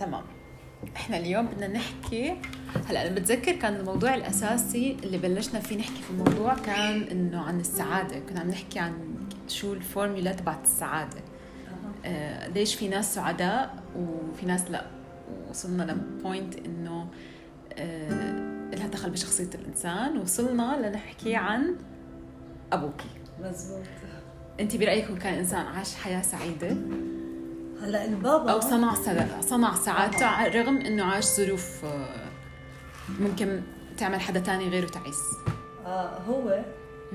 تمام. 0.00 0.22
إحنا 0.96 1.16
اليوم 1.16 1.46
بدنا 1.46 1.68
نحكي 1.68 2.36
هلأ 2.88 3.06
أنا 3.06 3.14
بتذكر 3.14 3.52
كان 3.52 3.74
الموضوع 3.76 4.14
الأساسي 4.14 4.96
اللي 5.02 5.18
بلشنا 5.18 5.60
فيه 5.60 5.78
نحكي 5.78 6.02
في 6.02 6.10
الموضوع 6.10 6.54
كان 6.54 7.02
إنه 7.02 7.40
عن 7.40 7.60
السعادة. 7.60 8.18
كنا 8.18 8.40
عم 8.40 8.48
نحكي 8.48 8.78
عن 8.78 9.14
شو 9.48 9.72
الفورمولا 9.72 10.32
تبعت 10.32 10.64
السعادة. 10.64 11.20
آه 12.04 12.48
ليش 12.48 12.74
في 12.74 12.88
ناس 12.88 13.14
سعداء 13.14 13.82
وفي 13.96 14.46
ناس 14.46 14.70
لأ؟ 14.70 14.86
وصلنا 15.50 15.82
ل 15.82 15.94
point 15.94 16.54
إنه 16.54 17.06
آه 17.72 18.70
لها 18.74 18.86
دخل 18.86 19.10
بشخصية 19.10 19.50
الإنسان. 19.54 20.18
وصلنا 20.18 20.88
لنحكي 20.88 21.36
عن 21.36 21.76
أبوكي. 22.72 23.08
مزبوط. 23.42 23.86
أنت 24.60 24.76
برايك 24.76 25.04
هو 25.04 25.16
كان 25.16 25.34
إنسان 25.34 25.66
عاش 25.66 25.94
حياة 25.94 26.22
سعيدة؟ 26.22 26.76
هلا 27.82 28.04
البابا 28.04 28.52
أو 28.52 28.60
صنع 28.60 28.94
صنع 29.40 29.74
سعادته 29.74 30.48
رغم 30.48 30.76
إنه 30.76 31.04
عاش 31.04 31.24
ظروف 31.24 31.84
آه، 31.84 32.30
ممكن 33.20 33.60
تعمل 33.98 34.20
حدا 34.20 34.40
تاني 34.40 34.68
غيره 34.68 34.86
تعيس. 34.86 35.20
آه 35.86 36.18
هو 36.28 36.60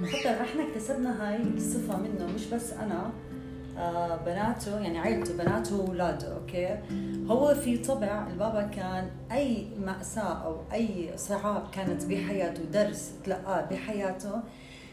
حتى 0.05 0.29
إحنا 0.29 0.63
اكتسبنا 0.67 1.29
هاي 1.29 1.41
الصفة 1.57 1.97
منه 1.97 2.27
مش 2.35 2.45
بس 2.45 2.73
أنا 2.73 3.11
آه 3.77 4.15
بناته 4.15 4.79
يعني 4.79 4.99
عيلته 4.99 5.37
بناته 5.37 5.75
وأولاده 5.75 6.35
أوكي؟ 6.35 6.77
هو 7.27 7.55
في 7.55 7.77
طبع 7.77 8.27
البابا 8.27 8.61
كان 8.61 9.09
أي 9.31 9.67
مأساة 9.85 10.43
أو 10.45 10.61
أي 10.73 11.09
صعاب 11.17 11.63
كانت 11.71 12.05
بحياته 12.05 12.63
درس 12.63 13.11
تلقاه 13.25 13.61
بحياته 13.71 14.41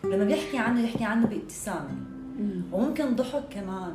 لما 0.05 0.25
بيحكي 0.25 0.59
عنه 0.59 0.80
يحكي 0.85 1.05
عنه 1.05 1.27
بابتسامة. 1.27 1.91
وممكن 2.73 3.16
ضحك 3.16 3.43
كمان. 3.51 3.95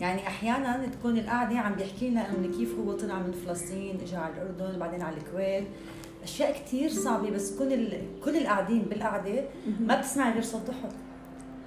يعني 0.00 0.26
أحيانا 0.26 0.86
تكون 0.86 1.18
القعدة 1.18 1.58
عم 1.58 1.74
بيحكي 1.74 2.10
لنا 2.10 2.28
إنه 2.30 2.56
كيف 2.58 2.74
هو 2.78 2.92
طلع 2.92 3.18
من 3.18 3.32
فلسطين 3.46 3.98
اجى 4.02 4.16
على 4.16 4.32
الأردن 4.34 4.78
بعدين 4.78 5.02
على 5.02 5.16
الكويت. 5.16 5.64
أشياء 6.22 6.52
كثير 6.52 6.90
صعبة 6.90 7.30
بس 7.30 7.58
كل 7.58 7.72
ال... 7.72 8.02
كل 8.24 8.36
القاعدين 8.36 8.82
بالقعدة 8.82 9.44
ما 9.80 10.00
بتسمعي 10.00 10.32
غير 10.32 10.42
صوت 10.42 10.62
ضحك 10.66 10.92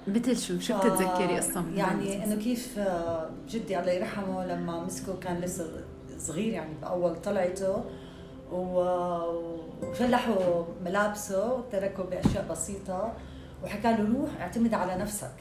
مثل 0.08 0.36
شو؟ 0.38 0.58
شو 0.58 0.78
بتتذكري 0.78 1.36
قصه 1.36 1.60
من 1.60 1.76
يعني؟ 1.76 2.24
إنه 2.24 2.34
كيف 2.36 2.78
آه، 2.78 3.30
جدي 3.48 3.78
الله 3.80 3.92
يرحمه 3.92 4.46
لما 4.46 4.84
مسكه 4.84 5.16
كان 5.20 5.36
لسه 5.40 5.70
صغير 6.18 6.52
يعني 6.52 6.74
بأول 6.82 7.16
طلعته 7.22 7.84
و- 8.52 9.50
وشلحوا 9.82 10.64
ملابسه 10.84 11.54
وتركه 11.54 12.02
بأشياء 12.02 12.46
بسيطة 12.50 13.12
وحكى 13.64 13.92
له 13.92 14.08
روح 14.20 14.30
اعتمد 14.40 14.74
على 14.74 14.94
نفسك. 15.02 15.32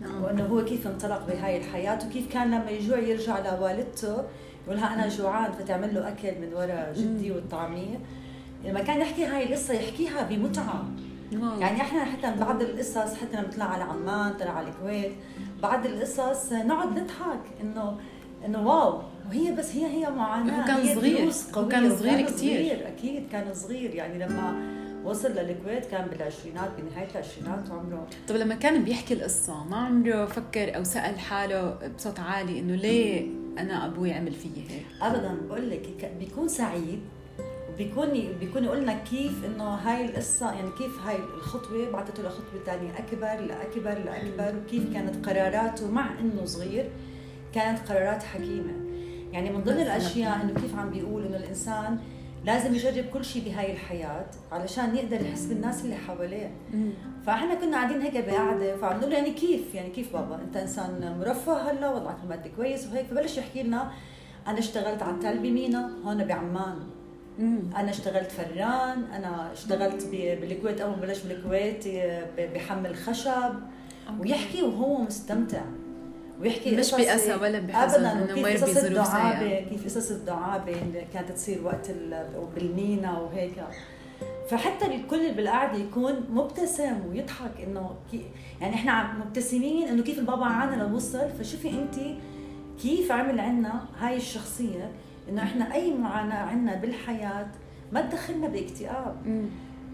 نعم. 0.00 0.22
وأنه 0.24 0.44
هو 0.46 0.64
كيف 0.64 0.86
انطلق 0.86 1.26
بهاي 1.26 1.56
الحياة 1.56 1.98
وكيف 2.06 2.32
كان 2.32 2.46
لما 2.46 2.70
يجوع 2.70 2.98
يرجع 2.98 3.38
لوالدته 3.38 4.16
يقولها 4.66 4.94
أنا 4.94 5.08
جوعان 5.08 5.52
فتعمل 5.52 5.94
له 5.94 6.08
أكل 6.08 6.40
من 6.40 6.54
وراء 6.54 6.94
جدي 6.96 7.30
والطعمية 7.32 7.98
لما 8.64 8.82
كان 8.82 9.00
يحكي 9.00 9.24
هاي 9.24 9.46
القصة 9.46 9.74
يحكيها 9.74 10.22
بمتعة 10.22 10.84
واو. 11.32 11.60
يعني 11.60 11.80
إحنا 11.80 12.04
حتى 12.04 12.40
بعض 12.40 12.62
القصص 12.62 13.14
حتى 13.14 13.36
لما 13.36 13.46
نطلع 13.48 13.64
على 13.64 13.82
عمان 13.84 14.32
طلع 14.32 14.50
على 14.50 14.68
الكويت 14.68 15.12
بعض 15.62 15.86
القصص 15.86 16.52
نقعد 16.52 16.98
نضحك 16.98 17.40
إنه 17.60 17.96
إنه 18.46 18.66
واو 18.66 19.02
وهي 19.28 19.52
بس 19.52 19.76
هي 19.76 19.86
هي 19.86 20.10
معاناة 20.10 20.60
هو 20.62 20.66
كان 20.66 20.76
هي 20.76 20.94
صغير. 20.94 21.32
هو 21.54 21.68
كان 21.68 21.96
صغير. 21.96 22.28
صغير 22.28 22.88
أكيد 22.88 23.28
كان 23.32 23.54
صغير 23.54 23.94
يعني 23.94 24.18
لما 24.18 24.54
وصل 25.06 25.28
للكويت 25.32 25.84
كان 25.86 26.06
بالعشرينات 26.06 26.70
بنهاية 26.78 27.08
العشرينات 27.10 27.70
عمره. 27.70 28.06
طب 28.28 28.36
لما 28.36 28.54
كان 28.54 28.84
بيحكي 28.84 29.14
القصة 29.14 29.64
ما 29.64 29.76
عمره 29.76 30.26
فكر 30.26 30.76
أو 30.76 30.84
سأل 30.84 31.18
حاله 31.18 31.78
بصوت 31.96 32.20
عالي 32.20 32.58
إنه 32.58 32.74
ليه 32.74 33.26
أنا 33.58 33.86
أبوي 33.86 34.12
عمل 34.12 34.32
فيي 34.32 34.64
هيك؟ 34.68 34.86
ابدا 35.02 35.36
بقول 35.48 35.70
لك 35.70 36.12
بيكون 36.18 36.48
سعيد 36.48 37.00
بيكون 37.78 38.08
بيكون 38.40 38.64
يقول 38.64 38.82
لنا 38.82 38.92
كيف 38.92 39.44
إنه 39.44 39.64
هاي 39.64 40.04
القصة 40.04 40.52
يعني 40.52 40.70
كيف 40.78 41.00
هاي 41.06 41.16
الخطوة 41.16 41.90
بعثته 41.90 42.22
لخطوة 42.22 42.64
ثانية 42.66 42.90
أكبر 42.98 43.46
لأكبر 43.46 44.04
لأكبر 44.04 44.58
وكيف 44.58 44.92
كانت 44.92 45.28
قراراته 45.28 45.90
مع 45.90 46.18
إنه 46.20 46.44
صغير 46.44 46.90
كانت 47.54 47.78
قرارات 47.88 48.22
حكيمة. 48.22 48.72
يعني 49.32 49.50
من 49.50 49.64
ضمن. 49.64 49.80
الأشياء 49.80 50.42
إنه 50.42 50.60
كيف 50.60 50.78
عم 50.78 50.90
بيقول 50.90 51.26
إنه 51.26 51.36
الإنسان 51.36 51.98
لازم 52.46 52.74
يجرب 52.74 53.04
كل 53.04 53.24
شيء 53.24 53.44
بهاي 53.44 53.72
الحياة 53.72 54.26
علشان 54.52 54.96
يقدر 54.96 55.26
يحس 55.26 55.44
بالناس 55.44 55.84
اللي 55.84 55.96
حواليه. 55.96 56.50
فاحنا 57.26 57.54
كنا 57.54 57.76
قاعدين 57.76 58.00
هيك 58.00 58.24
بقعدة 58.24 58.76
فعم 58.76 59.00
نقول 59.00 59.12
يعني 59.12 59.30
كيف؟ 59.30 59.74
يعني 59.74 59.90
كيف 59.90 60.12
بابا؟ 60.12 60.34
انت 60.34 60.56
انسان 60.56 61.16
مرفه 61.20 61.70
هلا 61.70 61.90
وضعك 61.90 62.16
المادي 62.24 62.48
كويس 62.48 62.86
وهيك 62.86 63.06
فبلش 63.06 63.38
يحكي 63.38 63.62
لنا 63.62 63.90
أنا 64.46 64.58
اشتغلت 64.58 65.02
على 65.02 65.14
التل 65.14 65.38
بمينا 65.38 65.90
هون 66.04 66.24
بعمان. 66.24 66.78
أنا 67.76 67.90
اشتغلت 67.90 68.32
فران 68.32 69.04
أنا 69.04 69.52
اشتغلت 69.52 70.06
بالكويت 70.12 70.80
أول 70.80 70.90
ما 70.90 71.00
بلش 71.00 71.18
بالكويت 71.22 71.84
بحمل 72.38 72.96
خشب. 72.96 73.54
ويحكي 74.20 74.62
وهو 74.62 75.02
مستمتع. 75.02 75.62
ويحكي 76.40 76.76
مش 76.76 76.90
بأسى 76.94 77.34
ولا 77.34 77.58
بحزن 77.60 78.22
وكيف 78.22 78.38
مر 78.38 78.52
بظروف 78.52 78.84
الدعابة 78.84 79.38
سيئة. 79.40 79.68
كيف 79.68 79.84
قصص 79.84 80.10
الدعابة 80.10 80.72
اللي 80.82 81.04
كانت 81.14 81.32
تصير 81.32 81.64
وقت 81.64 81.90
ال- 81.90 82.26
بالمينا 82.54 83.18
وهيك. 83.18 83.52
فحتى 84.50 84.86
الكل 84.86 85.16
اللي 85.16 85.32
بالقعدة 85.32 85.78
يكون 85.78 86.14
مبتسم 86.30 87.06
ويضحك 87.10 87.50
إنه 87.66 87.90
يعني 88.60 88.74
إحنا 88.74 89.12
مبتسمين 89.12 89.88
إنه 89.88 90.02
كيف 90.02 90.18
البابا 90.18 90.44
عنا 90.44 90.82
لوصل 90.82 91.28
فشوفي 91.38 91.70
أنت 91.70 91.94
كيف 92.82 93.12
عمل 93.12 93.40
عنا 93.40 93.84
هاي 93.98 94.16
الشخصية 94.16 94.90
إنه 95.28 95.42
إحنا 95.42 95.74
أي 95.74 95.94
معاناة 95.94 96.36
عنا 96.42 96.74
بالحياة 96.74 97.46
ما 97.92 98.00
تدخلنا 98.00 98.48
باكتئاب. 98.48 99.16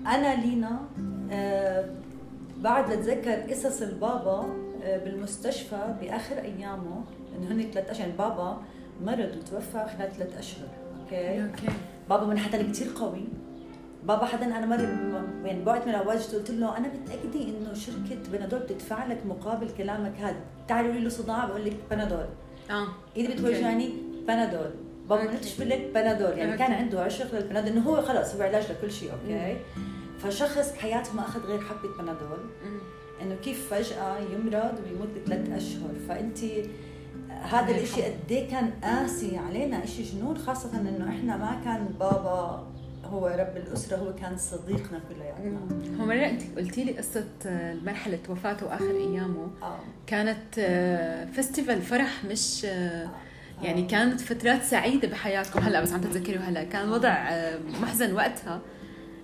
أنا 0.06 0.34
لينا 0.44 0.80
آه 1.32 1.90
بعد 2.58 2.90
بتذكر 2.92 3.32
قصص 3.34 3.82
البابا 3.82 4.46
بالمستشفى 4.84 5.94
بآخر 6.00 6.38
أيامه 6.38 7.04
إنه 7.36 7.52
هن 7.52 7.70
ثلاث 7.70 7.90
أشهر 7.90 8.00
يعني 8.00 8.18
بابا 8.18 8.62
مرض 9.00 9.36
وتوفى 9.36 9.86
خلال 9.98 10.12
ثلاث 10.12 10.38
أشهر 10.38 10.68
okay؟ 11.02 11.42
okay. 11.42 11.66
بابا 12.10 12.26
من 12.26 12.38
حدا 12.38 12.62
كثير 12.62 12.88
قوي. 12.96 13.24
بابا 14.04 14.24
حدا 14.24 14.46
أنا 14.46 14.66
مره 14.66 14.82
يعني 15.44 15.62
بوقت 15.64 15.86
من 15.86 15.94
الاوقات 15.94 16.34
قلت 16.34 16.50
له 16.50 16.76
أنا 16.78 16.88
متأكدة 16.88 17.48
إنه 17.48 17.74
شركة 17.74 18.30
بنادول 18.32 18.60
بتدفع 18.60 19.06
لك 19.06 19.26
مقابل 19.26 19.70
كلامك 19.70 20.16
هذا. 20.18 20.40
تعالي 20.68 20.88
قولي 20.88 21.00
له 21.00 21.08
صداع 21.08 21.44
بقول 21.44 21.64
لك 21.64 21.76
بنادول. 21.90 22.26
آه. 22.70 22.86
ايدي 23.16 23.34
بتوجعني 23.34 23.92
بنادول. 24.28 24.70
بابا 25.08 25.24
ما. 25.24 25.30
قلتش 25.30 25.60
لك 25.60 25.90
بنادول. 25.94 26.38
يعني. 26.38 26.58
كان 26.58 26.72
عنده 26.72 27.00
عشق 27.00 27.34
للبنادول 27.34 27.72
إنه 27.72 27.80
هو 27.80 28.02
خلص 28.02 28.34
هو 28.34 28.42
علاج 28.42 28.64
لكل 28.70 28.92
شيء 28.92 29.12
okay؟ 29.12 29.56
فشخص 30.18 30.72
بحياته 30.72 31.14
ما 31.14 31.22
أخذ 31.22 31.40
غير 31.40 31.60
حبة 31.60 32.02
بنادول. 32.02 32.38
إنه 33.22 33.34
كيف 33.44 33.74
فجأة 33.74 34.18
يمرض 34.18 34.74
ويموت 34.86 35.08
بثلاث 35.16 35.50
أشهر. 35.50 35.90
فانت 36.08 36.38
هذا 37.42 37.70
الإشي. 37.70 38.02
قد 38.02 38.14
إيه 38.30 38.50
كان 38.50 38.70
قاسي 38.82 39.36
علينا 39.36 39.84
إشي 39.84 40.02
جنون 40.02 40.38
خاصة 40.38 40.80
إنه 40.80 41.08
إحنا 41.08 41.36
ما 41.36 41.60
كان 41.64 41.86
بابا 42.00 42.66
هو 43.04 43.26
رب 43.26 43.56
الأسرة 43.56 43.96
هو 43.96 44.14
كان 44.14 44.36
صديقنا 44.38 45.00
كلياتنا 45.08 45.58
هو 46.00 46.06
مرة 46.06 46.26
انت 46.26 46.42
قلتي 46.58 46.84
لي 46.84 46.92
قصة 46.92 47.24
آه، 47.46 47.74
مرحلة 47.74 48.18
وفاته 48.28 48.66
واخر 48.66 48.90
أيامه. 48.90 49.48
آه. 49.62 49.78
كانت 50.06 50.58
آه، 50.58 51.24
فيستيفال 51.24 51.82
فرح 51.82 52.24
مش 52.24 52.64
آه، 52.64 53.08
يعني 53.62 53.84
آه. 53.84 53.86
كانت 53.88 54.20
فترات 54.20 54.62
سعيدة 54.62 55.08
بحياتكم. 55.08 55.60
هلأ 55.60 55.80
بس 55.80 55.92
عم 55.92 56.00
تتذكروا 56.00 56.42
هلا 56.42 56.64
كان 56.64 56.88
وضع 56.88 57.08
آه، 57.08 57.58
محزن 57.82 58.12
وقتها. 58.12 58.60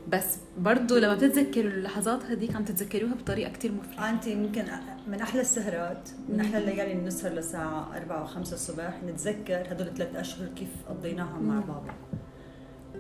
بس 0.08 0.38
برضه 0.58 0.98
لما 0.98 1.14
بتتذكروا 1.14 1.70
اللحظات 1.70 2.24
هذيك 2.24 2.56
عم 2.56 2.64
تتذكروها 2.64 3.14
بطريقة 3.14 3.52
كتير 3.52 3.72
مفرحة. 3.72 4.10
انت 4.10 4.26
يمكن 4.26 4.64
من 5.06 5.20
أحلى 5.20 5.40
السهرات 5.40 6.08
من 6.28 6.40
أحلى 6.40 6.58
الليالي 6.58 6.92
اللي 6.92 7.04
نسهر 7.04 7.32
للساعه 7.32 7.96
4 7.96 8.26
و5 8.26 8.36
الصبح 8.36 9.02
نتذكر 9.06 9.72
هدول 9.72 9.94
ثلاث 9.94 10.16
أشهر 10.16 10.48
كيف 10.48 10.68
قضيناهم 10.88 11.42
مع. 11.42 11.60
بابا. 11.60 11.94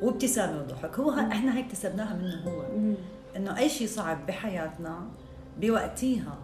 وابتسامة 0.02 0.58
وضحك. 0.58 0.98
هو 0.98 1.10
إحنا 1.10 1.56
هيك 1.56 1.64
اكتسبناها 1.64 2.16
منه 2.16 2.42
هو. 2.44 2.62
إنه 3.36 3.58
أي 3.58 3.68
شيء 3.68 3.88
صعب 3.88 4.26
بحياتنا 4.26 5.08
بوقتيها 5.60 6.38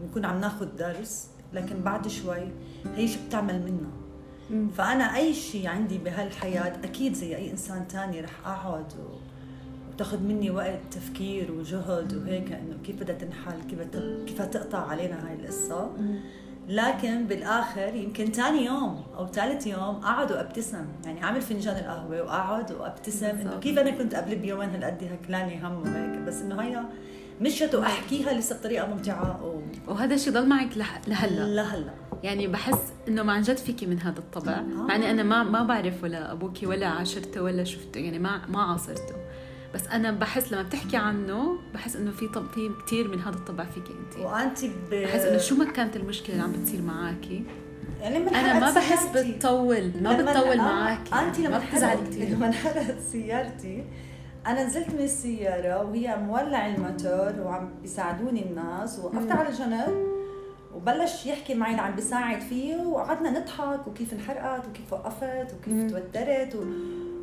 بنكون 0.00 0.24
عم 0.24 0.40
ناخذ 0.40 0.76
درس 0.76 1.28
لكن 1.52 1.80
بعد 1.80 2.08
شوي 2.08 2.48
هي 2.96 3.08
شو 3.08 3.18
بتعمل 3.28 3.62
منا. 3.62 3.90
فأنا 4.76 5.16
أي 5.16 5.34
شيء 5.34 5.66
عندي 5.66 5.98
بهالحياة 5.98 6.84
أكيد 6.84 7.14
زي 7.14 7.36
أي 7.36 7.50
إنسان 7.50 7.88
تاني 7.88 8.20
رح 8.20 8.46
أقعد 8.46 8.92
و... 8.92 9.25
وتاخذ 9.96 10.22
مني 10.22 10.50
وقت 10.50 10.78
تفكير 10.90 11.52
وجهد 11.52 12.14
وهيك 12.14 12.52
إنه 12.52 12.76
كيف 12.84 13.00
بدها 13.00 13.16
تنحل 13.16 13.60
كيف 13.70 13.80
كيف 14.26 14.42
تقطع 14.42 14.78
علينا 14.78 15.28
هاي 15.28 15.34
القصة. 15.34 15.90
لكن 16.68 17.26
بالآخر 17.26 17.94
يمكن 17.94 18.24
ثاني 18.24 18.64
يوم 18.64 19.02
أو 19.16 19.26
ثالث 19.26 19.66
يوم 19.66 19.80
اقعد 19.80 20.32
وأبتسم. 20.32 20.84
يعني 21.04 21.24
اعمل 21.24 21.40
فنجان 21.40 21.76
القهوة 21.76 22.22
واقعد 22.22 22.72
وأبتسم 22.72 23.26
إنه. 23.26 23.58
كيف 23.60 23.78
أنا 23.78 23.90
كنت 23.90 24.14
قبل 24.14 24.36
بيومين 24.36 24.70
هالقد 24.70 25.04
هكلاني 25.04 25.66
هم 25.66 25.82
وهيك. 25.82 26.18
بس 26.18 26.40
إنه 26.40 26.62
هي 26.62 26.82
مشت 27.40 27.74
وأحكيها 27.74 28.32
لسه 28.32 28.58
بطريقة 28.58 28.86
ممتعة 28.86 29.44
و... 29.44 29.60
وهذا 29.92 30.14
الشيء 30.14 30.32
ضل 30.32 30.48
معك 30.48 30.78
لهلا؟ 31.06 31.54
لهلا. 31.54 31.90
يعني 32.22 32.46
بحس 32.46 32.92
إنه 33.08 33.22
ما 33.22 33.32
عن 33.32 33.42
جد 33.42 33.56
فيكي 33.56 33.86
من 33.86 34.00
هذا 34.00 34.18
الطبع. 34.18 34.60
مع 34.60 34.96
إني 34.96 35.10
أنا 35.10 35.22
ما 35.22 35.42
ما 35.42 35.62
بعرف 35.62 36.02
ولا 36.02 36.32
أبوكي 36.32 36.66
ولا 36.66 36.86
عاشرته 36.86 37.42
ولا 37.42 37.64
شفته. 37.64 37.98
يعني 37.98 38.18
ما 38.18 38.46
ما 38.46 38.62
عاصرته. 38.62 39.14
بس 39.76 39.86
أنا 39.88 40.10
بحس 40.10 40.52
لما 40.52 40.62
بتحكي 40.62 40.96
عنه 40.96 41.58
بحس 41.74 41.96
إنه 41.96 42.10
في 42.10 42.28
طب 42.28 42.46
في 42.54 42.70
كثير 42.86 43.08
من 43.08 43.20
هذا 43.20 43.36
الطبع 43.36 43.64
فيك 43.64 43.84
انت. 43.86 44.24
وانت 44.24 44.64
ب... 44.64 44.90
بحس 44.90 45.20
إنه 45.20 45.38
شو 45.38 45.54
ما 45.56 45.64
كانت 45.64 45.96
المشكلة 45.96 46.30
اللي 46.36 46.42
عم 46.42 46.52
بتصير 46.52 46.82
معاكي. 46.82 47.44
يعني 48.00 48.16
أنا 48.16 48.58
ما 48.60 48.70
بحس 48.74 48.98
سيارتي- 48.98 49.32
بتطول 49.32 49.92
ما 50.02 50.12
بتطول 50.12 50.58
آه، 50.60 50.72
معك 50.84 51.12
انت 51.14 51.38
لما 51.38 51.58
ما 51.58 51.64
بتزعلي 51.72 52.00
كثير 52.06 52.28
لما 52.28 52.46
انحرقت 52.46 53.00
سيارتي 53.12 53.84
أنا 54.46 54.64
نزلت 54.66 54.88
من 54.88 55.00
السيارة 55.00 55.84
وهي 55.84 56.16
مولع 56.16 56.66
الموتور 56.66 57.32
وعم 57.46 57.70
بيساعدوني 57.82 58.42
الناس 58.46 58.98
ووقفت 58.98 59.30
على 59.32 59.50
جنب 59.52 60.06
وبلش 60.74 61.26
يحكي 61.26 61.54
معي 61.54 61.70
اللي 61.70 61.82
عم 61.82 61.94
بيساعد 61.94 62.40
فيه 62.40 62.76
وقعدنا 62.76 63.30
نضحك 63.40 63.86
وكيف 63.86 64.12
انحرقت 64.12 64.66
وكيف 64.68 64.92
وقفت 64.92 65.54
وكيف. 65.54 65.90
توترت 65.90 66.54
و... 66.54 66.64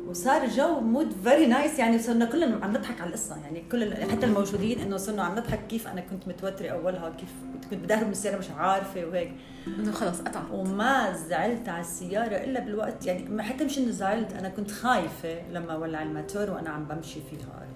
وصار 0.08 0.46
جو 0.48 0.80
mood 0.80 1.12
very 1.24 1.46
nice 1.46 1.78
يعني 1.78 1.98
صرنا 1.98 2.24
كلنا 2.24 2.64
عم 2.64 2.72
نضحك 2.76 3.00
على 3.00 3.08
القصة. 3.08 3.36
يعني 3.44 3.64
كل 3.72 3.94
حتى 3.94 4.26
الموجودين 4.26 4.80
إنه 4.80 4.96
صرنا 4.96 5.22
عم 5.22 5.32
نضحك 5.38 5.66
كيف 5.66 5.88
أنا 5.88 6.00
كنت 6.00 6.28
متوترة 6.28 6.68
أولها 6.68 7.10
كيف 7.10 7.28
كنت 7.70 7.80
بدي 7.80 7.94
أهرب 7.94 8.06
من 8.06 8.12
السيارة 8.12 8.38
مش 8.38 8.50
عارفة 8.50 9.04
وهيك. 9.06 9.32
إنه 9.66 9.92
خلص 9.92 10.20
قطع. 10.20 10.42
وما 10.52 11.12
زعلت 11.12 11.68
على 11.68 11.80
السيارة 11.80 12.36
إلا 12.36 12.60
بالوقت 12.60 13.06
يعني 13.06 13.42
حتى 13.42 13.64
مش 13.64 13.78
إنه 13.78 13.90
زعلت 13.90 14.32
أنا 14.32 14.48
كنت 14.48 14.70
خايفة 14.70 15.48
لما 15.52 15.76
ولع 15.76 16.02
الماتور 16.02 16.50
وأنا 16.50 16.70
عم 16.70 16.84
بمشي 16.84 17.20
فيها. 17.30 17.66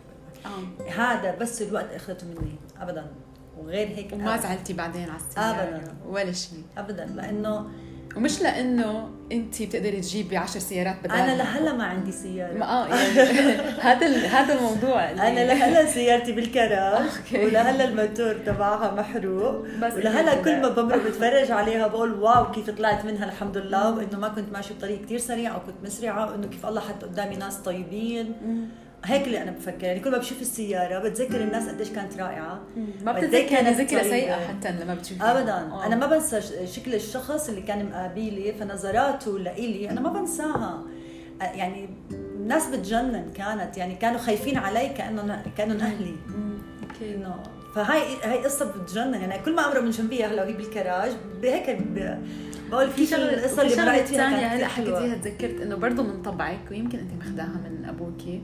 آه. 0.47 0.91
هذا 0.91 1.35
بس 1.37 1.63
الوقت 1.63 1.93
أخذته 1.93 2.27
مني 2.27 2.55
أبدا. 2.81 3.07
وغير 3.59 3.89
هيك 3.89 4.13
وما 4.13 4.35
أبداً. 4.35 4.43
زعلتي 4.43 4.73
بعدين 4.73 5.09
على 5.11 5.21
السيارة. 5.29 5.77
أبداً. 5.77 5.95
ولا 6.07 6.33
شيء. 6.33 6.63
أبدا. 6.79 7.05
لأنه 7.05 7.71
ومش 8.19 8.43
لأنه 8.43 9.09
انت 9.33 9.63
بتقدري 9.63 10.01
تجيبي 10.01 10.37
عشر 10.37 10.61
سيارات 10.61 10.97
بدالها 11.05 11.25
أنا 11.25 11.37
لهلا 11.43 11.73
ما 11.73 11.85
عندي 11.85 12.13
سيارة 12.13 12.53
ما 12.55 12.65
آه 12.67 12.87
يعني 12.89 13.19
هذا 13.89 14.07
هذا 14.27 14.55
الموضوع 14.55 15.11
اللي- 15.11 15.29
أنا 15.29 15.41
لهلا 15.53 15.87
سيارتي 15.95 16.33
بالكراج. 16.33 17.03
ولهلا 17.35 17.85
الماتور 17.85 18.33
تبعها 18.47 18.95
محروق 18.95 19.65
ولهلا 19.83 20.35
كل 20.35 20.57
ما 20.61 20.69
كده. 20.69 20.83
بمر 20.83 20.99
بتفرج 21.09 21.51
عليها 21.51 21.87
بقول 21.87 22.13
واو 22.15 22.51
كيف 22.53 22.71
طلعت 22.71 23.05
منها 23.05 23.25
الحمد 23.25 23.57
لله 23.57 23.91
وإنه 23.97 24.19
ما 24.19 24.29
كنت 24.29 24.53
ماشي 24.53 24.75
بطريق 24.75 25.03
كتير 25.05 25.19
سريع 25.19 25.55
أو 25.55 25.61
كنت 25.61 25.75
مسرعة 25.85 26.31
وإنه 26.31 26.47
كيف 26.47 26.67
الله 26.67 26.81
حط 26.81 27.05
قدامي 27.05 27.37
ناس 27.37 27.57
طيبين. 27.57 28.33
هيك 29.05 29.27
اللي 29.27 29.43
أنا 29.43 29.51
بفكر 29.51 29.85
يعني 29.85 30.01
كل 30.01 30.11
ما 30.11 30.19
بشوف 30.19 30.41
السيارة 30.41 30.99
بتذكر 31.09 31.41
الناس 31.41 31.69
قديش 31.69 31.89
كانت 31.91 32.17
رائعة. 32.17 32.61
ما 33.05 33.13
قد 33.13 33.19
إيه 33.19 33.27
بتتذكري 33.29 33.49
كانت 33.49 33.81
ذكرى. 33.81 34.05
سيئة 34.05 34.35
حتى 34.49 34.71
لما 34.71 34.95
بتشوفيها 34.95 35.41
ابدا. 35.41 35.53
آه. 35.73 35.87
أنا 35.87 35.97
ما 35.97 36.07
بنسى 36.07 36.41
شكل 36.67 36.95
الشخص 36.95 37.49
اللي 37.49 37.61
كان 37.63 37.87
مقابلي 37.87 38.53
فنظراته 38.61 39.39
لإلي 39.39 39.91
أنا 39.91 40.01
ما 40.01 40.13
بنساها. 40.13 40.83
يعني 41.41 41.89
الناس 42.13 42.67
بتجنن 42.67 43.31
كانت 43.35 43.77
يعني 43.77 43.95
كانوا 43.95 44.19
خايفين 44.19 44.57
علي 44.57 44.89
كأنهم 44.89 45.37
كأنهم 45.59 45.81
أهلي. 45.81 46.15
أوكي. 46.83 47.15
إنه 47.15 47.35
فهاي 47.75 48.03
هاي 48.25 48.39
قصة 48.45 48.73
بتجنن. 48.73 49.15
يعني 49.15 49.43
كل 49.45 49.55
ما 49.55 49.67
أمر 49.67 49.81
من 49.81 49.91
جنبي 49.91 50.25
هلا 50.25 50.43
وهي 50.45 50.53
بالكراج 50.53 51.13
هيك 51.43 51.71
ب- 51.71 52.19
بقول 52.71 52.91
في 52.91 53.07
شغلة 53.07 53.35
القصة 53.35 53.63
اللي 53.63 53.77
مرقت 53.83 54.09
فيها 54.09 54.31
كانت 54.31 54.53
هلا 54.53 54.67
حكيتيها 54.67 55.15
تذكرت 55.15 55.61
إنه 55.61 55.77
برضه 55.77 56.03
من 56.03 56.23
طبعك 56.23 56.59
ويمكن 56.71 56.99
أنت 56.99 57.11
ماخذاها 57.19 57.47
من 57.71 57.85
أبوكي. 57.85 58.43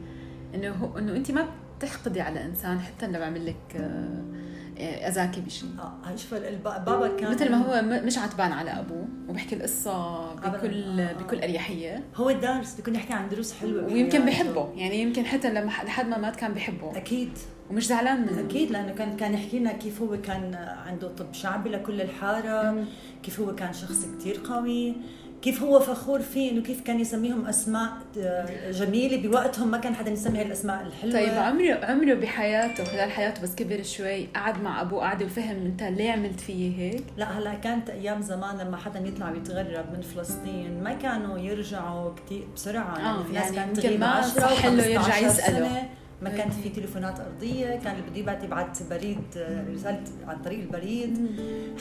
إنه 0.54 0.94
إنه 0.98 1.16
انت 1.16 1.30
ما 1.30 1.46
بتحقدي 1.78 2.20
على 2.20 2.44
إنسان 2.44 2.80
حتى 2.80 3.06
لو 3.06 3.22
عمل 3.22 3.46
لك 3.46 3.76
آه، 3.76 5.08
أذاكي 5.08 5.40
بشيء 5.40 5.68
آه 5.78 6.16
شوف 6.16 6.34
بابا 6.34 7.16
كان 7.16 7.30
مثل 7.30 7.50
ما 7.50 7.56
هو 7.56 7.82
مش 7.82 8.18
عتبان 8.18 8.52
على 8.52 8.70
أبوه 8.70 9.08
وبحكي 9.28 9.54
القصة 9.56 10.34
بكل. 10.34 11.00
آه. 11.00 11.12
بكل 11.12 11.38
أريحية 11.38 12.04
هو 12.16 12.30
الدارس 12.30 12.74
بيكون 12.74 12.94
يحكي 12.94 13.12
عن 13.12 13.28
دروس 13.28 13.52
حلوة 13.52 13.84
ويمكن. 13.84 14.26
بحبه 14.26 14.72
يعني 14.76 15.02
يمكن 15.02 15.24
حتى 15.24 15.50
لما 15.50 15.70
لحد 15.84 16.08
ما 16.08 16.18
مات 16.18 16.36
كان 16.36 16.52
بحبه 16.52 16.96
أكيد 16.96 17.30
ومش 17.70 17.86
زعلان 17.86 18.20
منه 18.20 18.40
أكيد 18.40 18.70
لأنه 18.70 18.92
كان 18.92 19.16
كان 19.16 19.34
يحكي 19.34 19.58
لنا 19.58 19.72
كيف 19.72 20.02
هو 20.02 20.20
كان 20.20 20.54
عنده 20.86 21.08
طب 21.08 21.32
شعبي 21.32 21.70
لكل 21.70 22.00
الحارة. 22.00 22.84
كيف 23.22 23.40
هو 23.40 23.54
كان 23.54 23.72
شخص 23.72 24.06
كتير 24.18 24.40
قوي 24.48 24.94
كيف 25.44 25.62
هو 25.62 25.80
فخور 25.80 26.20
فيه 26.20 26.50
إنه 26.50 26.62
كيف 26.62 26.80
كان 26.80 27.00
يسميهم 27.00 27.46
أسماء 27.46 27.92
آه، 28.18 28.70
جميلة 28.70 29.28
بوقتهم 29.28 29.70
ما 29.70 29.78
كان 29.78 29.94
حدا 29.94 30.10
يسمي 30.10 30.40
هالاسماء 30.40 30.82
الحلوة 30.86 31.12
طيب 31.12 31.34
عمره 31.34 31.84
عمره 31.84 32.14
بحياته 32.14 32.84
خلال 32.84 33.10
حياته 33.10 33.42
بس 33.42 33.54
كبر 33.54 33.82
شوي 33.82 34.26
قعد 34.26 34.62
مع 34.62 34.80
أبوه 34.80 35.00
قعد 35.00 35.22
وفهم 35.22 35.66
أنت 35.66 35.82
ليه 35.82 36.12
عملت 36.12 36.40
فيي 36.40 36.78
هيك 36.78 37.04
لا 37.16 37.38
هلا 37.38 37.54
كانت 37.54 37.90
أيام 37.90 38.22
زمان 38.22 38.58
لما 38.58 38.76
حدا 38.76 38.98
يطلع 39.00 39.30
يتغرب 39.30 39.84
من 39.92 40.00
فلسطين 40.00 40.82
ما 40.82 40.94
كانوا 40.94 41.38
يرجعوا 41.38 42.10
كثير 42.26 42.46
بسرعة 42.54 42.98
يعني 42.98 43.18
آه، 43.18 43.22
في 43.22 43.32
ناس 43.32 43.44
يعني 43.44 43.56
كانت 43.56 43.68
يمكن 43.78 43.88
تغيب 43.88 44.00
ما 44.00 44.06
10 44.06 44.40
صح 44.40 44.66
له 44.66 44.82
و15 44.82 44.86
يرجع 44.86 45.18
يسأله. 45.18 45.68
سنة. 45.68 45.88
ما 46.22 46.30
كان 46.30 46.48
okay. 46.48 46.62
في 46.62 46.68
تليفونات 46.68 47.20
أرضية 47.20 47.76
كان 47.76 47.94
اللي 47.96 48.10
بده 48.10 48.18
يبعت 48.20 48.44
يبعت 48.44 48.82
بريد 48.90 49.18
آه، 49.36 49.64
رسالة 49.74 50.02
عن 50.26 50.42
طريق 50.42 50.58
البريد. 50.60 51.18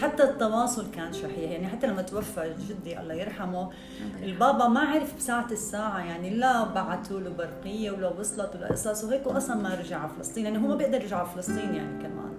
حتى 0.01 0.23
التواصل 0.23 0.91
كان 0.91 1.13
شحيح 1.13 1.51
يعني 1.51 1.67
حتى 1.67 1.87
لما 1.87 2.01
توفى 2.01 2.53
جدي 2.69 2.99
الله 2.99 3.13
يرحمه 3.13 3.69
البابا 4.23 4.67
ما 4.67 4.79
عرف 4.79 5.15
بساعة 5.17 5.47
الساعة 5.51 5.99
يعني 5.99 6.29
لا 6.29 6.63
بعثوا 6.63 7.19
له 7.19 7.29
برقية 7.29 7.91
ولا 7.91 8.07
وصلت 8.09 8.55
ولا 8.55 8.67
قصص 8.67 9.03
وهيك 9.03 9.27
أصلا 9.27 9.55
ما 9.55 9.75
رجع 9.75 9.99
على 9.99 10.09
فلسطين 10.17 10.45
يعني 10.45 10.57
هو 10.57 10.67
ما 10.67 10.75
بيقدر 10.75 11.01
يرجع 11.01 11.17
على 11.17 11.27
فلسطين 11.35 11.75
يعني 11.75 12.03
كمان. 12.03 12.33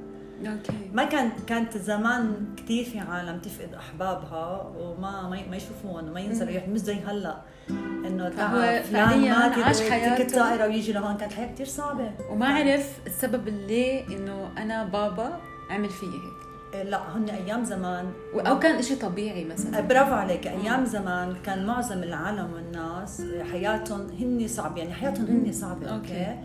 okay. 0.46 0.90
ما 0.92 1.04
كان 1.04 1.30
كانت 1.46 1.78
زمان 1.78 2.34
كثير 2.56 2.84
في 2.84 2.98
عالم 2.98 3.38
تفقد 3.38 3.74
أحبابها 3.74 4.72
وما 4.78 5.22
ما 5.28 5.40
ما 5.50 5.56
يشوفوهم 5.56 6.08
وما 6.08 6.20
ينزلوا 6.20 6.66
مش 6.68 6.80
زي 6.80 6.94
هلأ. 7.00 7.40
إنه 7.70 8.30
فهو 8.30 8.82
فعلياً 8.92 9.32
عاش 9.32 9.80
حياته. 9.80 10.22
الطائره 10.22 10.66
ويجي 10.66 10.92
لهون 10.92 11.16
كانت 11.16 11.32
الحياة 11.32 11.52
كثير 11.54 11.66
صعبة. 11.66 12.10
وما 12.30 12.46
عرف 12.46 12.98
السبب 13.06 13.48
اللي 13.48 14.06
إنه 14.06 14.48
أنا 14.58 14.84
بابا 14.84 15.40
عمل 15.70 15.88
فيي 15.88 16.08
هيك. 16.08 16.44
إيه، 16.74 16.82
لا 16.82 17.16
هن 17.16 17.28
أيام 17.28 17.64
زمان. 17.64 18.12
أو 18.34 18.58
كان 18.58 18.74
إشي 18.74 18.96
طبيعي 18.96 19.44
مثلا. 19.44 19.80
برافو 19.80 20.14
عليك. 20.14 20.46
أيام 20.46 20.84
زمان 20.84 21.36
كان 21.44 21.66
معظم 21.66 22.02
العالم 22.02 22.52
والناس 22.52 23.22
حياتهم 23.52 24.00
هن 24.20 24.48
صعبه 24.48 24.78
يعني 24.78 24.94
حياتهم 24.94 25.26
هن 25.26 25.52
صعبة. 25.52 25.88
أوكي. 25.88 26.36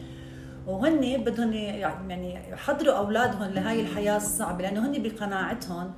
وهن 0.68 1.24
بدهم 1.24 1.54
يعني 1.54 2.40
يحضروا 2.52 2.94
أولادهم 2.94 3.44
لهي 3.44 3.82
الحياة 3.82 4.18
الصعبة 4.18 4.62
لأنه 4.62 4.88
هن 4.88 5.04
بقناعتهم 5.04 5.92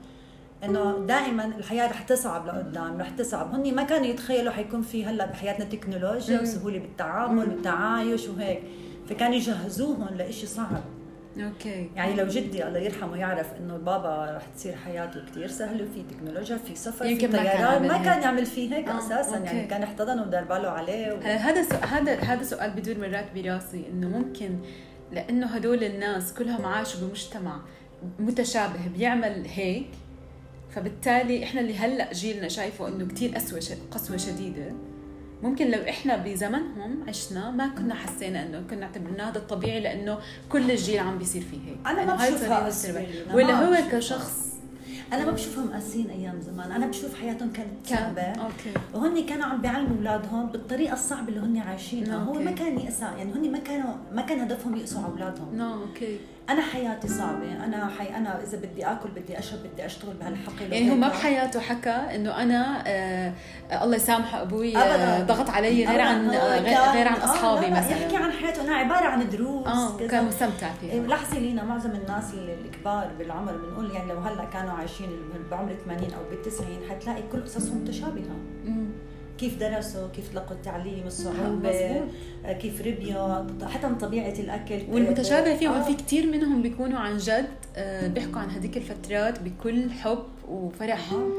إنه 0.64 1.06
دائما 1.08 1.46
الحياة 1.46 1.88
رح 1.88 2.02
تصعب 2.02 2.48
لقدام 2.48 3.02
رح 3.02 3.10
تصعب 3.10 3.56
هن 3.56 3.76
ما 3.76 3.84
كانوا 3.84 4.06
يتخيلوا 4.06 4.54
حيكون 4.54 4.82
في 4.82 5.06
هلأ 5.06 5.26
بحياتنا 5.26 5.66
تكنولوجيا. 5.66 6.42
وسهولة 6.42 6.80
بالتعامل. 6.80 7.38
والتعايش 7.40 8.28
وهيك 8.28 8.64
فكانوا 9.10 9.36
يجهزوهم 9.36 10.16
لإشي 10.18 10.48
صعب 10.48 10.82
okay 11.40 11.90
يعني 11.96 12.16
لو 12.16 12.28
جدي 12.28 12.68
الله 12.68 12.80
يرحمه 12.80 13.18
يعرف 13.18 13.54
إنه 13.60 13.78
بابا 13.78 14.36
رح 14.38 14.46
تصير 14.56 14.76
حياته 14.76 15.26
كتير 15.26 15.48
سهلة 15.48 15.88
في 15.94 16.04
تكنولوجيا 16.04 16.58
في 16.58 16.76
سفر 16.76 17.06
في 17.06 17.12
يمكن 17.12 17.32
ما 17.32 17.44
كان 17.44 17.58
طيران 17.58 17.88
ما. 17.88 18.04
كان 18.04 18.22
يعمل 18.22 18.46
فيه 18.46 18.76
هيك 18.76 18.88
آه، 18.88 18.98
أساسا 19.00 19.38
okay. 19.38 19.46
يعني 19.46 19.68
كان 19.68 19.84
احتضن 19.84 20.20
ودار 20.20 20.44
باله 20.44 20.70
عليه 20.70 21.14
و... 21.14 21.18
هلا 21.18 21.36
هذا 21.36 21.78
هذا 21.78 22.16
هذا 22.16 22.44
سؤال 22.44 22.72
بدور 22.72 22.98
مرات 22.98 23.26
براسي 23.36 23.86
إنه 23.94 24.08
ممكن 24.08 24.60
لأنه 25.12 25.48
هدول 25.48 25.84
الناس 25.84 26.34
كلهم 26.34 26.66
عاشوا 26.66 27.08
بمجتمع 27.08 27.60
متشابه 28.20 28.88
بيعمل 28.98 29.46
هيك 29.48 29.88
فبالتالي 30.76 31.44
إحنا 31.44 31.62
اللي 31.62 31.78
هلأ 31.78 32.14
جيلنا 32.14 32.48
شايفه 32.48 32.88
إنه 32.88 33.08
كتير 33.08 33.36
قسوه 33.36 33.78
قسوة 33.92 34.18
شديدة. 34.18 34.74
ممكن 35.44 35.72
لو 35.72 35.80
إحنا 35.90 36.18
بزمنهم 36.18 37.04
عشنا 37.08 37.52
ما 37.52 37.68
كنا 37.68 37.96
حسينا 37.96 38.46
إنه 38.46 38.64
كنا 38.70 38.86
اعتبرناه 38.86 39.30
هذا 39.30 39.38
الطبيعي 39.38 39.80
لأنه 39.80 40.18
كل 40.50 40.72
الجيل 40.72 41.00
عم 41.00 41.18
بيصير 41.18 41.42
فيه 41.42 41.58
هيك. 41.58 41.78
أنا 41.88 42.06
ما 42.06 42.16
بشوفها. 42.16 42.70
أنا 42.90 43.36
ولا 43.36 43.54
هو. 43.54 43.92
كشخص؟ 43.92 44.52
أنا 45.14 45.26
ما 45.26 45.32
بشوفهم 45.32 45.74
قاسيين 45.74 46.10
أيام 46.10 46.42
زمان. 46.42 46.72
أنا 46.72 46.88
بشوف 46.88 47.22
حياتهم 47.22 47.52
كانت 47.54 47.88
كان 47.90 47.98
صعبة. 47.98 48.22
okay. 48.22 48.72
وهن 48.94 49.26
كانوا 49.26 49.46
عم 49.46 49.62
بيعلموا 49.62 49.98
أولادهم 49.98 50.48
بالطريقة 50.48 50.94
الصعبة 50.94 51.28
اللي 51.30 51.40
هن 51.40 51.58
عايشينها. 51.58 52.18
هو. 52.18 52.34
ما 52.34 52.52
كان 52.52 52.80
يأسى 52.80 53.06
يعني 53.06 53.34
هن 53.34 53.52
ما 53.52 53.60
كانوا 53.60 53.94
ما 54.12 54.22
كان 54.22 54.40
هدفهم 54.40 54.76
يقسوا 54.76 55.02
على 55.02 55.12
أولادهم. 55.12 55.56
no 55.56 55.82
okay. 55.82 56.18
أنا 56.52 56.62
حياتي 56.62 57.08
صعبة 57.08 57.66
أنا 57.66 57.90
حي 58.00 58.16
أنا 58.16 58.44
إذا 58.44 58.58
بدي 58.58 58.86
آكل 58.86 59.10
بدي 59.10 59.40
أشرب 59.40 59.60
بدي 59.74 59.86
أشتغل 59.86 60.14
بهالحقل 60.14 60.74
يعني 60.74 60.92
هو 60.92 60.96
ما. 60.96 61.08
بحياته 61.08 61.60
حكى 61.60 61.90
إنه 61.90 62.44
أنا 62.44 62.84
آه 62.88 63.34
الله 63.84 63.96
يسامحه 63.96 64.42
أبوي 64.42 64.78
آه. 64.78 65.24
ضغط 65.24 65.50
علي 65.50 65.86
غير 65.86 66.02
عن 66.02 66.30
آه 66.30 66.60
غير, 66.60 66.78
غير 66.94 67.08
عن 67.08 67.16
آه، 67.16 67.24
أصحابي 67.24 67.66
لا، 67.66 67.80
مثلا 67.80 67.98
يحكي 67.98 68.16
عن 68.16 68.32
حياته 68.32 68.62
إنه 68.62 68.74
عبارة 68.74 69.06
عن 69.06 69.30
دروس 69.30 69.68
آه. 69.68 69.98
كان 70.08 70.26
مستمتع 70.26 70.68
إيه، 70.84 70.90
فيها 70.92 71.08
لاحظي 71.08 71.40
لينا 71.40 71.64
معظم 71.64 71.92
الناس 71.92 72.34
الكبار 72.34 73.12
بالعمر 73.20 73.52
بنقول 73.52 73.92
يعني 73.96 74.14
لو 74.14 74.20
هلأ 74.20 74.46
كانوا 74.46 74.72
عايشين 74.74 75.10
بعمر 75.52 75.76
80 75.86 76.14
أو 76.14 76.24
بال 76.30 76.42
90 76.42 76.68
حتلاقي 76.90 77.24
كل 77.32 77.44
قصصهم 77.44 77.78
متشابهة. 77.78 78.36
كيف 79.42 79.60
درسوا 79.60 80.08
كيف 80.16 80.36
لقوا 80.36 80.56
التعليم 80.56 81.04
الصعوبة 81.08 81.70
مظبوط. 81.70 82.10
آه، 82.46 82.54
كيف 82.54 82.82
ربيوا 82.88 83.44
حتى 83.68 83.88
من 83.88 83.96
طبيعة 83.96 84.34
الأكل. 84.40 84.82
والمتشابه 84.90 85.56
فيهم 85.56 85.72
آه. 85.72 85.84
في 85.84 85.94
كتير 85.94 86.28
منهم 86.28 86.62
بيكونوا 86.62 87.00
عن 87.00 87.18
جد 87.18 87.48
آه 87.76 88.08
بيحكوا 88.08 88.40
عن 88.42 88.50
هذيك 88.50 88.78
الفترات 88.78 89.40
بكل 89.40 89.92
حب 89.92 90.24
وفرح. 90.50 91.14
آه. 91.14 91.30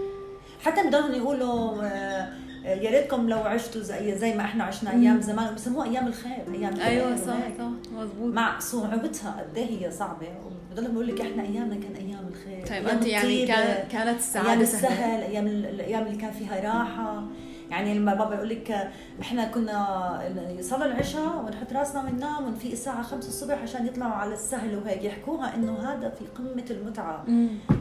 حتى 0.62 0.88
بدهم 0.88 1.12
يقولوا 1.14 1.82
آه، 1.82 2.28
يا 2.64 2.90
ريتكم 2.90 3.28
لو 3.28 3.38
عشتوا 3.38 3.80
زي 3.82 4.18
زي 4.18 4.34
ما 4.34 4.44
إحنا 4.44 4.64
عشنا 4.64 4.90
أيام 4.92 5.20
زمان. 5.20 5.54
بسموها 5.54 5.90
أيام 5.90 6.06
الخير 6.06 6.44
أيام 6.54 6.72
الخير. 6.72 6.86
أيوه 6.86 7.16
صح 7.16 7.24
صح 7.58 7.92
مضبوط 7.94 8.34
مع 8.34 8.58
صعوبتها 8.58 9.36
قد 9.40 9.58
إيه 9.58 9.86
هي 9.86 9.90
صعبة. 9.90 10.28
وبضلهم 10.70 10.94
بقول 10.94 11.08
لك 11.08 11.20
إحنا 11.20 11.42
أيامنا 11.42 11.74
كان 11.74 12.06
أيام 12.08 12.28
الخير 12.28 12.66
طيب 12.66 12.88
انت 12.88 13.06
يعني 13.06 13.46
كان 13.46 13.88
كانت 13.88 14.18
السعادة 14.18 14.50
أيام 14.50 14.60
السهل 14.60 15.22
أيام 15.22 15.46
الأيام 15.46 16.06
اللي 16.06 16.18
كان 16.18 16.32
فيها 16.32 16.60
راحة. 16.60 17.24
يعني 17.72 17.94
لما 17.94 18.14
بابا 18.14 18.34
يقول 18.34 18.48
لك 18.48 18.90
إحنا 19.20 19.44
كنا 19.44 20.20
يصلوا 20.58 20.84
العشاء 20.86 21.36
ونحط 21.46 21.72
راسنا 21.72 22.00
وننام 22.02 22.44
ونفيق 22.46 22.72
الساعة 22.72 23.02
5 23.02 23.28
الصبح 23.28 23.62
عشان 23.62 23.86
يطلعوا 23.86 24.12
على 24.12 24.34
السهل 24.34 24.76
وهيك 24.78 25.04
يحكوها 25.04 25.54
إنه 25.54 25.78
هذا 25.78 26.08
في 26.10 26.24
قمة 26.38 26.64
المتعة. 26.70 27.24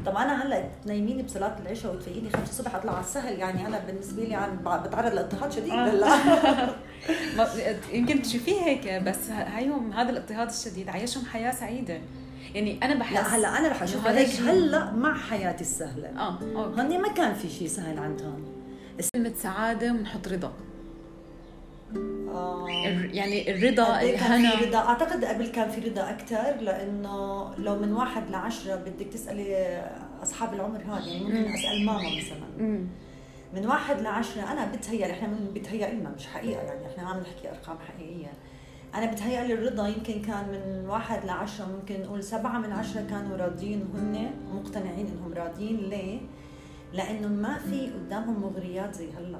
طب 0.05 0.15
أنا 0.15 0.43
هلأ 0.45 0.63
تنيميني 0.86 1.24
بصلاة 1.24 1.55
العشاء 1.65 1.95
وتفيقيني 1.95 2.29
5 2.29 2.43
الصبح 2.43 2.75
أطلع 2.75 2.91
على 2.91 3.01
السهل 3.01 3.39
يعني 3.39 3.67
أنا 3.67 3.79
بالنسبة 3.88 4.24
لي 4.24 4.36
عم 4.36 4.57
بتعرض 4.83 5.13
لاضطهاد 5.13 5.51
شديد 5.51 5.71
آه. 5.71 5.86
هلا 5.89 6.07
ما- 7.38 7.48
يمكن 7.93 8.21
تشوفيه 8.21 8.62
هيك 8.62 9.03
بس 9.03 9.29
هيهم 9.29 9.93
هذا 9.93 10.10
الاضطهاد 10.10 10.50
الشديد 10.50 10.89
عيشهم 10.89 11.25
حياة 11.25 11.51
سعيدة. 11.51 12.00
يعني 12.55 12.79
أنا 12.83 12.95
بحس 12.95 13.13
لا 13.13 13.36
هلأ 13.36 13.60
أنا 13.60 13.67
رح 13.67 13.83
أشوف 13.83 14.07
هيك 14.07 14.29
هلأ 14.41 14.91
مع 14.91 15.17
حياتي 15.17 15.62
السهلة. 15.62 16.07
آه 16.19 16.33
أوكي. 16.55 16.81
هن 16.81 17.01
ما 17.01 17.07
كان 17.07 17.33
في 17.33 17.50
شيء 17.50 17.67
سهل 17.67 18.00
عندهم. 18.00 18.61
كلمه 19.13 19.33
سعاده 19.36 19.91
بنحط 19.91 20.27
رضا 20.27 20.53
آه. 22.29 22.67
يعني 23.12 23.51
الرضا 23.51 24.01
الهنا 24.01 24.55
رضا 24.55 24.77
أعتقد 24.77 25.25
قبل 25.25 25.48
كان 25.48 25.69
في 25.69 25.89
رضا 25.89 26.10
أكثر 26.10 26.55
لأنه 26.62 27.51
لو 27.57 27.75
من 27.79 27.93
واحد 27.93 28.29
لعشرة 28.29 28.75
بدك 28.75 29.07
تسألي 29.13 29.81
أصحاب 30.24 30.53
العمر 30.53 30.79
هذا 30.81 31.07
يعني 31.07 31.24
ممكن 31.24 31.41
مم. 31.41 31.53
أسأل 31.53 31.86
ماما 31.86 32.17
مثلا 32.17 32.48
مم. 32.67 32.88
من 33.53 33.65
واحد 33.65 34.01
لعشرة 34.01 34.51
أنا 34.51 34.71
بتهيأ 34.75 35.12
إحنا 35.12 35.38
بتهيأ 35.55 35.93
لنا 35.93 36.10
مش 36.10 36.27
حقيقة 36.27 36.62
يعني 36.62 36.88
إحنا 36.88 37.10
عم 37.10 37.19
نحكي 37.19 37.50
أرقام 37.50 37.77
حقيقية 37.88 38.33
أنا 38.95 39.12
بتهيأ 39.12 39.48
لي 39.48 39.53
الرضا 39.53 39.88
يمكن 39.88 40.21
كان 40.21 40.48
من 40.51 40.89
واحد 40.89 41.25
لعشرة 41.25 41.65
ممكن 41.65 42.01
نقول 42.01 42.24
سبعة 42.24 42.60
من 42.60 42.71
عشرة 42.71 43.01
كانوا 43.10 43.38
راضيين 43.38 43.88
هن 43.93 44.31
مقتنعين 44.53 45.07
إنهم 45.07 45.33
راضيين 45.33 45.77
ليه؟ 45.77 46.19
لأنه 46.93 47.27
ما 47.27 47.57
في 47.57 47.89
قدامهم 47.89 48.41
مغريات 48.41 48.95
زي 48.95 49.07
هلا. 49.12 49.38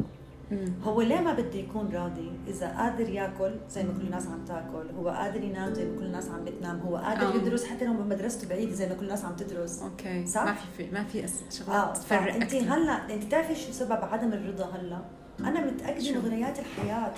هو 0.84 1.02
ليه 1.02 1.20
ما 1.20 1.34
بده 1.34 1.60
يكون 1.60 1.90
راضي؟ 1.94 2.32
إذا 2.48 2.78
قادر 2.78 3.10
ياكل 3.10 3.52
زي 3.70 3.84
ما 3.84 3.94
كل 3.94 4.02
الناس 4.02 4.28
عم 4.28 4.46
تاكل 4.46 4.90
هو 4.98 5.10
قادر 5.10 5.44
ينام 5.44 5.74
زي 5.74 5.86
ما 5.86 6.00
كل 6.00 6.06
الناس 6.06 6.30
عم 6.30 6.46
بتنام 6.46 6.80
هو 6.80 6.98
قادر 6.98 7.28
آه. 7.28 7.36
يدرس 7.36 7.66
حتى 7.66 7.86
لو 7.86 7.94
مدرسته 7.94 8.50
بعيده 8.50 8.74
زي 8.74 8.90
ما 8.90 8.96
كل 8.96 9.04
الناس 9.04 9.26
عم 9.26 9.36
تدرس. 9.36 9.82
أوكي. 9.82 10.26
صح؟ 10.28 10.44
ما 10.44 10.54
في 10.78 10.92
ما 10.92 11.04
في 11.04 11.28
شغلات 11.50 11.70
آه 11.70 11.94
تفرق 11.94 12.34
انت. 12.36 12.54
هلا 12.56 13.14
انت 13.14 13.26
بتعرفي 13.26 13.56
شو 13.56 13.72
سبب 13.72 13.92
عدم 13.92 14.34
الرضا 14.34 14.66
هلا؟ 14.66 15.02
أنا 15.40 15.66
متأكدة؟ 15.66 16.20
مغريات 16.22 16.60
الحياة. 16.60 17.12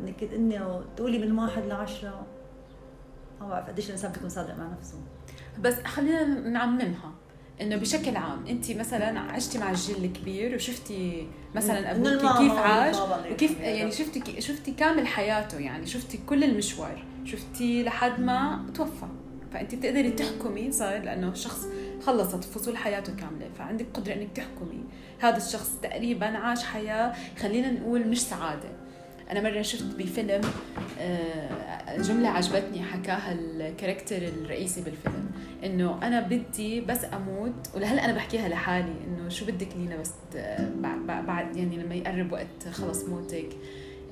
إنك 0.00 0.22
إنه 0.22 0.84
تقولي 0.96 1.18
من 1.18 1.38
واحد 1.38 1.62
لعشرة. 1.64 2.26
ما 3.40 3.48
بعرف 3.48 3.68
قديش 3.68 3.86
الإنسان 3.86 4.12
بيكون 4.12 4.28
صادق 4.28 4.58
مع 4.58 4.68
نفسه. 4.78 4.98
بس 5.60 5.74
خلينا 5.74 6.24
نعممها. 6.24 7.12
إنه 7.60 7.76
بشكل 7.76 8.16
عام 8.16 8.46
انت 8.46 8.70
مثلا 8.70 9.20
عشتي 9.20 9.58
مع 9.58 9.70
الجيل 9.70 10.04
الكبير 10.04 10.54
وشفتي 10.54 11.26
مثلا 11.54 11.90
أبوك 11.90 12.38
كيف 12.38 12.52
عاش؟ 12.52 12.96
وكيف 13.32 13.60
يعني. 13.60 13.92
شفتي 13.92 14.40
شفتي 14.40 14.72
كامل 14.72 15.06
حياته 15.06 15.58
يعني 15.58 15.86
شفتي 15.86 16.18
كل 16.28 16.44
المشوار 16.44 17.04
شفتي 17.24 17.82
لحد 17.82 18.20
ما 18.20 18.66
توفى. 18.74 19.06
فانت 19.52 19.74
بتقدري 19.74 20.10
تحكمي 20.10 20.72
صار 20.72 21.02
لأنه 21.02 21.34
شخص 21.34 21.66
خلصت 22.06 22.44
فصول 22.44 22.76
حياته 22.76 23.16
كاملة 23.16 23.48
فعندك 23.58 23.86
قدرة 23.94 24.14
إنك 24.14 24.28
تحكمي. 24.34 24.84
هذا 25.20 25.36
الشخص 25.36 25.70
تقريبا 25.82 26.26
عاش 26.26 26.64
حياة 26.64 27.14
خلينا 27.38 27.70
نقول 27.70 28.08
مش 28.08 28.20
سعادة. 28.20 28.68
أنا 29.32 29.40
مرة 29.40 29.62
شفت 29.62 29.84
بفيلم 29.84 30.40
آه، 31.00 31.96
جملة 31.96 32.28
عجبتني 32.28 32.82
حكاها 32.82 33.32
ال 33.32 33.40
character 33.40 34.16
الرئيسي 34.16 34.82
بالفيلم 34.82 35.30
إنه 35.64 35.98
أنا 36.02 36.20
بدي 36.20 36.80
بس 36.80 36.98
أموت 37.14 37.68
ولهلأ 37.74 38.04
أنا 38.04 38.12
بحكيها 38.12 38.48
لحالي 38.48 38.92
إنه 39.06 39.28
شو 39.28 39.44
بدك 39.44 39.68
لينا 39.76 39.96
بس 39.96 40.10
بعد 41.06 41.56
يعني 41.56 41.76
لما 41.76 41.94
يقرب 41.94 42.32
وقت 42.32 42.68
خلص 42.72 43.04
موتك 43.04 43.48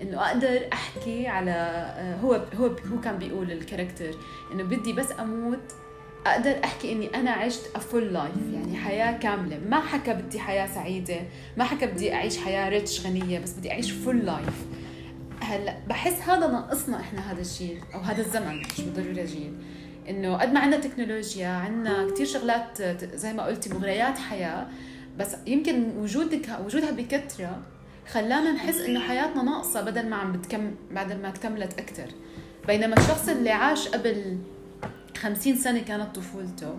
إنه 0.03 0.27
أقدر 0.27 0.61
أحكي 0.73 1.27
على 1.27 1.51
آه، 1.51 2.17
هو 2.17 2.35
هو 2.35 2.67
هو 2.67 3.01
كان 3.05 3.19
بيقول 3.19 3.53
ال 3.53 3.58
character 3.58 4.11
إنه 4.53 4.63
بدي 4.63 4.93
بس 4.93 5.13
أموت 5.21 5.73
أقدر 6.27 6.57
أحكي 6.65 6.93
إني 6.93 7.15
أنا 7.15 7.31
عشت 7.31 7.71
a 7.75 7.82
full 7.82 8.13
life 8.13 8.53
يعني 8.55 8.77
حياة 8.77 9.19
كاملة. 9.19 9.59
ما 9.69 9.81
حكى 9.81 10.15
بدي 10.15 10.41
حياة 10.41 10.67
سعيدة 10.67 11.21
ما 11.57 11.65
حكى 11.65 11.87
بدي 11.87 12.15
أعيش 12.15 12.39
حياة 12.39 12.69
rich 12.69 13.07
غنية 13.07 13.39
بس 13.39 13.53
بدي 13.53 13.71
أعيش 13.71 13.91
full 13.91 14.19
life 14.19 14.80
هلأ 15.41 15.77
بحس 15.89 16.21
هذا 16.23 16.47
ناقصنا 16.47 17.01
إحنا 17.01 17.33
هذا 17.33 17.41
الجيل 17.41 17.81
أو 17.95 18.01
هذا 18.01 18.21
الزمن 18.21 18.61
مش 18.61 18.81
بالضرورة 18.81 19.27
جيل. 19.27 19.55
إنه 20.09 20.37
قد 20.37 20.53
ما 20.53 20.61
عندنا 20.61 20.81
تكنولوجيا 20.81 21.49
عندنا 21.49 22.11
كثير 22.11 22.27
شغلات 22.27 22.83
زي 23.15 23.33
ما 23.33 23.43
قلتي 23.43 23.75
مغريات 23.75 24.19
حياة 24.19 24.67
بس 25.19 25.37
يمكن 25.47 25.93
وجودك 25.97 26.49
وجودها 26.65 26.91
بكثره 26.91 27.63
خلانا 28.13 28.53
نحس 28.53 28.81
إنه 28.81 29.01
حياتنا 29.01 29.43
ناقصة 29.43 29.81
بدل 29.81 30.09
ما 30.09 30.17
عم 30.17 30.33
بتكم 30.33 30.75
بدل 30.91 31.23
ما 31.23 31.29
اكتملت 31.29 31.79
أكثر 31.79 32.07
بينما 32.67 32.97
الشخص 32.97 33.29
اللي 33.29 33.51
عاش 33.51 33.89
قبل 33.89 34.39
خمسين 35.17 35.57
سنة 35.57 35.81
كانت 35.81 36.17
طفولته. 36.17 36.79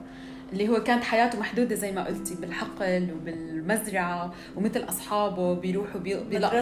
اللي 0.53 0.70
هو 0.70 0.84
كانت 0.84 1.03
حياته 1.03 1.39
محدودة 1.39 1.75
زي 1.75 1.91
ما 1.91 2.03
قلتي 2.05 2.36
بالحقل 2.36 3.08
وبالمزرعة 3.13 4.34
ومثل 4.55 4.84
أصحابه 4.89 5.53
بيروحوا 5.53 6.00
بي- 6.01 6.24
بيلقطوا 6.24 6.58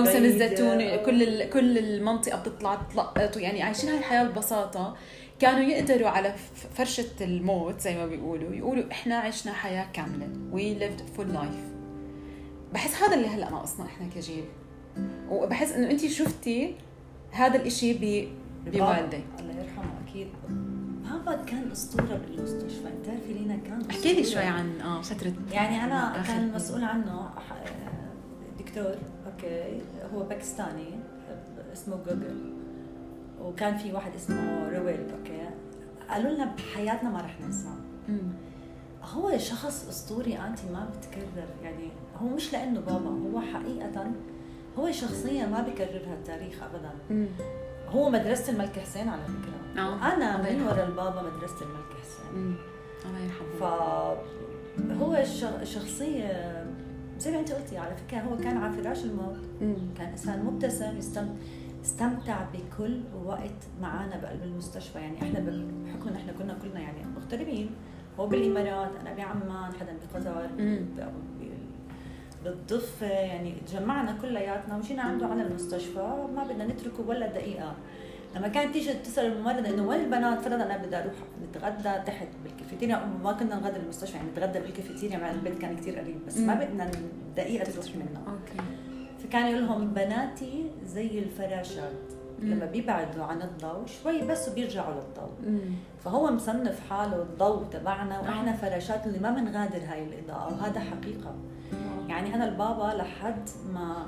موسم. 0.00 0.24
الزيتون 0.24 0.96
كل 1.06 1.44
كل 1.50 1.78
المنطقة 1.78 2.38
بتطلع 2.40 2.74
تلقط 2.74 3.36
يعني 3.36 3.62
عايشين 3.62 3.90
هاي 3.90 3.98
الحياة 3.98 4.24
ببساطة. 4.24 4.96
كانوا 5.38 5.60
يقدروا 5.60 6.08
على 6.08 6.34
فرشة 6.74 7.04
الموت 7.20 7.80
زي 7.80 7.96
ما 7.96 8.06
بيقولوا 8.06 8.54
يقولوا 8.54 8.84
إحنا 8.90 9.14
عشنا 9.16 9.52
حياة 9.52 9.86
كاملة. 9.92 10.28
We 10.52 10.80
lived 10.82 11.00
full 11.18 11.34
life. 11.36 11.70
بحس 12.74 13.02
هذا 13.02 13.14
اللي 13.14 13.26
هلأ 13.28 13.50
ناقصنا 13.50 13.86
إحنا 13.86 14.06
كجيل. 14.14 14.44
وبحس 15.30 15.72
إنه 15.72 15.90
انت 15.90 16.06
شفتي 16.06 16.74
هذا 17.30 17.56
الإشي 17.56 17.92
ب- 17.92 18.28
بوالدك. 18.70 19.22
الله 19.40 19.54
يرحمه 19.62 19.92
أكيد. 20.08 20.28
بابا 21.24 21.42
كان 21.44 21.70
أسطورة 21.72 22.20
بالمستشفى. 22.26 22.88
بتعرفي 23.02 23.32
لينا 23.32 23.56
كان 23.56 23.82
احكي 23.90 24.12
لي. 24.14 24.24
شوي 24.24 24.42
عن 24.42 24.80
آه 24.80 25.02
فترة 25.02 25.32
يعني 25.52 25.84
أنا 25.84 26.22
كان 26.26 26.52
مسؤول 26.54 26.84
عنه 26.84 27.28
ح- 27.28 27.64
دكتور 28.58 28.94
okay 29.26 29.80
هو 30.14 30.22
باكستاني 30.22 30.90
اسمه 31.72 31.96
جوجل. 31.96 32.52
وكان 33.42 33.76
في 33.76 33.92
واحد 33.92 34.12
اسمه 34.14 34.68
رويل 34.68 35.00
okay. 35.18 35.48
قالوا 36.10 36.30
لنا 36.32 36.44
بحياتنا 36.44 37.10
ما 37.10 37.20
رح 37.20 37.40
ننساه. 37.40 37.74
هو 39.14 39.38
شخص 39.38 39.88
أسطوري 39.88 40.38
انت 40.38 40.58
ما 40.72 40.88
بتكرر 40.98 41.48
يعني 41.62 41.88
هو 42.22 42.26
مش 42.28 42.52
لأنه 42.52 42.80
بابا 42.80 43.08
هو 43.08 43.40
حقيقة 43.40 44.10
هو 44.78 44.90
شخصية 44.92 45.46
ما 45.46 45.60
بكررها 45.60 46.14
التاريخ 46.14 46.62
ابدا. 46.62 46.90
مم. 47.10 47.26
هو 47.88 48.10
مدرسة 48.10 48.52
الملك 48.52 48.78
حسين 48.78 49.08
على 49.08 49.22
فكرة. 49.22 49.59
أنا 49.88 50.36
من. 50.36 50.62
ورا 50.62 50.84
البابا 50.86 51.22
مدرسة 51.22 51.56
الملك 51.62 51.92
حسين. 52.02 52.56
الله 53.06 53.18
يرحمه 53.18 53.58
فهو 53.60 55.24
شخصية 55.64 56.64
زي 57.18 57.30
ما 57.30 57.38
أنت 57.40 57.52
قلتي 57.52 57.78
على 57.78 57.96
فكرة 57.96 58.18
هو 58.20 58.36
كان 58.36 58.56
على 58.56 58.72
فراش 58.72 59.04
الموت. 59.04 59.36
كان 59.98 60.08
إنسان 60.08 60.44
مبتسم 60.44 60.96
يستم 60.98 61.28
استمتع 61.84 62.44
بكل 62.54 63.00
وقت 63.24 63.60
معنا 63.82 64.16
بقلب 64.22 64.42
المستشفى 64.42 64.98
يعني 64.98 65.22
إحنا 65.22 65.40
بحكم 65.40 66.14
إحنا 66.16 66.32
كنا 66.32 66.56
كلنا 66.62 66.80
يعني 66.80 66.98
مغتربين 67.16 67.70
هو 68.20 68.26
بالإمارات 68.26 68.90
أنا 69.00 69.14
بعمان 69.14 69.72
حدا 69.80 69.96
بقطر 70.14 70.48
مم. 70.58 70.78
ب- 70.96 71.00
ب- 71.40 71.50
بالضفة 72.44 73.06
يعني 73.06 73.54
تجمعنا 73.66 74.16
كلياتنا 74.22 74.76
ومشينا 74.76 75.02
عنده 75.02 75.26
على 75.26 75.42
المستشفى 75.42 76.26
ما 76.36 76.44
بدنا 76.44 76.66
نتركه 76.66 77.02
ولا 77.08 77.26
دقيقة 77.26 77.74
لما 78.36 78.48
كانت 78.48 78.74
تيجي 78.74 78.92
تسأل 78.92 79.32
الممرضة 79.32 79.68
إنه 79.68 79.82
وين 79.82 80.00
البنات 80.00 80.40
فرضا 80.40 80.54
أنا 80.54 80.76
بدي 80.76 80.96
أروح 80.96 81.14
نتغدى 81.48 82.04
تحت 82.06 82.28
بالكافيتيريا. 82.44 83.06
ما 83.24 83.32
كنا 83.32 83.54
نغدى 83.54 83.78
بالمستشفى 83.78 84.16
يعني 84.16 84.30
نتغدى 84.30 84.60
بالكافيتيريا 84.60 85.18
مع 85.18 85.30
البيت 85.30 85.58
كان 85.58 85.76
كتير 85.76 85.98
قريب 85.98 86.26
بس 86.26 86.36
ما. 86.38 86.54
بدنا 86.54 86.90
دقيقة 87.36 87.70
تروح 87.70 87.86
منا 87.96 88.32
okay. 88.32 88.62
فكان 89.22 89.46
يقول 89.46 89.62
لهم 89.66 89.94
بناتي 89.94 90.70
زي 90.84 91.18
الفراشات. 91.18 91.92
لما 92.42 92.66
بيبعدوا 92.66 93.24
عن 93.24 93.42
الضوء 93.42 93.86
شوي 93.86 94.22
بس 94.22 94.48
وبيرجعوا 94.48 94.94
للضوء. 94.94 95.60
فهو 96.04 96.30
مصنف 96.30 96.90
حاله 96.90 97.22
الضوء 97.22 97.64
تبعنا 97.64 98.20
وإحنا 98.20 98.52
فراشات 98.52 99.06
اللي 99.06 99.18
ما 99.18 99.30
بنغادر 99.30 99.78
هاي 99.88 100.04
الإضاءة 100.04 100.52
وهذا 100.52 100.80
حقيقة. 100.80 101.34
يعني 102.08 102.34
أنا 102.34 102.48
البابا 102.48 102.96
لحد 102.96 103.48
ما 103.72 104.06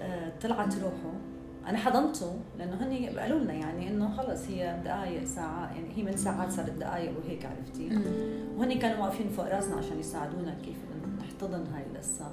آه، 0.00 0.32
طلعت 0.42 0.74
روحه 0.78 1.14
أنا 1.68 1.78
حضنته 1.78 2.36
لأنه 2.58 2.74
هن 2.74 3.18
قالوا 3.18 3.38
لنا 3.38 3.52
يعني 3.52 3.88
إنه 3.88 4.16
خلص 4.16 4.48
هي 4.48 4.80
دقائق 4.84 5.24
ساعات 5.24 5.70
يعني 5.76 5.88
هي 5.96 6.02
من 6.02 6.16
ساعات 6.16 6.50
صارت 6.50 6.70
دقائق 6.70 7.12
وهيك 7.18 7.46
عرفتي؟ 7.46 7.90
وهن 8.56 8.78
كانوا 8.78 9.04
واقفين 9.04 9.28
فوق 9.28 9.48
راسنا 9.48 9.76
عشان 9.76 9.98
يساعدونا 10.00 10.54
كيف 10.64 10.76
نحتضن 11.20 11.66
هاي 11.74 11.82
القصة. 11.92 12.30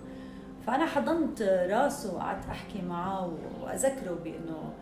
فأنا 0.68 0.86
حضنت 0.86 1.42
راسه 1.70 2.16
وقعدت 2.16 2.46
أحكي 2.46 2.82
معه 2.82 3.34
وأذكره 3.62 4.20
بإنه 4.24 4.74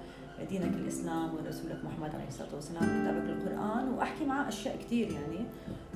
دينك 0.46 0.74
الإسلام 0.74 1.34
ورسولك 1.36 1.79
محمد 1.86 2.15
عليه 2.15 2.27
الصلاة 2.27 2.55
والسلام 2.55 2.84
كتابك 2.84 3.29
القرآن 3.29 3.88
وأحكي 3.89 4.25
معه 4.25 4.48
أشياء 4.48 4.77
كثير 4.77 5.12
يعني. 5.12 5.46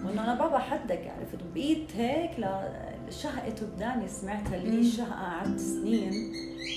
وإنه 0.05 0.23
أنا 0.23 0.35
بابا 0.35 0.57
حدك 0.57 1.11
عرفت 1.19 1.43
وبقيت 1.49 1.95
هيك 1.95 2.31
لشهقة 3.07 3.55
وداني 3.61 4.07
سمعتها 4.07 4.55
اللي 4.57 4.81
الشهقة 4.81 5.11
قعدت 5.23 5.59
سنين 5.59 6.33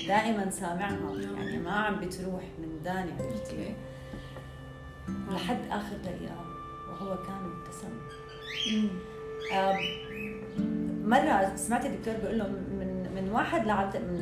دائما 0.07 0.49
سامعها. 0.49 1.15
يعني 1.21 1.57
ما 1.57 1.71
عم 1.71 1.99
بتروح 1.99 2.43
من 2.59 2.67
وداني 2.79 3.11
عرفتي 3.11 3.75
لحد 5.31 5.59
آخر 5.71 5.97
دقيقة 5.97 6.45
وهو 6.89 7.15
كان 7.23 7.41
مبتسم. 7.43 7.89
مرة 11.05 11.55
سمعت 11.55 11.85
الدكتور 11.85 12.13
بيقول 12.13 12.39
له 12.39 12.47
من 12.47 12.97
من 13.15 13.29
واحد 13.31 13.67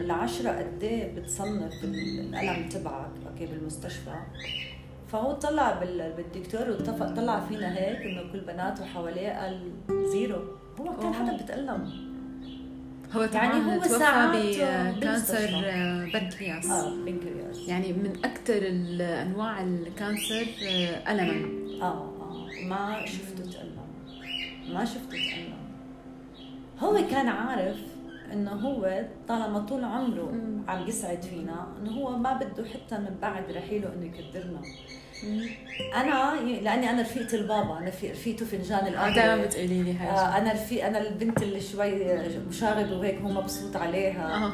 لعشرة 0.02 0.50
قد 0.50 0.84
إيه 0.84 1.16
بتصنف 1.16 1.84
الألم 1.84 2.70
تبعك؟ 2.70 3.12
أوكي 3.36 3.46
بالمستشفى. 3.46 4.16
فهو 5.12 5.34
طلع 5.34 5.80
بالدكتور 6.18 6.70
واتفق 6.70 7.16
طلع 7.16 7.40
فينا 7.40 7.78
هيك 7.78 8.02
إنه 8.02 8.32
كل 8.32 8.40
بناته 8.40 8.86
حواليه 8.86 9.30
قال 9.30 9.72
zero. 10.12 10.38
هو 10.80 10.98
كان 11.02 11.14
حدا 11.14 11.44
بتألم. 11.44 12.06
هو 13.14 13.22
يعني 13.22 13.54
هو 13.54 13.82
توفى 13.82 14.94
ب 14.98 15.05
cancer 15.05 15.48
بنكرياس. 16.14 16.66
آه 16.66 16.90
بنكرياس. 16.90 17.68
يعني 17.68 17.94
من 17.94 18.14
أكثر 18.26 18.68
انواع 19.22 19.62
ال 19.62 19.74
cancer 19.74 20.46
آه، 20.68 21.12
الما. 21.12 21.50
آه 21.82 21.86
آه. 21.86 22.48
ما 22.68 23.06
شفته 23.06 23.52
تألم. 23.52 23.78
ما 24.74 24.86
شفته 24.86 25.12
تألم. 25.12 25.56
هو 26.80 27.08
كان 27.12 27.28
عارف 27.28 27.78
إنه 28.34 28.52
هو 28.52 29.06
طالما 29.28 29.60
طول 29.60 29.84
عمره 29.84 30.34
عم 30.68 30.88
يسعد 30.88 31.22
فينا 31.22 31.68
إنه 31.82 31.92
هو 31.92 32.18
ما 32.18 32.34
بده 32.34 32.66
حتى 32.66 32.98
من 32.98 33.16
بعد 33.22 33.52
رحيله 33.52 33.94
إنه 33.94 34.06
يقدرنا 34.06 34.62
أنا 35.96 36.42
لأني 36.62 36.90
أنا 36.90 37.02
رفيقة 37.02 37.36
البابا 37.36 37.78
أنا 37.78 37.92
في 37.92 38.12
رفيقته 38.12 38.46
فنجان 38.46 38.88
القهوه 38.88 39.08
آه 39.08 39.16
دائما 39.16 39.46
بتقولي 39.46 39.84
لي 39.84 39.94
هاي 39.94 40.10
آه 40.10 40.38
أنا 40.38 40.54
رفيق 40.54 40.86
أنا 40.86 41.08
البنت 41.08 41.44
اللي 41.44 41.62
شوي 41.62 42.18
مشاغبة 42.50 42.98
وهيك 42.98 43.22
هو 43.22 43.30
مبسوط 43.30 43.76
عليها. 43.78 44.46
آه. 44.46 44.52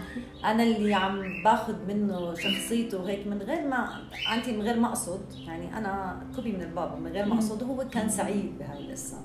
أنا 0.51 0.63
اللي 0.63 0.93
عم 0.93 1.43
باخذ 1.43 1.75
منه 1.87 2.33
شخصيته 2.33 3.01
وهيك 3.01 3.27
من 3.27 3.41
غير 3.41 3.67
ما 3.67 3.89
انت 4.35 4.49
من 4.49 4.61
غير 4.61 4.79
ما 4.79 4.87
أقصد 4.87 5.21
يعني 5.47 5.77
أنا 5.77 6.21
كوبي 6.35 6.51
من 6.51 6.61
البابا 6.61 6.95
من 6.95 7.11
غير 7.11 7.25
ما 7.25 7.35
أقصد 7.35 7.63
هو 7.63 7.87
كان 7.89 8.09
سعيد 8.09 8.57
بهاي 8.59 8.79
القصة. 8.79 9.17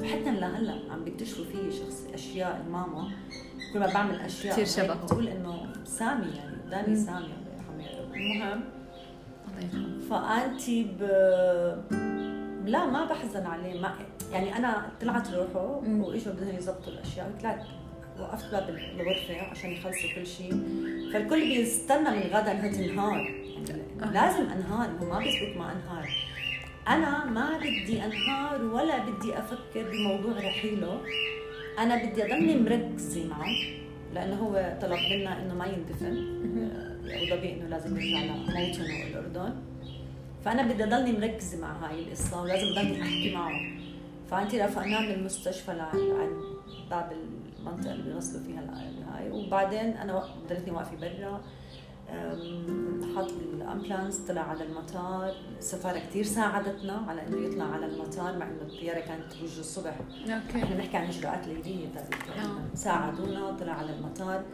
وحتى 0.00 0.30
لهلأ 0.30 0.92
عم 0.92 1.04
بيكتشفوا 1.04 1.44
فيه 1.44 1.70
شخص 1.78 2.04
أشياء 2.14 2.62
الماما. 2.66 3.08
كل 3.76 3.80
ما 3.80 3.92
بعمل 3.94 4.20
أشياء 4.20 4.52
كثير 4.52 4.84
شبهه 4.84 5.04
بتقول 5.04 5.28
إنه 5.28 5.66
سامي 5.84 6.26
يعني 6.36 6.56
قدامي 6.66 6.96
سامي 6.96 7.18
الله 7.18 7.84
يرحمه. 7.84 8.14
المهم 8.14 8.64
فأنتي 10.10 10.84
ب 10.84 11.02
لا 12.66 12.86
ما 12.86 13.04
بحزن 13.04 13.46
عليه. 13.46 13.80
ما 13.80 13.94
يعني 14.32 14.56
أنا 14.56 14.88
طلعت 15.00 15.34
روحه 15.34 15.80
وإجوا 15.86 16.32
بدهم 16.32 16.56
يظبطوا 16.56 16.92
الأشياء. 16.92 17.32
طلعت 17.40 17.64
وقفت 18.20 18.52
باب 18.52 18.68
الغرفة 18.68 19.50
عشان 19.50 19.70
يخلصوا 19.70 20.14
كل 20.14 20.26
شيء. 20.26 20.52
فالكل 21.12 21.40
بيستنى 21.40 22.10
من 22.10 22.22
غدا 22.32 22.52
انها 22.52 22.72
تنهار 22.72 23.18
يعني 23.68 23.82
آه. 24.02 24.10
لازم 24.12 24.50
أنهار. 24.50 24.90
هو 25.00 25.06
ما 25.06 25.18
بيزبط 25.18 25.56
ما 25.56 25.72
أنهار. 25.72 26.08
أنا 26.88 27.24
ما 27.24 27.58
بدي 27.58 28.04
أنهار 28.04 28.62
ولا 28.64 28.98
بدي 28.98 29.38
أفكر 29.38 29.90
بموضوع 29.92 30.32
رحيله. 30.32 31.00
أنا 31.78 32.04
بدي 32.04 32.24
أضلني 32.24 32.56
مركزه 32.56 33.28
معه 33.28 33.56
لأنه 34.14 34.36
هو 34.36 34.78
طلب 34.82 34.98
منا 35.12 35.42
إنه 35.42 35.54
ما 35.54 35.66
يندفن. 35.66 36.16
ابو 37.04 37.26
ظبي 37.30 37.52
إنه 37.52 37.68
لازم 37.68 37.96
يرجع 37.96 38.24
لموطنه 38.24 39.06
الأردن. 39.06 39.54
فأنا 40.44 40.62
بدي 40.62 40.84
أضلني 40.84 41.12
مركزه 41.12 41.60
مع 41.60 41.72
هاي 41.72 42.00
القصة 42.00 42.42
ولازم 42.42 42.66
أضلني 42.66 43.02
أحكي 43.02 43.34
معه. 43.34 43.60
فأنت 44.30 44.54
رافقناه 44.54 45.00
من 45.00 45.10
المستشفى 45.10 45.72
لعند 45.72 46.42
باب 46.90 47.12
المنطقة 47.60 47.92
اللي 47.92 48.02
بيغسلوا 48.02 48.42
فيها 48.42 48.62
هاي. 49.14 49.30
وبعدين 49.30 49.96
أنا 49.96 50.24
ضليتني 50.48 50.70
واقفة 50.70 50.96
برا. 50.96 51.40
حط 53.16 53.30
ال 53.30 53.39
ambulance 53.39 54.18
طلع 54.18 54.40
على 54.40 54.64
المطار. 54.64 55.34
السفارة 55.58 55.98
كثير 55.98 56.24
ساعدتنا 56.24 56.92
على 56.92 57.26
إنه 57.26 57.46
يطلع 57.46 57.64
على 57.64 57.86
المطار 57.86 58.38
مع 58.38 58.46
إنه 58.48 58.62
الطيارة 58.62 59.00
كانت 59.00 59.32
توجه 59.32 59.60
الصبح. 59.60 59.98
okay. 60.20 60.62
إحنا 60.62 60.76
بنحكي 60.76 60.96
عن 60.96 61.06
إجراءات 61.06 61.46
ليلية 61.46 61.86
آه. 61.86 62.76
ساعدونا 62.76 63.50
طلع 63.50 63.72
على 63.72 63.96
المطار. 63.96 64.44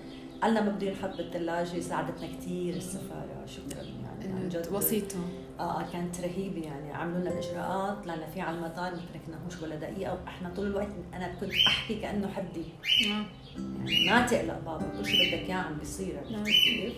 قالنا 0.42 0.60
ما 0.60 0.70
بده 0.70 0.86
ينحط 0.86 1.16
بالثلاجه 1.16 1.80
ساعدتنا 1.80 2.26
كثير 2.26 2.76
السفارة. 2.76 3.46
شكرا 3.46 3.82
يعني 3.82 4.32
عن 4.32 4.48
جد. 4.48 4.68
وسيطه 4.72 5.16
آه, 5.60 5.80
آه، 5.80 5.92
كانت 5.92 6.20
رهيبة 6.20 6.60
يعني. 6.60 6.92
عملوا 6.92 7.20
لنا 7.20 7.30
الإجراءات 7.30 8.04
طلعنا 8.04 8.26
فيه 8.26 8.42
على 8.42 8.56
المطار 8.56 8.92
ما 8.92 9.00
تركناهوش 9.12 9.62
ولا 9.62 9.76
دقيقة. 9.76 10.18
وإحنا 10.24 10.54
طول 10.56 10.66
الوقت 10.66 10.92
أنا 11.14 11.34
كنت 11.40 11.52
أحكي 11.68 11.94
كأنه 11.94 12.28
حدي. 12.28 12.64
آه. 13.06 13.24
يعني 13.56 14.10
ما 14.10 14.26
تقلق 14.26 14.58
بابا 14.58 14.86
كل 14.98 15.06
شيء 15.06 15.28
بدك 15.28 15.48
إياه 15.48 15.56
عم 15.56 15.78
بيصير. 15.78 16.20
كيف؟ 16.44 16.94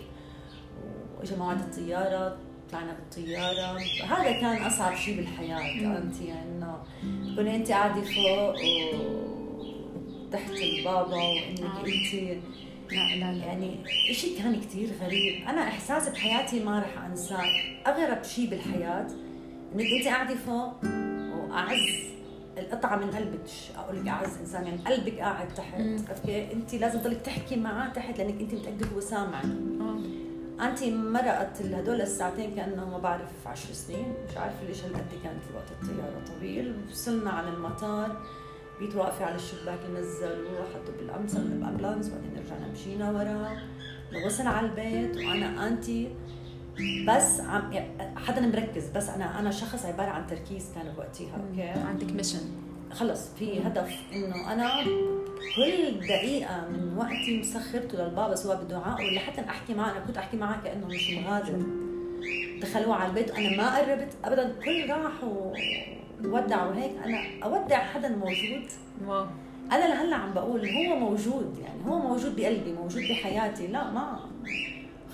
واجى 1.19 1.35
موعد 1.35 1.59
الطيارة 1.59 2.37
طلعنا 2.71 2.93
بالطيارة 2.93 3.79
هذا 4.03 4.31
كان 4.31 4.63
أصعب 4.63 4.95
شيء 4.95 5.15
بالحياة. 5.17 5.97
أنت 5.97 6.21
يعني 6.21 6.51
إنه 6.51 6.77
تكوني 7.33 7.55
أنت 7.55 7.71
قاعدة 7.71 8.01
فوق 8.01 8.55
وتحت 10.27 10.51
البابا 10.51 11.15
وإنك 11.15 11.59
آه. 11.61 11.79
أنت 11.79 12.13
لا 12.91 13.15
لا 13.15 13.33
لا. 13.33 13.45
يعني 13.45 13.77
شيء 14.11 14.37
كان 14.37 14.61
كثير 14.61 14.89
غريب. 15.01 15.47
أنا 15.47 15.61
إحساسي 15.61 16.11
بحياتي 16.11 16.63
ما 16.63 16.79
رح 16.79 17.03
أنساه. 17.03 17.43
أغرب 17.87 18.23
شيء 18.23 18.49
بالحياة 18.49 19.07
إنك 19.75 19.85
أنت 19.85 20.07
قاعدة 20.07 20.35
فوق 20.35 20.73
وأعز 21.35 21.89
القطعة 22.57 22.95
من 22.95 23.11
قلبك. 23.11 23.49
أقول 23.77 24.01
لك 24.01 24.07
أعز 24.07 24.37
إنسان 24.37 24.65
يعني 24.65 24.77
قلبك 24.77 25.19
قاعد 25.19 25.47
تحت. 25.47 25.79
أوكي؟ 25.79 26.53
أنت 26.53 26.75
لازم 26.75 26.99
تضلك 26.99 27.21
تحكي 27.21 27.55
معاه 27.55 27.89
تحت 27.89 28.17
لأنك 28.17 28.41
أنت 28.41 28.53
متأكدة 28.53 28.87
هو 28.95 28.99
سامعك. 28.99 29.45
انت 30.61 30.83
مرقت 30.83 31.61
هدول 31.61 32.01
الساعتين 32.01 32.55
كأنه 32.55 32.89
ما 32.89 32.97
بعرف 32.97 33.47
10 33.47 33.73
سنين. 33.73 34.13
مش 34.29 34.37
عارفة 34.37 34.63
ليش 34.67 34.83
هالقد 34.83 35.11
كانت 35.23 35.43
وقت 35.55 35.71
الطيارة 35.71 36.21
طويل. 36.27 36.75
وصلنا 36.91 37.29
على 37.29 37.49
المطار. 37.49 38.21
بقيت 38.79 38.95
واقفة 38.95 39.25
على 39.25 39.35
الشباك 39.35 39.79
نزلوا 39.93 40.63
حطوا 40.73 40.93
بال 40.99 41.19
ambulance 41.19 42.09
بعدين 42.09 42.31
رجعنا 42.45 42.67
مشينا 42.73 43.11
ورا. 43.11 43.57
وصل 44.25 44.47
على 44.47 44.67
البيت 44.67 45.17
وأنا 45.17 45.67
انتي 45.67 46.15
بس 47.07 47.39
عم 47.39 47.71
حدا 48.17 48.41
مركز 48.41 48.89
بس 48.95 49.09
أنا 49.09 49.39
أنا 49.39 49.51
شخص 49.51 49.85
عبارة 49.85 50.09
عن 50.09 50.27
تركيز 50.27 50.65
كان 50.75 50.93
بوقتها 50.95 51.37
okay؟ 51.49 51.79
عندك 51.79 52.11
mission 52.11 52.39
خلص 52.95 53.29
في 53.39 53.67
هدف 53.67 53.95
إنه 54.13 54.53
أنا 54.53 54.83
كل 55.55 55.99
دقيقة 56.07 56.67
من 56.69 56.97
وقتي 56.97 57.39
مسخرته 57.39 57.97
للبابا 57.97 58.35
سواء 58.35 58.63
بدعاء 58.63 59.01
ولا 59.01 59.19
حتى 59.19 59.41
أحكي 59.41 59.73
معه. 59.73 59.91
أنا 59.91 59.99
كنت 59.99 60.17
أحكي 60.17 60.37
معه 60.37 60.63
كأنه 60.63 60.87
مش 60.87 61.09
مغادر 61.11 61.59
دخلوه 62.61 62.95
على 62.95 63.09
البيت 63.09 63.31
وأنا 63.31 63.57
ما 63.57 63.77
قربت 63.77 64.13
ابدا. 64.25 64.55
كل 64.65 64.89
راح 64.89 65.23
وودع 66.23 66.65
وهيك 66.65 66.91
أنا 67.05 67.17
أودع 67.43 67.77
حدا 67.77 68.09
موجود. 68.09 68.63
wow. 69.05 69.25
أنا 69.71 69.87
لهلأ 69.87 70.15
عم 70.15 70.33
بقول 70.33 70.69
هو 70.69 70.95
موجود 70.95 71.57
يعني 71.63 71.85
هو 71.85 71.99
موجود 71.99 72.35
بقلبي 72.35 72.73
موجود 72.73 73.01
بحياتي. 73.01 73.67
لا 73.67 73.91
ما 73.91 74.19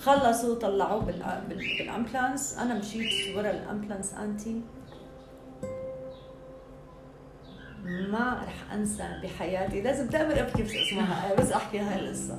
خلصوا 0.00 0.54
طلعوه 0.54 1.12
بال 1.48 1.68
ambulance 1.68 2.58
أنا 2.58 2.74
مشيت 2.74 3.36
ورا 3.36 3.50
ال 3.50 3.56
ambulance 3.56 4.14
انتي 4.14 4.60
ما 7.84 8.42
رح 8.46 8.72
أنسى 8.72 9.20
بحياتي. 9.22 9.82
لازم 9.82 10.06
دائما 10.06 10.40
أبكي 10.40 10.62
بس 10.62 10.70
اسمعها 10.70 11.34
بس 11.34 11.52
أحكي 11.52 11.78
هاي 11.78 12.00
القصة. 12.00 12.38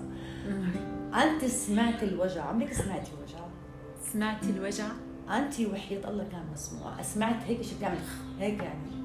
أنت 1.14 1.46
سمعت 1.46 2.04
الوجع؟ 2.04 2.44
عمرك 2.44 2.74
سمعتي 2.74 3.12
وجع؟ 3.24 3.46
سمعتي 4.14 4.50
الوجع؟ 4.50 4.88
أنت 5.30 5.60
وحياة 5.60 6.10
الله 6.10 6.24
كان 6.32 6.44
مسموع. 6.54 7.02
سمعت 7.02 7.44
هيك 7.46 7.62
شيء 7.62 7.78
بتعمل 7.78 7.98
هيك 8.40 8.64
يعني. 8.64 9.04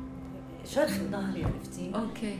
شرخ 0.64 0.98
بظهري 0.98 1.44
عرفتي؟ 1.44 1.92
أوكي. 1.94 2.38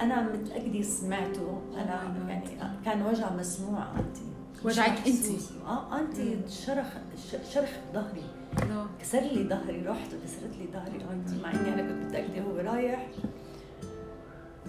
أنا 0.00 0.22
متأكدة 0.22 0.82
سمعته. 0.82 1.62
أنا 1.74 2.14
يعني 2.28 2.44
كان 2.84 3.02
وجع 3.02 3.32
مسموع 3.32 3.86
انت 3.96 4.16
وجعك 4.64 5.06
انت 5.06 5.24
آه 5.66 6.00
انت 6.00 6.16
شرخ 6.50 6.86
شرخ 7.52 7.70
ظهري. 7.94 8.24
كسر 9.00 9.20
لي 9.20 9.48
ظهري 9.48 9.82
رحت 9.86 10.08
وكسرت 10.14 10.56
لي 10.58 10.68
ظهري 10.72 11.04
مع 11.42 11.50
إني 11.50 11.74
أنا 11.74 11.82
كنت 11.82 12.04
متأكدة 12.04 12.40
هو 12.42 12.56
رايح. 12.56 13.08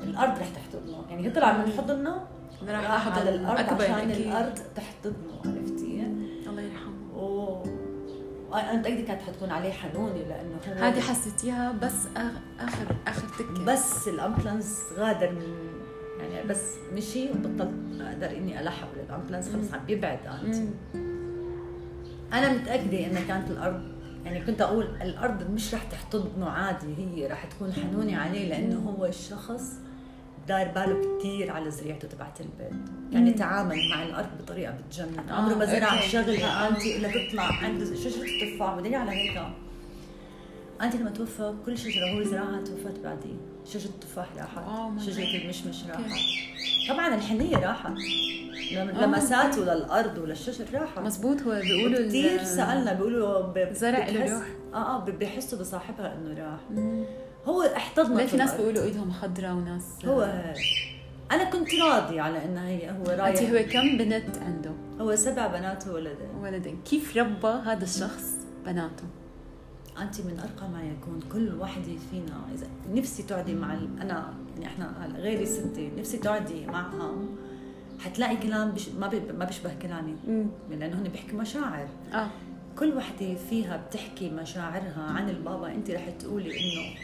الأرض 0.04 0.40
رح 0.40 0.50
تحتضنه. 0.50 1.06
يعني 1.10 1.30
طلع 1.30 1.58
من 1.58 1.72
حضننا 1.72 2.28
راح 2.68 3.18
على 3.20 3.30
الأرض 3.30 3.82
عشان 3.82 4.12
الأرض 4.12 4.60
تحتضنه 4.76 5.42
عرفتي؟ 5.46 6.08
الله 6.48 6.62
يرحمه. 6.62 7.64
أنا 8.54 8.74
متأكدة 8.74 9.02
كانت 9.02 9.22
حتكون 9.22 9.50
عليه 9.50 9.72
حنونة 9.72 10.14
لأنه 10.14 10.58
هو 10.68 10.84
هذه 10.84 11.00
حسيتيها 11.00 11.72
بس 11.72 12.08
آخر 12.60 12.96
آخر 13.08 13.28
تكة. 13.28 13.66
بس 13.66 14.08
الأمبلانس 14.08 14.80
غادر 14.98 15.32
من 15.32 15.74
يعني 16.20 16.48
بس 16.48 16.76
مشي 16.94 17.30
وبطلت 17.32 17.72
أقدر 18.00 18.38
إني 18.38 18.60
ألحق 18.60 18.88
للامبلانس 18.96 19.54
خلص 19.54 19.74
عم 19.74 19.86
بيبعد 19.86 20.20
أنت. 20.44 20.56
أنا 22.34 22.54
متأكدة 22.54 23.06
إنها 23.06 23.22
كانت 23.28 23.52
الأرض. 23.52 23.82
يعني 24.26 24.46
كنت 24.46 24.62
أقول 24.62 24.86
الأرض 25.02 25.52
مش 25.52 25.74
رح 25.74 25.84
تحتضنه 25.84 26.50
عادي 26.50 26.96
هي 26.98 27.28
رح 27.28 27.46
تكون 27.46 27.74
حنونة 27.74 28.18
عليه 28.18 28.50
لأنه 28.50 28.80
هو 28.80 29.06
الشخص 29.06 29.74
داير 30.48 30.68
باله 30.68 31.20
كثير 31.20 31.52
على 31.52 31.72
زريعته 31.72 32.08
تبعت 32.08 32.42
البيت. 32.42 32.82
يعني. 33.12 33.32
تعامل 33.32 33.76
مع 33.90 34.04
الأرض 34.04 34.28
بطريقة 34.42 34.74
بتجنن. 34.74 35.30
آه، 35.30 35.34
عمره 35.34 35.56
ما 35.56 35.66
زرع. 35.66 36.02
شغلة. 36.02 36.46
آه. 36.46 36.70
أنتي 36.70 36.98
الا 36.98 37.28
تطلع 37.28 37.44
عند 37.44 37.84
شجره 37.84 38.26
التفاح 38.26 38.78
ودليل 38.78 38.96
على 38.96 39.12
هيك. 39.12 39.42
أنتي 40.82 40.98
لما 40.98 41.10
توفى 41.10 41.54
كل 41.66 41.78
شجره 41.78 42.06
هو 42.16 42.24
زرعها 42.24 42.62
توفت 42.62 43.00
بعدين. 43.04 43.38
شجرة 43.66 43.90
التفاح 43.90 44.28
راحت 44.38 44.58
آه، 44.58 44.90
بعرف. 44.90 45.20
المشمش 45.44 45.84
راحت. 45.90 46.02
طبعا 46.90 47.16
الحنية 47.16 47.58
راحت 47.58 47.92
لما- 48.72 49.04
آه، 49.04 49.06
لمساته 49.06 49.62
للأرض 49.62 50.18
وللشجر 50.18 50.66
راحت 50.74 51.00
مزبوط 51.00 51.42
هو 51.42 51.52
بيقولوا 51.62 52.08
كثير 52.08 52.44
سألنا 52.44 52.94
بيقولوا 52.94 53.58
الزرع 53.70 54.10
له 54.10 54.34
روح. 54.36 54.44
آه 54.74 54.96
آه 54.96 55.00
بيحسوا 55.06 55.60
بصاحبها 55.60 56.14
إنه 56.16 56.44
راح 56.44 56.60
مم. 56.70 57.04
هو 57.46 57.62
احتضنت 57.64 58.18
ليه 58.20 58.26
في 58.26 58.38
ناس. 58.38 58.54
بيقولوا 58.54 58.84
إيدهم 58.84 59.12
خضراء 59.12 59.52
وناس 59.54 59.84
هو 60.06 60.44
أنا 61.32 61.44
كنت 61.44 61.74
راضي 61.76 62.20
على 62.20 62.46
انه 62.46 62.68
هي 62.68 62.90
هو 62.92 62.96
أنت 63.06 63.10
رايح 63.40 63.52
هو 63.52 63.72
كم 63.72 63.98
بنت 63.98 64.38
عنده؟ 64.38 64.72
هو 65.02 65.16
سبع 65.16 65.48
بنات 65.48 65.88
وولدين 65.88 66.30
ولدين 66.42 66.78
كيف 66.90 67.18
ربى 67.18 67.48
هذا 67.48 67.84
الشخص 67.84 68.24
بناته؟ 68.66 69.04
انت 70.02 70.22
من 70.22 70.40
أرقى 70.40 70.70
ما 70.70 70.84
يكون. 70.84 71.20
كل 71.34 71.56
وحده 71.60 71.96
فينا 72.12 72.42
إذا 72.56 72.68
نفسي 72.94 73.24
تقعدي 73.24 73.56
مع 73.56 73.74
ال... 73.74 73.88
أنا 74.02 74.34
يعني 74.54 74.66
إحنا 74.68 75.10
غيري 75.18 75.46
ستي 75.46 75.92
نفسي 75.98 76.18
تقعدي 76.18 76.66
معهم 76.66 77.36
حتلاقي 78.00 78.38
كلام 78.38 78.72
بش... 78.72 78.90
ما. 78.90 79.12
ما 79.40 79.46
بيشبه 79.46 79.74
كلامي. 79.82 80.16
لأنه 80.70 81.00
هن 81.00 81.04
بيحكوا 81.04 81.40
مشاعر. 81.40 81.88
آه. 82.14 82.30
كل 82.80 82.94
وحدة 82.98 83.36
فيها 83.50 83.78
بتحكي 83.78 84.30
مشاعرها 84.30 85.02
عن 85.10 85.30
البابا. 85.30 85.72
انت 85.72 85.92
رح 85.92 86.10
تقولي 86.10 86.52
انه 86.60 86.96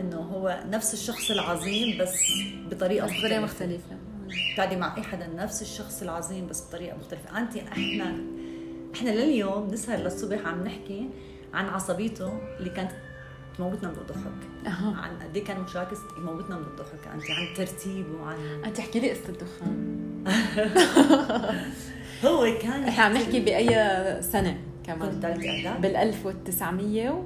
إنه 0.00 0.16
هو 0.16 0.64
نفس 0.70 0.94
الشخص 0.94 1.30
العظيم 1.30 1.98
بس 2.00 2.14
بطريقة 2.70 3.06
بطريقة 3.06 3.40
مختلفة. 3.40 3.44
مختلفة. 3.44 3.96
بتقعدي 4.54 4.76
مع 4.76 4.96
اي 4.96 5.02
حدا 5.02 5.26
نفس 5.26 5.62
الشخص 5.62 6.02
العظيم 6.02 6.46
بس 6.46 6.68
بطريقة 6.68 6.96
مختلفة. 6.96 7.38
انت 7.38 7.56
إحنا 7.56 8.16
إحنا 8.94 9.10
لليوم 9.10 9.66
نسهر 9.66 9.98
للصبح 9.98 10.46
عم 10.46 10.64
نحكي. 10.64 11.08
عن 11.54 11.68
عصبيته 11.68 12.38
اللي 12.58 12.70
كانت 12.70 12.90
تموتنا 13.58 13.88
من 13.88 13.96
الضحك. 13.96 14.66
أها. 14.66 14.96
عن 14.96 15.10
قد 15.22 15.36
إيه 15.36 15.44
كان 15.44 15.60
مشاكس 15.60 15.98
يموتنا 16.18 16.56
من 16.56 16.62
الضحك. 16.62 17.08
انت 17.14 17.30
عن 17.30 17.54
ترتيبه 17.56 18.22
وعن 18.22 18.36
انت 18.64 18.78
احكي 18.78 19.00
لي 19.00 19.10
قصة 19.10 19.28
الدخان. 19.28 20.02
هو 22.24 22.58
كان 22.62 22.84
إحنا 22.84 23.04
عم 23.04 23.12
نحكي 23.12 23.40
بأي 23.40 23.68
سنة 24.22 24.60
كمان؟ 24.86 25.20
ثالث 25.20 25.46
إعداد. 25.46 25.80
بال 25.80 25.96
1900 25.96 27.10
و... 27.10 27.24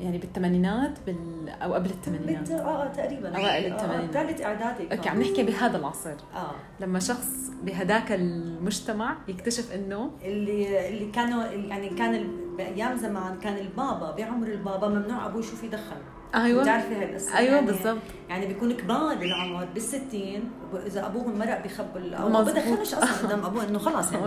يعني 0.00 0.18
بالثمانينات 0.18 0.98
بال... 1.06 1.48
أو 1.48 1.74
قبل. 1.74 1.90
الثمانينات 1.90 2.50
آه 2.50 2.84
آه، 2.84 2.88
تقريبا 2.88 3.28
أوائل 3.28 3.72
آه، 3.72 3.76
الثمانينات. 3.76 4.10
ثالث 4.10 4.40
إعدادي. 4.42 4.92
أوكي 4.92 5.08
عم 5.08 5.20
نحكي 5.20 5.42
بهذا 5.42 5.78
العصر 5.78 6.14
آه 6.34 6.52
لما 6.80 6.98
شخص 6.98 7.50
بهداك 7.62 8.12
المجتمع 8.12 9.16
يكتشف 9.28 9.74
إنه 9.74 10.10
اللي 10.22 10.88
اللي 10.88 11.10
كانوا 11.10 11.44
يعني 11.44 11.88
كان 11.88 12.28
بأيام 12.58 12.96
زمان 12.96 13.38
كان 13.38 13.56
البابا 13.58 14.10
بعمر 14.10 14.46
البابا 14.46 14.88
ممنوع 14.88 15.26
أبوه 15.26 15.40
يشوف 15.40 15.64
يدخن 15.64 15.96
أيوه. 16.34 16.62
بتعرفي 16.62 16.94
هاي 16.94 17.04
القصة 17.04 17.36
أيوه 17.38 17.54
يعني 17.54 17.66
بالضبط. 17.66 17.98
يعني 18.28 18.46
بيكون 18.46 18.72
كبار 18.72 19.14
بالعمر 19.14 19.64
بالستين 19.74 20.50
وإذا 20.72 21.06
ابوهم 21.06 21.38
مرق 21.38 21.64
بخبوا 21.64 22.00
ال- 22.00 22.14
أو. 22.14 22.28
بدخنش 22.44 22.94
أصلا 22.94 23.26
قدام 23.28 23.44
أبوه 23.44 23.64
إنه 23.68 23.78
خلص 23.78 24.12
يعني 24.12 24.26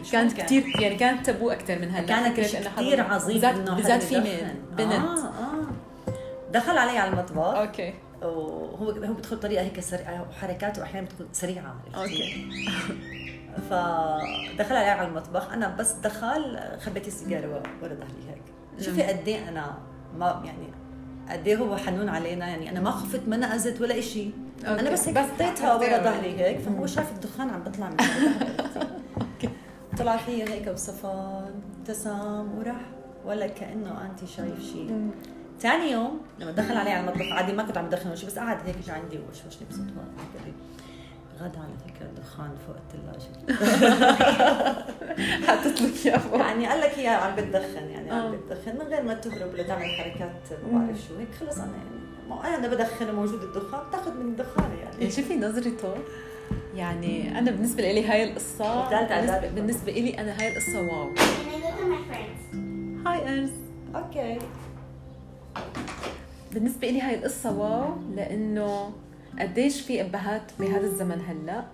مش 0.00 0.10
كانت 0.12 0.32
ممكن. 0.32 0.42
كثير 0.44 0.64
يعني 0.80 0.94
كانت 0.96 1.26
تابو 1.26 1.50
أكثر 1.50 1.78
من 1.78 1.90
هلأ. 1.90 2.06
كانت 2.06 2.40
كثير 2.40 3.00
عظيم 3.00 3.34
بالذات 3.34 3.54
إنه 3.58 3.74
بالذات 3.74 4.12
يدخن. 4.12 4.54
بنت. 4.76 4.92
آه 4.92 5.26
آه. 5.28 5.66
دخل 6.52 6.78
علي 6.78 6.98
على 6.98 7.10
المطبخ. 7.10 7.38
okay. 7.54 7.94
وهو 8.22 8.76
هو 8.76 8.92
بدخل 8.92 9.36
بطريقة 9.36 9.62
هيك 9.64 9.80
سريعة 9.80 10.26
وحركاته 10.30 10.82
أحيانا 10.82 11.06
بتكون 11.06 11.28
سريعة؟ 11.32 11.74
okay. 11.96 12.46
فدخل 13.70 14.76
علي 14.76 14.90
على 14.90 15.08
المطبخ. 15.08 15.52
أنا 15.52 15.68
بس 15.68 15.92
دخل 15.92 16.58
خبيت 16.80 17.06
السيجارة 17.08 17.48
ورا 17.82 17.94
ظهري 17.94 17.96
هيك. 18.28 18.42
شوفي 18.84 19.02
قد 19.02 19.28
إيه 19.28 19.48
أنا 19.48 19.78
ما 20.18 20.42
يعني 20.44 20.72
قد 21.32 21.48
إيه 21.48 21.56
هو 21.56 21.76
حنون 21.76 22.08
علينا؟ 22.08 22.48
يعني 22.48 22.70
أنا 22.70 22.80
ما 22.80 22.90
خفت 22.90 23.20
ما 23.28 23.36
نقزت 23.36 23.80
ولا 23.80 24.00
شيء 24.00 24.32
أنا. 24.64 24.90
بس 24.90 25.08
هيك 25.08 25.18
حطيتها 25.18 25.74
ورا. 25.74 26.04
ظهري 26.04 26.40
هيك 26.40 26.58
فهو 26.58 26.86
شاف 26.86 27.12
الدخان 27.12 27.50
عم 27.50 27.62
بطلع 27.62 27.90
من 27.90 27.96
طلع 29.98 30.16
فيا 30.16 30.48
هيك 30.48 30.68
بصفان 30.68 31.50
ابتسم 31.78 32.58
وراح 32.58 32.80
ولا 33.24 33.46
كأنه 33.46 34.06
انت 34.06 34.28
شايف 34.28 34.62
شيء 34.72 35.10
ثاني 35.60 35.90
يوم 35.90 36.20
لما 36.38 36.50
دخل 36.50 36.76
علي 36.76 36.90
على 36.90 37.00
المطبخ 37.00 37.32
عادي 37.32 37.52
ما 37.52 37.62
كنت 37.62 37.78
عم 37.78 37.86
بدخن 37.86 38.06
ولا 38.06 38.16
شيء 38.16 38.28
بس 38.28 38.38
قعد 38.38 38.58
هيك 38.66 38.76
اجى 38.82 38.92
عندي 38.92 39.18
ووشوشني 39.18 39.66
بصوت 39.70 39.86
لي 40.46 40.52
غدا 41.40 41.58
على 41.58 41.72
فكرة 41.86 42.06
الدخان 42.06 42.50
فوق 42.66 42.76
الثلاجه 42.76 43.30
حطت 45.46 45.80
لك 45.82 46.06
اياه 46.06 46.18
فوق. 46.18 46.38
يعني 46.40 46.66
قال 46.66 46.80
لك 46.80 46.98
هي 46.98 47.06
عم 47.06 47.36
بتدخن 47.36 47.88
يعني 47.90 48.10
عم 48.10 48.18
آه. 48.18 48.30
بتدخن 48.30 48.74
من 48.74 48.86
غير 48.86 49.02
ما 49.02 49.14
تهرب 49.14 49.54
ولا 49.54 49.62
تعمل 49.62 49.84
حركات 49.84 50.62
ما 50.72 50.78
بعرف 50.78 50.98
شو 51.08 51.16
هيك. 51.18 51.28
خلص 51.40 51.58
أنا 51.58 51.72
يعني 52.42 52.56
أنا 52.56 52.68
بدخن 52.68 53.08
وموجود 53.10 53.42
الدخان 53.42 53.88
بتاخذ 53.88 54.14
من 54.14 54.26
الدخان 54.26 54.70
يعني. 54.82 54.96
يعني 55.00 55.10
شوفي 55.10 55.36
نظرته 55.36 55.94
يعني 56.74 57.38
أنا 57.38 57.50
بالنسبة 57.50 57.82
لي 57.92 58.06
هاي 58.06 58.24
القصة. 58.24 58.90
بالنسبة, 58.90 59.48
بالنسبة 59.48 59.92
لي 59.92 60.18
أنا 60.18 60.40
هاي 60.40 60.52
القصة 60.52 60.80
wow? 60.80 61.10
هاي 63.06 63.38
ارز 63.38 63.50
okay. 63.94 64.38
بالنسبة 66.52 66.90
لي 66.90 67.00
هاي 67.00 67.14
القصة 67.14 67.58
wow 67.58 67.94
لأنه 68.16 68.92
قديش 69.40 69.80
في 69.80 70.00
أبهات 70.00 70.42
بهذا 70.58 70.86
الزمن 70.86 71.20
هلأ؟ 71.28 71.64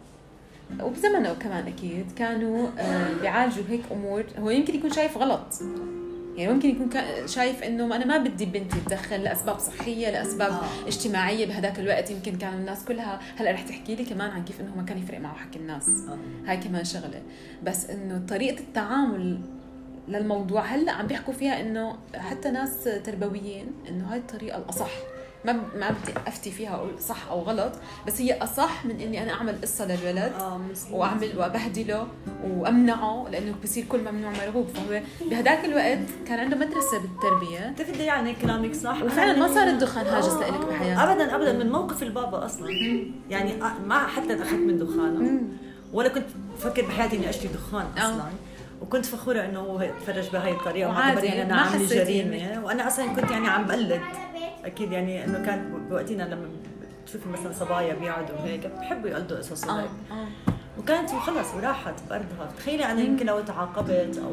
وبزمنه 0.83 1.35
كمان 1.35 1.67
أكيد. 1.67 2.13
كانوا 2.17 2.69
آه، 2.79 3.13
بيعالجوا 3.21 3.65
هيك 3.69 3.83
أمور. 3.93 4.25
هو 4.39 4.51
يمكن 4.51 4.75
يكون 4.75 4.91
شايف 4.91 5.19
غلط. 5.19 5.47
يعني 6.37 6.53
ممكن 6.53 6.69
يكون 6.69 6.91
شايف 7.27 7.63
إنه 7.63 7.97
أنا 7.97 8.05
ما 8.05 8.19
بدي 8.19 8.47
بنتي 8.47 8.81
تدخن 8.87 9.17
لأسباب 9.17 9.59
صحية 9.59 10.11
لأسباب 10.11 10.51
آه. 10.51 10.55
آه. 10.55 10.87
اجتماعية 10.89 11.47
بهداك 11.47 11.79
الوقت. 11.79 12.11
يمكن 12.11 12.39
كانوا 12.39 12.59
الناس 12.59 12.85
كلها. 12.85 13.21
هلأ 13.37 13.53
رح 13.53 13.63
تحكي 13.63 13.95
لي 13.95 14.05
كمان 14.05 14.31
عن 14.31 14.45
كيف 14.45 14.61
إنه 14.61 14.77
ما 14.77 14.83
كان 14.83 14.99
يفرق 14.99 15.21
معه 15.21 15.35
حكي 15.35 15.59
الناس. 15.59 15.89
آه. 15.89 16.19
هاي 16.51 16.57
كمان 16.57 16.85
شغلة. 16.85 17.23
بس 17.63 17.91
إنه 17.91 18.23
طريقة 18.29 18.61
التعامل 18.61 19.41
للموضوع 20.09 20.63
هلأ 20.63 20.93
عم 20.93 21.07
بيحكوا 21.07 21.35
فيها 21.35 21.61
إنه 21.61 21.97
حتى 22.15 22.51
ناس 22.51 22.85
تربويين 23.05 23.67
إنه 23.89 24.13
هاي 24.13 24.19
الطريقة 24.19 24.59
الأصح. 24.59 24.91
ما 25.47 25.53
ما 25.53 25.91
بدي 25.91 26.13
أفتي 26.27 26.51
فيها 26.51 26.75
أقول 26.75 26.91
صح 27.01 27.29
أو 27.31 27.41
غلط 27.41 27.73
بس 28.07 28.21
هي 28.21 28.43
أصح 28.43 28.85
من 28.85 29.01
إني 29.01 29.23
أنا 29.23 29.33
أعمل 29.33 29.61
قصة 29.63 29.85
للولد 29.87 30.33
مزبوط. 30.71 31.01
وأعمل 31.01 31.39
وابهدله 31.39 32.07
وأمنعه 32.45 33.27
لأنه 33.33 33.55
بصير 33.65 33.85
كل 33.85 33.99
ممنوع 34.13 34.31
مرغوب 34.31 34.69
فهو 34.69 35.01
بهداك 35.31 35.65
الوقت 35.65 35.99
كان 36.29 36.41
عنده 36.41 36.57
مدرسة 36.57 36.99
بالتربية 36.99 37.75
إيه 37.81 38.07
يعني 38.07 38.35
كلامك 38.35 38.75
صح 38.75 39.03
وفعلاً 39.03 39.39
ما 39.39 39.55
صار 39.55 39.69
الدخان 39.69 40.07
هاجس 40.07 40.29
آه، 40.29 40.45
آه. 40.45 40.67
بحياتك. 40.67 41.01
ابدا 41.01 41.35
ابدا 41.37 41.53
من 41.53 41.73
موقف 41.73 42.03
البابا 42.03 42.45
أصلا 42.47 42.71
يعني 43.31 43.63
آه، 43.63 43.79
ما 43.87 44.07
حتى 44.07 44.35
أخذت 44.35 44.53
من 44.53 44.79
دخانه. 44.79 45.41
ولا 45.93 46.09
كنت 46.09 46.25
بفكر 46.57 46.83
بحياتي 46.83 47.17
إني 47.17 47.31
أشتري 47.31 47.49
دخان 47.49 47.87
آه. 47.99 48.01
أصلا 48.01 48.25
وكنت 48.83 49.07
فخورة 49.07 49.41
إنه 49.41 49.61
هو 49.61 49.91
تفرج 50.01 50.31
بهاي 50.33 50.53
الطريقة 50.53 50.91
وعادي، 50.91 51.09
اعتبرني 51.19 51.43
أنا 51.43 51.55
ما 51.55 51.61
عامله 51.61 51.89
جريمة 51.89 52.65
وأنا 52.65 52.87
أصلا 52.87 53.07
كنت 53.07 53.31
يعني 53.31 53.49
عم 53.49 53.65
بقلد. 53.67 54.01
أكيد 54.67 54.93
يعني 54.93 55.25
إنه 55.25 55.47
كان 55.47 55.87
بوقتنا 55.91 56.23
لما 56.23 56.49
تشوفي 57.07 57.29
مثلا 57.29 57.53
صبايا 57.53 57.95
بيقعدوا 57.95 58.37
هيك 58.45 58.67
بحبوا 58.67 59.09
يقلدوا 59.11 59.37
قصص 59.39 59.69
هيك. 59.69 59.91
آه. 60.11 60.27
وكانت 60.79 61.11
وخلص 61.15 61.55
وراحت 61.55 61.95
بأرضها. 62.11 62.51
تخيلي 62.59 62.85
أنا 62.85 63.01
يمكن 63.01 63.27
لو 63.27 63.41
تعاقبت 63.41 64.19
أو 64.19 64.31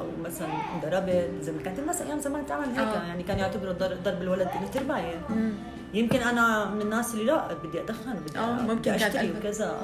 أو 0.00 0.06
مثلا 0.24 0.48
انضربت 0.74 1.30
زي 1.42 1.52
ما 1.52 1.62
كانت 1.64 1.78
الناس 1.78 2.02
أيام 2.02 2.18
زمان 2.20 2.46
تعمل 2.46 2.68
هيك 2.68 2.78
آه. 2.78 3.02
يعني 3.06 3.22
كانوا 3.22 3.42
يعتبروا 3.42 3.72
ضرب, 3.72 4.22
الولد 4.22 4.48
إنه 4.58 4.66
ترباية. 4.74 5.20
مم. 5.30 5.52
يمكن 5.94 6.18
أنا 6.20 6.70
من 6.70 6.80
الناس 6.82 7.14
اللي 7.14 7.24
لا 7.24 7.54
بدي 7.64 7.80
أدخن 7.80 8.12
بدي 8.12 8.38
آه، 8.38 8.52
ممكن 8.62 8.74
بدي 8.92 8.98
كانت 8.98 9.16
قلبك. 9.16 9.36
وكذا. 9.38 9.78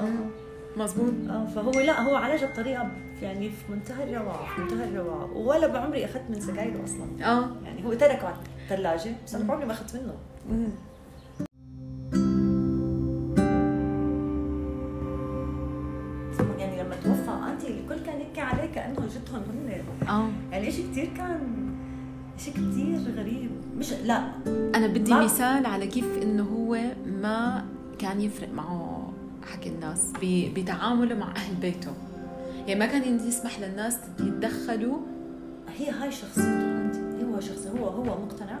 مزبوط 0.77 1.13
آه 1.29 1.45
فهو 1.45 1.71
لا 1.71 2.01
هو 2.01 2.15
عالجها 2.15 2.51
بطريقة 2.51 2.91
يعني 3.21 3.49
في 3.49 3.71
منتهى 3.71 4.03
الروعة 4.03 4.55
في 4.55 4.61
منتهى 4.61 4.89
الروعة. 4.89 5.31
ولا 5.37 5.67
بعمري 5.67 6.05
أخذت 6.05 6.23
من 6.29 6.39
سجايره 6.41 6.83
أصلا. 6.83 7.25
آه. 7.25 7.49
يعني 7.65 7.85
هو 7.85 7.93
تركه 7.93 8.27
على 8.27 8.35
الثلاجة 8.63 9.11
بس 9.25 9.35
أنا 9.35 9.43
بعمري 9.43 9.65
ما 9.65 9.73
أخذت 9.73 9.95
منه. 9.95 10.13
مم. 10.49 10.69
يعني 16.59 16.83
لما 16.83 16.95
توفى 16.95 17.31
أنتي 17.53 17.67
الكل 17.67 18.05
كان 18.05 18.21
يحكي 18.21 18.41
عليه 18.41 18.71
كأنه 18.73 18.95
وجدهم 18.99 19.43
هن. 19.43 20.07
آه. 20.09 20.29
يعني 20.51 20.71
شيء 20.71 20.91
كثير 20.91 21.09
كان 21.17 21.39
شيء 22.37 22.53
كثير 22.53 22.99
غريب. 23.17 23.49
مش 23.77 23.93
لا. 23.93 24.31
أنا 24.75 24.87
بدي 24.87 25.11
ما- 25.13 25.23
مثال 25.23 25.65
على 25.65 25.87
كيف 25.87 26.05
إنه 26.23 26.43
هو 26.43 26.77
ما 27.21 27.65
كان 27.99 28.21
يفرق 28.21 28.53
معه. 28.53 29.06
حكي 29.47 29.69
الناس 29.69 30.13
بتعامله 30.55 31.15
مع 31.15 31.35
أهل 31.35 31.55
بيته. 31.55 31.91
يعني 32.67 32.79
ما 32.79 32.85
كان 32.85 33.27
يسمح 33.27 33.59
للناس 33.59 33.97
يتدخلوا. 34.19 34.97
هي 35.77 35.89
هاي 35.89 36.11
شخصيته 36.11 36.77
عندي. 36.77 37.25
هو 37.25 37.39
شخصي 37.39 37.69
هو 37.69 37.87
هو 37.87 38.03
مقتنع 38.03 38.59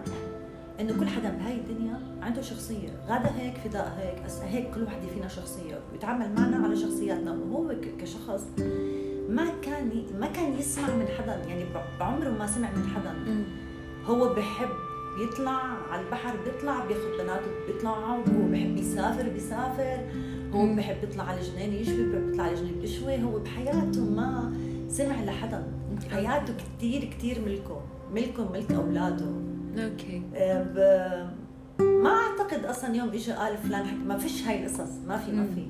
إنه 0.79 0.99
كل 0.99 1.07
حدا 1.07 1.29
بهاي 1.29 1.55
الدنيا 1.55 1.99
عنده 2.21 2.41
شخصية. 2.41 2.89
غدا 3.07 3.31
هيك 3.37 3.57
فداء 3.57 3.97
هيك 3.97 4.31
هيك 4.43 4.73
كل 4.75 4.83
وحده 4.83 5.07
فينا 5.13 5.27
شخصية. 5.27 5.79
ويتعامل 5.91 6.33
معنا 6.35 6.57
على 6.67 6.75
شخصياتنا. 6.75 7.31
وهو 7.31 7.67
ك- 7.69 8.01
كشخص 8.01 8.43
ما 9.29 9.45
كان 9.61 10.03
ما 10.19 10.27
كان 10.27 10.53
يسمع 10.59 10.95
من 10.95 11.05
حدا. 11.19 11.35
يعني 11.47 11.65
بعمره 11.99 12.29
ما 12.29 12.47
سمع 12.47 12.69
من 12.71 12.87
حدا. 12.95 13.13
هو 14.05 14.33
بحب 14.33 14.69
يطلع 15.23 15.51
على 15.91 16.01
البحر 16.05 16.33
بيطلع 16.45 16.85
بياخذ 16.85 17.23
بناته 17.23 17.51
بيطلعوا 17.67 18.17
هو 18.17 18.51
بحب 18.51 18.77
يسافر 18.77 19.29
بيسافر. 19.29 19.99
هو. 20.53 20.75
بحب 20.75 21.03
يطلع 21.03 21.23
على 21.23 21.41
جنين 21.41 21.73
يشوي 21.73 22.11
بحب 22.11 22.29
يطلع 22.29 22.43
على 22.43 22.55
جنين 22.55 22.83
يشوي. 22.83 23.23
هو 23.23 23.39
بحياته 23.39 24.01
ما 24.01 24.53
سمع 24.89 25.23
لحدا. 25.23 25.67
حياته 26.11 26.53
كثير 26.77 27.03
كثير 27.17 27.41
ملكه. 27.45 27.81
ملكه 28.13 28.51
ملك 28.51 28.71
أولاده. 28.71 29.31
أوكي. 29.77 30.21
آه، 30.35 30.63
ب... 30.63 30.77
ما 31.83 32.09
أعتقد 32.09 32.65
أصلا 32.65 32.95
يوم 32.95 33.09
اجى 33.09 33.31
قال 33.31 33.57
فلان 33.57 33.85
حكي. 33.85 33.97
ما 33.97 34.17
فيش 34.17 34.47
هاي 34.47 34.65
القصص. 34.65 34.91
ما 35.07 35.17
في 35.17 35.31
ما. 35.31 35.47
في. 35.55 35.65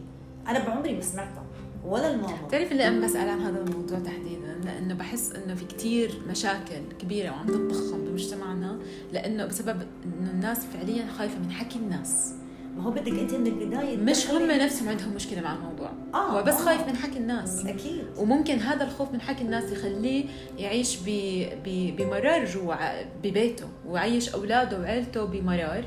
أنا 0.48 0.68
بعمري 0.68 0.96
ما 0.96 1.02
سمعتها. 1.02 1.44
ولا 1.86 2.14
الماما. 2.14 2.48
بتعرف 2.48 2.72
اللي 2.72 2.88
أنا 2.88 3.06
بسأل 3.06 3.30
عن 3.30 3.40
هذا 3.40 3.62
الموضوع 3.62 4.00
تحديدا؟ 4.00 4.58
لأنه 4.64 4.94
بحس 4.94 5.32
إنه 5.32 5.56
في 5.56 5.66
كتير 5.66 6.12
مشاكل 6.30 6.82
كبيرة 7.00 7.32
وعم 7.32 7.48
تتضخم 7.48 8.06
بمجتمعنا. 8.06 8.80
لأنه 9.14 9.46
بسبب 9.46 9.82
إنه 10.06 10.32
الناس 10.32 10.66
فعليا 10.66 11.08
خايفة 11.08 11.40
من 11.40 11.52
حكي 11.52 11.80
الناس. 11.80 12.34
ما 12.78 12.84
هو 12.84 12.92
بدك 12.92 13.08
أنت 13.20 13.34
من 13.34 13.48
البداية 13.48 13.98
مش 13.98 14.30
هم 14.30 14.52
نفسهم 14.52 14.90
عندهم 14.90 15.14
مشكلة 15.16 15.42
مع 15.42 15.54
الموضوع. 15.56 15.92
آه، 16.14 16.18
هو 16.32 16.44
بس 16.44 16.54
آه. 16.54 16.66
خايف 16.66 16.88
من 16.88 16.96
حكي 16.96 17.18
الناس. 17.18 17.66
أكيد. 17.66 18.04
وممكن 18.18 18.60
هذا 18.60 18.84
الخوف 18.84 19.12
من 19.12 19.22
حكي 19.22 19.42
الناس 19.44 19.72
يخليه 19.72 20.26
يعيش 20.58 20.98
ب- 21.06 21.50
ب- 21.66 21.96
بمرار 21.96 22.46
جوا 22.46 22.76
ببيته 23.24 23.66
ويعيش 23.88 24.30
أولاده 24.30 24.80
وعيلته 24.80 25.26
بمرار 25.26 25.84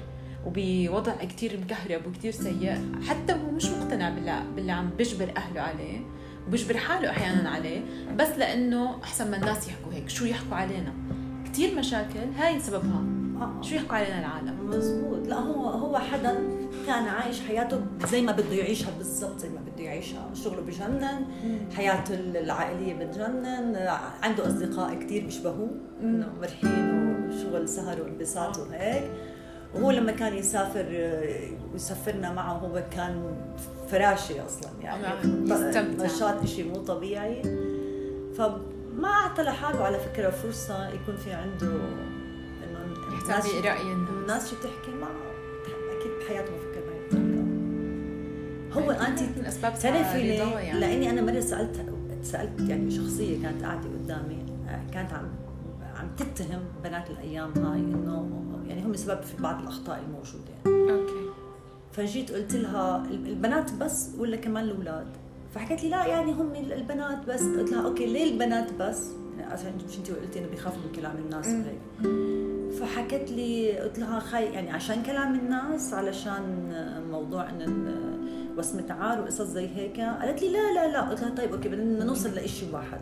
وبوضع 0.47 1.13
كتير 1.15 1.61
مكهرب 1.65 2.07
وكتير 2.07 2.33
سيء. 2.33 2.79
حتى 3.09 3.33
هو 3.33 3.51
مش 3.51 3.67
مقتنع 3.67 4.11
باللي, 4.11 4.43
باللي 4.57 4.73
عم 4.73 4.91
بيجبر 4.99 5.33
أهله 5.37 5.61
عليه 5.61 6.01
وبيجبر 6.49 6.77
حاله 6.77 7.11
أحيانا 7.11 7.51
عليه 7.51 7.81
بس 8.19 8.29
لأنه 8.39 9.03
أحسن 9.03 9.31
ما 9.31 9.37
الناس 9.37 9.69
يحكوا 9.69 9.93
هيك. 9.93 10.09
شو 10.09 10.25
يحكوا 10.25 10.57
علينا؟ 10.57 10.93
كتير 11.45 11.75
مشاكل 11.75 12.21
هاي 12.39 12.61
سببها. 12.61 13.05
آه. 13.41 13.63
شو 13.63 13.75
يحكوا 13.75 13.97
علينا 13.97 14.19
العالم؟ 14.21 14.69
مزبوط. 14.69 15.27
لا 15.29 15.37
هو 15.39 15.65
هو 15.69 15.99
حدا 15.99 16.39
كان 16.91 17.09
عايش 17.09 17.41
حياته 17.41 17.81
زي 18.11 18.23
ما 18.23 18.33
بده 18.33 18.53
يعيشها 18.53 18.91
بالضبط 18.99 19.39
زي 19.39 19.49
ما 19.49 19.61
بده 19.61 19.85
يعيشها. 19.85 20.31
شغله 20.35 20.61
بجنن 20.61 21.25
حياته 21.77 22.15
العائلية 22.15 22.95
بتجنن. 22.95 23.89
عنده 24.23 24.47
أصدقاء 24.47 24.95
كثير 24.95 25.25
بيشبهوه 25.25 25.71
إنه 26.03 26.33
مرحين 26.41 27.29
وشغل 27.29 27.69
سهر 27.69 28.03
وانبساط 28.03 28.59
وهيك. 28.59 29.11
وهو 29.75 29.91
لما 29.91 30.13
كان 30.13 30.37
يسافر 30.37 30.87
ويسافرنا 31.73 32.33
معه 32.33 32.53
هو 32.53 32.85
كان 32.91 33.37
فراشي 33.89 34.41
أصلا 34.41 34.71
يعني. 34.83 35.03
نعم،. 35.03 35.97
نشاط 35.99 36.47
شيء 36.47 36.69
مو 36.69 36.85
طبيعي. 36.85 37.43
فما 38.39 39.09
أعطى 39.09 39.43
لحاله 39.43 39.85
على 39.85 39.99
فكرة 39.99 40.31
فرصة 40.31 40.89
يكون 40.89 41.17
في 41.17 41.33
عنده 41.33 41.67
إنه 42.65 42.85
الناس 43.23 43.47
يحتاج 43.47 43.67
راي 43.67 43.93
الناس 43.93 44.51
شو 44.51 44.57
بتحكي 44.57 44.91
ما 44.91 45.07
أكيد 46.01 46.13
بحياته 46.21 46.51
ما 46.53 46.70
هو 48.73 48.91
انت 48.91 49.21
من 49.39 49.45
أسباب 49.47 49.79
تعرفي 49.79 50.23
ليه؟ 50.23 50.43
يعني. 50.59 50.81
لأني 50.81 51.11
أنا 51.11 51.23
مرة 51.33 51.41
سألت 51.41 51.87
سألت 52.23 52.61
يعني 52.69 52.91
شخصية 52.91 53.43
كانت 53.43 53.63
قاعدة 53.63 53.89
قدامي 53.89 54.45
آه، 54.69 54.91
كانت 54.93 55.13
عم 55.13 55.29
عم 55.97 56.09
تتهم 56.17 56.61
بنات 56.85 57.11
الأيام 57.11 57.53
هاي 57.59 57.79
إنه 57.81 58.29
يعني 58.69 58.83
هم 58.85 58.95
سبب 58.95 59.23
في 59.23 59.43
بعض 59.43 59.63
الأخطاء 59.63 60.03
الموجودة. 60.07 60.91
okay. 60.95 61.31
فجيت 61.93 62.33
قلت 62.33 62.55
لها 62.57 63.05
البنات 63.11 63.73
بس 63.75 64.09
ولا 64.19 64.37
كمان 64.37 64.65
الأولاد؟ 64.65 65.07
فحكت 65.55 65.83
لي 65.83 65.89
لا 65.89 66.07
يعني 66.07 66.33
هم 66.33 66.55
البنات 66.55 67.27
بس. 67.29 67.43
قلت 67.43 67.73
لها 67.73 67.87
okay 67.87 68.07
ليه 68.07 68.33
البنات 68.33 68.73
بس؟ 68.73 69.07
يعني 69.39 69.53
عشان 69.53 69.73
مش 69.89 69.99
انت 69.99 70.11
قلتي؟ 70.11 70.39
انه 70.39 70.49
بيخافوا 70.49 70.79
من 70.87 70.93
كلام 70.97 71.17
الناس. 71.17 71.47
وهيك. 71.47 72.11
فحكت 72.81 73.31
لي 73.31 73.79
قلت 73.79 73.99
لها 73.99 74.21
خي 74.21 74.45
يعني 74.45 74.71
عشان 74.71 75.03
كلام 75.03 75.35
الناس 75.35 75.95
علشان 75.95 76.73
موضوع 77.11 77.51
إن 77.51 77.63
ال- 77.63 78.21
وسمة 78.61 78.93
عار 78.93 79.21
وقصص 79.21 79.43
زي 79.43 79.69
هيك. 79.77 80.01
قالت 80.01 80.43
لي 80.43 80.49
لا 80.49 80.75
لا 80.75 80.93
لا. 80.93 81.01
قلت 81.01 81.21
لها 81.21 81.35
طيب 81.35 81.53
okay 81.53 81.69
بدنا 81.69 82.05
نوصل 82.05 82.31
لشيء 82.39 82.69
واحد. 82.75 83.01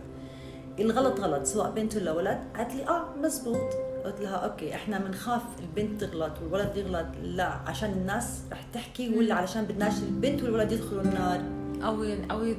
الغلط 0.81 1.21
غلط 1.21 1.45
سواء 1.47 1.71
بنت 1.71 1.97
ولا 1.97 2.13
ولد. 2.13 2.39
قالت 2.57 2.75
لي 2.75 2.89
آه 2.89 3.05
مزبوط. 3.23 3.75
قلت 4.05 4.21
لها 4.21 4.37
okay 4.37 4.75
إحنا 4.75 4.99
بنخاف 4.99 5.43
البنت 5.61 6.05
تغلط 6.05 6.33
والولد 6.43 6.77
يغلط. 6.77 7.07
لا 7.23 7.47
عشان 7.67 7.91
الناس 7.93 8.41
رح 8.53 8.63
تحكي 8.73 9.19
ولا 9.19 9.35
علشان 9.35 9.65
بدناش 9.65 9.93
البنت 10.03 10.43
والولد 10.43 10.73
يدخلوا 10.73 11.03
النار. 11.03 11.41
أو 11.85 12.05
أو 12.31 12.45
ين- 12.45 12.59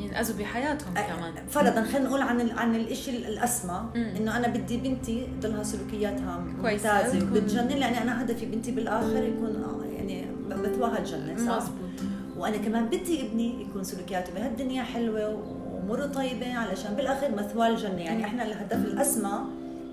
ينأذوا 0.00 0.36
بحياتهم 0.38 0.94
كمان. 0.94 1.34
فرضا 1.48 1.82
خلينا 1.82 2.08
نقول 2.08 2.20
عن 2.22 2.40
ال- 2.40 2.58
عن 2.58 2.74
الشيء 2.76 3.28
الأسمى. 3.28 3.80
إنه 3.96 4.36
أنا 4.36 4.48
بدي 4.48 4.76
بنتي 4.76 5.28
تضلها 5.40 5.62
سلوكياتها 5.62 6.38
ممتازة. 6.38 7.18
وبتجنن 7.30 7.68
لأني 7.68 8.02
أنا 8.02 8.22
هدفي 8.22 8.46
بنتي 8.46 8.70
بالآخر 8.70 9.22
يكون 9.24 9.64
آه، 9.64 9.84
يعني 9.94 10.26
مثواها 10.48 10.98
الجنة 10.98 11.36
صح؟ 11.46 11.56
مزبوط. 11.56 12.08
وأنا 12.36 12.56
كمان 12.56 12.86
بدي 12.86 13.26
ابني 13.26 13.62
يكون 13.62 13.84
سلوكياته 13.84 14.34
بهالدنيا 14.34 14.82
حلوة 14.82 15.28
وأموره 15.28 16.06
طيبة 16.06 16.54
علشان 16.54 16.94
بالآخر 16.94 17.30
مثواه 17.30 17.68
الجنه 17.68 18.00
يعني 18.00 18.24
إحنا 18.24 18.42
الهدف 18.44 18.84
الأسمى 18.84 19.38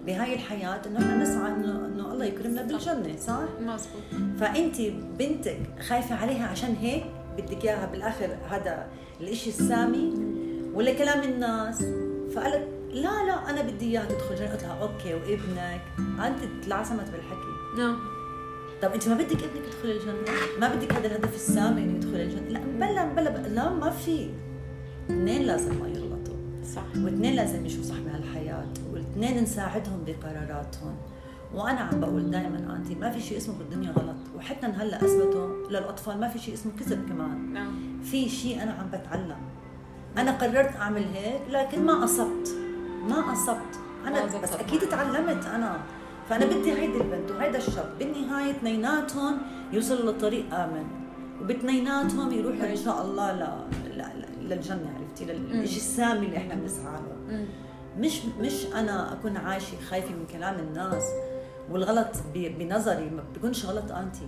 بهاي 0.05 0.33
الحياة 0.33 0.81
إنه 0.87 0.99
إحنا 0.99 1.17
نسعى 1.17 1.51
إنه 1.51 1.85
إنه 1.85 2.13
الله 2.13 2.25
يكرمنا 2.25 2.61
بالجنة 2.61 3.15
صح؟ 3.17 3.39
مزبوط 3.59 4.03
فانت 4.39 4.81
بنتك 5.19 5.59
خايفة 5.87 6.15
عليها 6.15 6.47
عشان 6.47 6.75
هيك 6.81 7.03
بدك 7.37 7.65
إياها 7.65 7.85
بالآخر 7.85 8.37
هذا 8.49 8.87
الإشي 9.21 9.49
السامي؟ 9.49 10.13
ولا 10.73 10.93
كلام 10.93 11.23
الناس؟ 11.23 11.83
فقالت 12.35 12.67
لا 12.93 13.25
لا 13.25 13.49
أنا 13.49 13.61
بدي 13.61 13.85
إياها 13.85 14.05
تدخل 14.05 14.35
جنة. 14.35 14.51
قلت 14.51 14.63
لها 14.63 14.81
أوكي 14.81 15.13
وابنك؟ 15.13 15.81
أنت 16.25 16.65
تلعثمت 16.65 17.09
بالحكي. 17.09 17.77
نعم. 17.77 17.97
طب 18.81 18.93
أنت 18.93 19.07
ما 19.07 19.15
بدك 19.15 19.43
ابنك 19.43 19.67
يدخل 19.67 19.89
الجنة؟ 19.89 20.37
ما 20.59 20.75
بدك 20.75 20.93
هذا 20.93 21.07
الهدف 21.07 21.35
السامي 21.35 21.83
إنه 21.83 21.95
يدخل 21.95 22.15
الجنة؟ 22.15 22.49
لا 22.49 23.05
بلا 23.05 23.29
بلا 23.29 23.47
لا 23.47 23.69
ما 23.69 23.89
في. 23.89 24.29
اثنين 25.09 25.41
لازم 25.41 25.79
ما 25.79 25.87
يغلطوا. 25.87 26.35
صح. 26.75 26.83
واثنين 26.95 27.35
لازم 27.35 27.65
يشوفوا 27.65 27.83
صح 27.83 27.99
بهالحياة 27.99 28.67
والاثنين 28.93 29.43
نساعدهم 29.43 30.03
بقراراتهم. 30.07 30.95
وأنا 31.53 31.79
عم 31.79 31.99
بقول 31.99 32.31
دائما 32.31 32.75
أنتي 32.75 32.95
ما 32.95 33.09
في 33.09 33.21
شيء 33.21 33.37
اسمه 33.37 33.55
بالدنيا 33.57 33.91
غلط. 33.91 34.15
وحتى 34.35 34.65
هلأ 34.67 35.05
أثبتوا 35.05 35.67
للأطفال 35.69 36.19
ما 36.19 36.27
في 36.27 36.39
شيء 36.39 36.53
اسمه 36.53 36.71
كذب 36.79 37.09
كمان. 37.09 37.53
نعم. 37.53 38.01
في 38.03 38.29
شيء 38.29 38.63
أنا 38.63 38.71
عم 38.71 38.87
بتعلم. 38.87 39.37
أنا 40.17 40.31
قررت 40.31 40.75
أعمل 40.75 41.03
هيك 41.13 41.41
لكن 41.49 41.85
ما 41.85 42.03
أصبت. 42.03 42.49
ما 43.09 43.33
أصبت. 43.33 43.79
أنا 44.07 44.25
بس. 44.25 44.53
أكيد 44.53 44.79
تعلمت 44.79 45.45
أنا. 45.45 45.79
فأنا 46.29 46.45
بدي 46.45 46.71
هيدي 46.71 46.97
البنت 46.97 47.31
وهيدا 47.31 47.57
الشاب 47.57 47.95
بالنهايه 47.99 48.51
اثنيناتهم 48.51 49.37
يوصلوا 49.71 50.11
لطريق 50.11 50.53
آمن. 50.55 50.85
وباثنيناتهم 51.41 52.31
يروحوا 52.31 52.69
إن 52.71 52.75
شاء 52.75 53.01
الله 53.05 53.31
ل... 53.31 53.39
ل... 53.87 53.97
ل- 53.97 54.49
للجنة 54.49 54.89
عرفتي؟ 54.99 55.25
للشيء 55.25 55.77
السامي 55.77 56.25
اللي 56.25 56.37
إحنا 56.37 56.55
بنسعى 56.55 56.99
له. 57.01 57.45
مش 57.97 58.21
مش 58.39 58.65
أنا 58.75 59.13
أكون 59.13 59.37
عايشة 59.37 59.77
خايفة 59.89 60.09
من 60.09 60.25
كلام 60.33 60.59
الناس 60.59 61.03
والغلط 61.71 62.07
ب- 62.33 62.57
بنظري 62.59 63.09
ما 63.09 63.23
بيكونش 63.33 63.65
غلط 63.65 63.91
آنتي. 63.91 64.27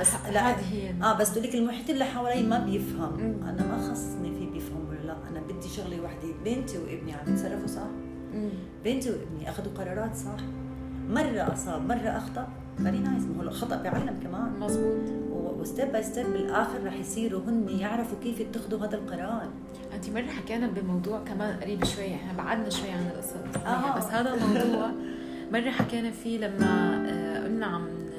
بس 0.00 0.08
لا. 0.32 0.50
هذه 0.50 0.72
هي. 0.72 0.94
آه 1.02 1.18
بس 1.18 1.38
بدك 1.38 1.54
المحيط 1.54 1.90
اللي 1.90 2.04
حوالي 2.04 2.42
ما 2.42 2.58
بيفهم. 2.58 3.12
مم. 3.20 3.48
أنا 3.48 3.66
ما 3.66 3.90
خصني 3.92 4.32
فيه 4.38 4.50
بيفهم 4.50 4.88
ولا 4.88 5.06
لا. 5.06 5.16
أنا 5.30 5.40
بدي 5.40 5.68
شغلة 5.68 6.00
وحدة 6.00 6.28
بنتي 6.44 6.78
وابني 6.78 7.12
عم 7.12 7.32
يتصرفوا 7.34 7.66
صح؟ 7.66 7.86
مم. 8.34 8.50
بنتي 8.84 9.10
وابني 9.10 9.50
أخذوا 9.50 9.72
قرارات 9.78 10.16
صح؟ 10.16 10.36
مرة 11.10 11.52
أصاب 11.52 11.88
مرة 11.88 12.08
أخطأ. 12.16 12.48
very 12.76 12.98
nice 12.98 13.22
ما 13.22 13.38
هو 13.38 13.42
الخطا 13.42 13.76
بيعلم 13.76 14.20
كمان. 14.22 14.60
مزبوط 14.60 15.20
و 15.60 15.66
step 15.66 15.92
by 15.92 16.02
step 16.02 16.26
بالآخر 16.26 16.84
رح 16.86 16.94
يصيروا 16.94 17.40
هن 17.40 17.68
يعرفوا 17.68 18.18
كيف 18.22 18.40
يتخذوا 18.40 18.86
هذا 18.86 18.94
القرار. 18.96 19.48
انت 19.94 20.10
مرة 20.10 20.22
حكينا 20.26 20.66
بموضوع 20.66 21.20
كمان 21.24 21.60
قريب 21.60 21.84
شوي 21.84 22.14
إحنا 22.14 22.32
بعدنا 22.32 22.70
شوي 22.70 22.90
عن 22.90 23.06
القصة. 23.10 23.66
آه. 23.66 23.96
بس 23.98 24.04
هذا 24.04 24.34
الموضوع 24.34 24.90
مرة 25.52 25.70
حكينا 25.70 26.10
فيه 26.10 26.38
لما 26.38 27.02
آه، 27.08 27.44
قلنا 27.44 27.66
عن 27.66 28.10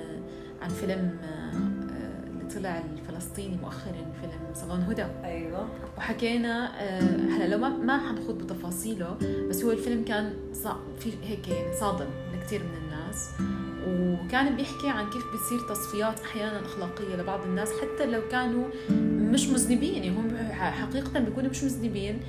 عن 0.61 0.69
فيلم 0.69 1.17
آه، 1.23 2.27
اللي 2.27 2.53
طلع 2.55 2.83
فلسطيني 3.07 3.57
مؤخرا 3.57 3.93
فيلم 4.21 4.53
صالون 4.53 4.81
هدى. 4.81 5.05
أيوه. 5.23 5.67
وحكينا 5.97 6.81
آه، 6.81 7.01
هلأ 7.29 7.47
لو 7.47 7.57
ما 7.57 7.69
ما 7.69 7.97
حنخوض 7.97 8.37
بتفاصيله 8.37 9.17
بس 9.49 9.63
هو 9.63 9.71
الفيلم 9.71 10.03
كان 10.03 10.33
صع... 10.53 10.75
في 10.99 11.11
هيك 11.23 11.47
يعني 11.47 11.73
صادم 11.75 12.05
لكثير 12.33 12.61
من 12.63 12.80
الناس 13.11 13.29
وكان 13.87 14.55
بيحكي 14.55 14.89
عن 14.89 15.09
كيف 15.09 15.23
بتصير 15.33 15.59
تصفيات 15.59 16.19
أحيانا 16.19 16.65
أخلاقية 16.65 17.15
لبعض 17.15 17.43
الناس 17.43 17.69
حتى 17.81 18.05
لو 18.05 18.21
كانوا 18.31 18.65
مش 19.31 19.47
مذنبين 19.47 19.93
يعني 19.93 20.09
هم 20.09 20.37
حقيقه 20.51 21.19
بيكونوا 21.19 21.49
مش 21.49 21.63
مذنبين. 21.63 22.19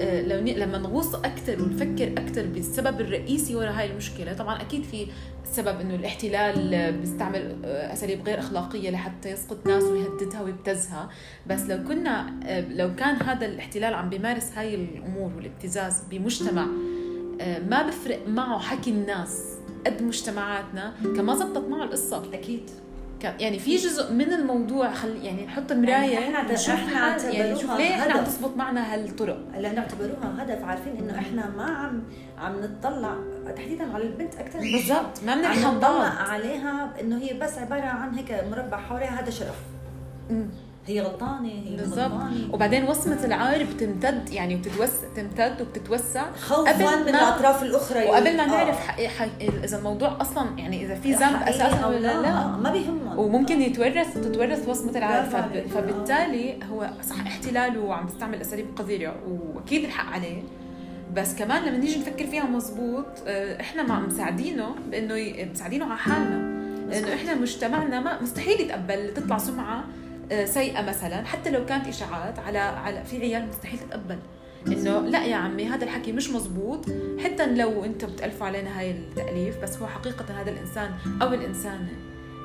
آه، 0.00 0.22
لو 0.22 0.54
لما 0.54 0.78
نغوص 0.78 1.14
أكثر 1.14 1.62
ونفكر 1.62 2.12
أكثر 2.12 2.46
بالسبب 2.46 3.00
الرئيسي 3.00 3.56
وراء 3.56 3.72
هاي 3.72 3.90
المشكلة 3.90 4.32
طبعا 4.32 4.60
أكيد 4.60 4.82
في 4.82 5.06
سبب 5.44 5.80
إنه 5.80 5.94
الاحتلال 5.94 6.92
بيستعمل 6.92 7.56
آه، 7.64 7.92
أساليب 7.92 8.26
غير 8.26 8.38
أخلاقية 8.38 8.90
لحتى 8.90 9.30
يسقط 9.30 9.66
ناس 9.66 9.82
ويهددها 9.82 10.42
ويبتزها. 10.42 11.10
بس 11.46 11.60
لو 11.60 11.84
كنا 11.88 12.40
آه، 12.44 12.60
لو 12.60 12.94
كان 12.94 13.22
هذا 13.22 13.46
الاحتلال 13.46 13.94
عم 13.94 14.08
بيمارس 14.08 14.52
هاي 14.56 14.74
الأمور 14.74 15.32
والابتزاز 15.36 16.02
بمجتمع 16.10 16.66
ما 17.68 17.82
بفرق 17.82 18.28
معه 18.28 18.58
حكي 18.58 18.90
الناس. 18.90 19.53
قد 19.86 20.02
مجتمعاتنا. 20.02 20.94
كان 21.02 21.24
ما 21.24 21.34
زبطت 21.34 21.68
معه 21.68 21.84
القصة 21.84 22.22
أكيد. 22.32 22.70
يعني 23.40 23.58
في 23.58 23.76
جزء 23.76 24.12
من 24.12 24.32
الموضوع 24.32 24.92
خل 24.92 25.16
يعني 25.22 25.46
نحط 25.46 25.72
مرايه 25.72 26.12
يعني 26.12 26.36
إحنا 26.36 26.52
نشوف 26.52 26.74
إحنا 26.74 27.30
يعني 27.32 27.56
شوف 27.58 27.70
ليه 27.70 27.94
إحنا 27.94 28.12
عم 28.14 28.24
تزبط 28.24 28.56
معنا 28.56 28.94
هالطرق. 28.94 29.38
لا 29.58 29.72
نعتبروها 29.72 30.34
هدف 30.38 30.64
عارفين 30.64 30.96
إنه 30.96 31.18
إحنا 31.18 31.50
ما 31.56 31.64
عم 31.64 32.02
عم 32.38 32.60
نطلع 32.60 33.14
تحديدا 33.56 33.94
على 33.94 34.04
البنت 34.04 34.34
أكثر 34.34 34.58
بالضبط. 34.58 35.22
ما 35.26 35.34
نطلع 35.34 36.08
عليها 36.08 36.94
إنه 37.00 37.18
هي 37.18 37.38
بس 37.38 37.58
عبارة 37.58 37.86
عن 37.86 38.14
هيك 38.14 38.44
مربع 38.50 38.76
حواليها 38.76 39.20
هذا 39.20 39.30
شرف. 39.30 39.56
هي 40.86 41.00
غلطانة 41.00 41.48
هي 41.48 41.76
بالضبط. 41.76 42.12
وبعدين 42.52 42.84
وصمة 42.84 43.24
العار 43.24 43.64
بتمتد 43.64 44.32
يعني 44.32 44.56
بتتوسع 44.56 45.08
تمتد 45.16 45.60
وبتتوسع. 45.60 46.32
خوفا 46.32 46.96
من 46.96 47.08
الأطراف 47.08 47.62
الأخرى 47.62 48.04
وقبل 48.04 48.36
ما 48.36 48.46
نعرف 48.46 48.76
آه. 48.76 49.08
حق... 49.08 49.28
إذا 49.40 49.78
الموضوع 49.78 50.20
أصلا 50.20 50.46
يعني 50.58 50.84
إذا 50.84 50.94
في 50.94 51.12
ذنب 51.12 51.42
أساسا 51.42 51.86
ولا 51.86 52.22
لا 52.22 52.28
آه. 52.28 52.56
ما 52.56 52.72
بيهمهم. 52.72 53.18
وممكن 53.18 53.62
يتورث 53.62 54.14
تتورث 54.14 54.68
وصمة 54.68 54.98
العار. 54.98 55.24
فب... 55.24 55.66
فبالتالي 55.74 56.58
هو 56.72 56.90
صح 57.02 57.20
احتلال 57.20 57.78
وعم 57.78 58.06
بيستعمل 58.06 58.40
أساليب 58.40 58.66
قذرة 58.76 59.16
وأكيد 59.54 59.84
الحق 59.84 60.12
عليه. 60.12 60.42
بس 61.14 61.34
كمان 61.34 61.62
لما 61.62 61.76
نيجي 61.76 61.98
نفكر 61.98 62.26
فيها 62.26 62.44
مزبوط 62.44 63.06
آه، 63.26 63.60
إحنا 63.60 63.82
ما 63.82 64.00
مساعدينه 64.00 64.74
بإنه 64.90 65.46
مساعدينه 65.52 65.84
على 65.84 65.96
حالنا. 65.98 66.54
لأنه 66.90 67.14
إحنا 67.14 67.34
مجتمعنا 67.34 68.00
ما 68.00 68.22
مستحيل 68.22 68.60
يتقبل 68.60 69.14
تطلع 69.14 69.38
سمعة 69.38 69.84
سيئة 70.44 70.82
مثلا 70.82 71.24
حتى 71.24 71.50
لو 71.50 71.66
كانت 71.66 71.86
إشاعات 71.86 72.38
على 72.38 72.58
على 72.58 73.04
في 73.04 73.18
عيال 73.20 73.48
مستحيل 73.48 73.78
تتقبل. 73.78 74.18
إنه 74.66 75.00
لا 75.00 75.24
يا 75.24 75.36
عمي 75.36 75.66
هذا 75.66 75.84
الحكي 75.84 76.12
مش 76.12 76.30
مزبوط 76.30 76.86
حتى 77.24 77.54
لو 77.54 77.84
أنت 77.84 78.04
بتالفوا 78.04 78.46
علينا 78.46 78.78
هاي 78.80 78.90
التأليف 78.90 79.62
بس 79.62 79.78
هو 79.78 79.86
حقيقة 79.86 80.24
هذا 80.40 80.50
الإنسان 80.50 80.90
أو 81.22 81.34
الانسانه 81.34 81.88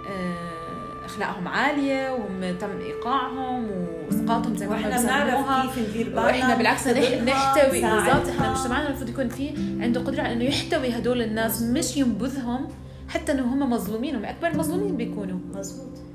آه، 0.10 1.06
أخلاقهم 1.06 1.48
عالية 1.48 2.14
وهم 2.14 2.58
تم 2.58 2.80
إيقاعهم 2.80 3.68
وإسقاطهم 3.72 4.56
زي 4.56 4.68
ما 4.68 4.76
إحنا 4.76 5.02
بنعرف 5.02 5.76
كيف 5.76 5.90
ندير 5.90 6.06
بالنا 6.08 6.22
وإحنا 6.26 6.56
بالعكس 6.56 6.88
نحتوي 6.88 7.82
بالضبط. 7.82 8.28
إحنا 8.28 8.52
مجتمعنا 8.52 8.88
المفروض 8.88 9.10
يكون 9.10 9.30
في 9.30 9.50
عنده 9.80 10.00
قدرة 10.02 10.22
على 10.22 10.34
إنه 10.34 10.44
يحتوي 10.44 10.90
هدول 10.98 11.22
الناس 11.22 11.62
مش 11.62 11.98
ينبذهم 11.98 12.68
حتى 13.10 13.32
إنه 13.32 13.44
هم 13.44 13.70
مظلومين 13.70 14.16
هم 14.16 14.26
أكبر 14.26 14.58
مظلومين 14.58 14.98
بيكونوا. 14.98 15.40
مزبوط 15.56 16.09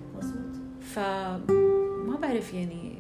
فما 0.95 2.17
بعرف 2.23 2.55
يعني. 2.55 2.95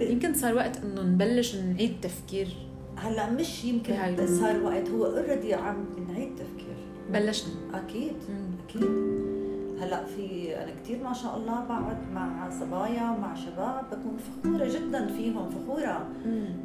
يمكن 0.00 0.34
صار 0.34 0.54
وقت 0.54 0.76
إنه 0.76 1.02
نبلش 1.02 1.56
نعيد 1.56 2.00
تفكير. 2.02 2.48
هلأ 2.96 3.30
مش 3.30 3.64
يمكن 3.64 3.94
صار 4.26 4.62
وقت. 4.62 4.88
هو 4.90 5.06
اوريدي 5.06 5.54
عم 5.54 5.84
نعيد 6.08 6.34
تفكير. 6.34 6.76
بلشنا. 7.12 7.54
أكيد 7.74 8.16
مم. 8.28 8.50
أكيد. 8.64 9.18
هلأ 9.80 10.04
في 10.04 10.56
أنا 10.56 10.72
كثير 10.82 11.02
ما 11.04 11.12
شاء 11.12 11.36
الله 11.36 11.64
بقعد 11.64 12.12
مع 12.12 12.50
صبايا 12.50 13.10
ومع 13.10 13.34
شباب 13.34 13.84
بكون 13.90 14.16
فخورة 14.16 14.68
جدا 14.68 15.06
فيهم 15.06 15.50
فخورة. 15.50 16.08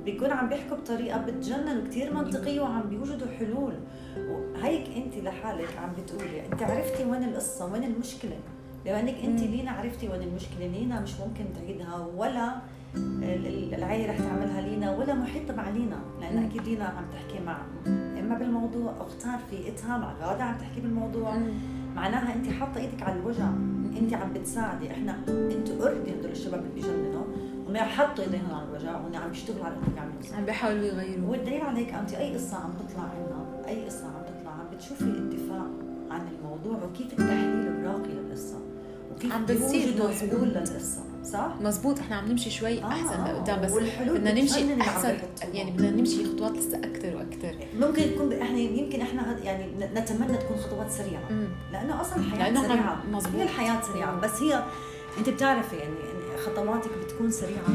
بيكون 0.05 0.31
عم 0.31 0.49
بيحكوا 0.49 0.77
بطريقة 0.77 1.17
بتجنن 1.17 1.77
وكثير 1.77 2.13
منطقية 2.13 2.61
وعم 2.61 2.89
بيوجدوا 2.89 3.27
حلول. 3.39 3.73
وهيك 4.17 4.87
أنت 4.97 5.17
لحالك 5.17 5.77
عم 5.77 5.89
بتقولي. 6.03 6.45
أنت 6.45 6.63
عرفتي 6.63 7.05
وين 7.05 7.23
القصة 7.23 7.73
وين 7.73 7.83
المشكلة؟ 7.83 8.37
بما 8.85 8.99
انك 8.99 9.15
انت 9.23 9.39
لينا 9.41 9.71
عرفتي 9.71 10.09
وين 10.09 10.21
المشكلة 10.21 10.67
لينا 10.67 10.99
مش 10.99 11.11
ممكن 11.19 11.45
تعيدها 11.55 12.07
ولا 12.15 12.55
العيله 13.73 14.11
رح 14.11 14.17
تعملها 14.17 14.61
لينا 14.61 14.97
ولا 14.97 15.13
محيط 15.13 15.47
تبع 15.51 15.69
لينا 15.69 15.99
لأن 16.21 16.37
أكيد 16.43 16.61
لينا 16.63 16.85
عم 16.85 17.05
تحكي 17.11 17.43
مع 17.45 17.57
إما 18.19 18.37
بالموضوع 18.39 18.93
اختار 18.99 19.39
فيقتها 19.49 19.97
مع 19.97 20.13
غادة 20.13 20.43
عم 20.43 20.57
تحكي 20.57 20.81
بالموضوع. 20.81 21.37
معناها 21.95 22.33
انت 22.35 22.49
حاطة 22.49 22.79
إيدك 22.79 23.03
على 23.03 23.19
الوجع 23.19 23.47
انت 24.01 24.13
عم 24.13 24.33
بتساعدي 24.33 24.91
إحنا 24.91 25.19
أنتوا 25.27 25.75
اوريدي 25.81 26.11
هدول 26.11 26.31
الشباب 26.31 26.59
اللي 26.59 26.73
بيجننوا 26.73 27.23
هم 27.67 27.77
حطوا 27.77 28.23
ايديهم 28.23 28.53
على 28.53 28.65
الوجع 28.69 28.97
وهم 28.97 29.15
عم 29.15 29.31
يشتغلوا 29.31 29.65
على 29.65 29.73
انهم 29.75 29.95
يعملوا 29.97 30.37
عم 30.37 30.45
بيحاولوا 30.45 30.85
يغيروا. 30.85 31.29
والدليل 31.29 31.61
عليك 31.61 31.93
أنت 31.93 32.13
أي 32.13 32.33
قصة 32.33 32.57
عم 32.57 32.73
تطلع 32.73 33.03
عنا 33.03 33.67
أي 33.67 33.85
قصة 33.85 34.05
عم 34.05 34.21
تطلع 34.23 34.51
عم 34.51 34.75
بتشوفي 34.75 35.03
الدفاع 35.03 35.65
عن 36.11 36.27
الموضوع 36.27 36.83
وكيف 36.83 37.13
التحليل 37.13 37.67
الراقي 37.67 38.09
للقصة. 38.13 38.57
عم 39.31 39.45
بتصير 39.45 39.93
حلول 40.19 40.47
للقصة 40.47 41.03
صح؟ 41.23 41.55
مزبوط 41.61 41.99
إحنا 41.99 42.15
عم 42.15 42.31
نمشي 42.31 42.49
شوي 42.49 42.83
آه 42.83 42.87
أحسن 42.87 43.23
لقدام 43.23 43.61
بس 43.61 43.71
بدنا 44.07 44.33
نمشي 44.33 44.81
أحسن 44.81 45.17
يعني 45.53 45.71
بدنا 45.71 45.91
نمشي 45.91 46.25
خطوات 46.25 46.51
لسه 46.57 46.77
أكثر 46.77 47.15
وأكثر 47.15 47.55
ممكن 47.79 48.01
تكون 48.15 48.33
إحنا 48.33 48.57
يمكن 48.57 49.01
إحنا 49.01 49.39
يعني 49.43 49.65
نتمنى 49.95 50.37
تكون 50.37 50.57
خطوات 50.57 50.91
سريعة. 50.91 51.31
مم. 51.31 51.47
لأنه 51.71 52.01
أصلا 52.01 52.17
الحياة 52.17 52.43
لأنه 52.43 52.67
سريعة. 52.67 53.03
مزبوط 53.11 53.35
هي 53.35 53.43
الحياة 53.43 53.81
سريعة 53.81 54.19
بس 54.19 54.41
هي 54.41 54.63
أنت 55.17 55.29
بتعرفي 55.29 55.75
يعني 55.75 55.95
خطواتك 56.45 56.91
بتكون 57.05 57.31
سريعة 57.31 57.69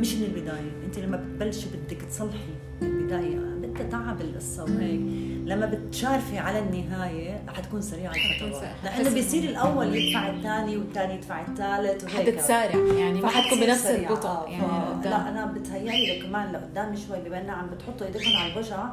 مش 0.00 0.14
من 0.14 0.24
البداية. 0.24 0.72
أنت 0.86 0.98
لما 0.98 1.16
بتبلشي 1.16 1.66
بدك 1.68 2.02
تصلحي 2.02 2.54
البداية 2.82 3.38
بدها 3.38 3.88
تعب 3.88 4.20
القصة 4.20 4.64
وهيك. 4.64 5.00
لما 5.46 5.66
بتشارفي 5.66 6.38
على 6.38 6.58
النهاية 6.58 7.42
حتكون 7.48 7.80
سريعة 7.80 8.12
الخطوات 8.12 8.62
لأنه 8.84 9.14
بيصير 9.14 9.44
الأول 9.44 9.94
يدفع 9.96 10.28
الثاني 10.30 10.76
والثاني 10.76 11.14
يدفع 11.14 11.40
الثالث 11.40 12.04
وهيك. 12.04 12.28
حتتسارع. 12.28 12.74
يعني 12.98 13.20
ما 13.20 13.28
حتكون 13.28 13.60
بنفس 13.60 13.86
البطء 13.86 14.28
آه، 14.28 14.46
يعني 14.48 15.04
لا 15.04 15.28
أنا 15.28 15.46
بتهيألي 15.46 16.22
كمان 16.22 16.52
لقدام 16.52 16.96
شوي 16.96 17.20
بما 17.24 17.40
انه 17.40 17.52
عم 17.52 17.66
بتحطوا 17.70 18.06
ايديكم 18.06 18.36
على 18.36 18.52
الوجع 18.52 18.88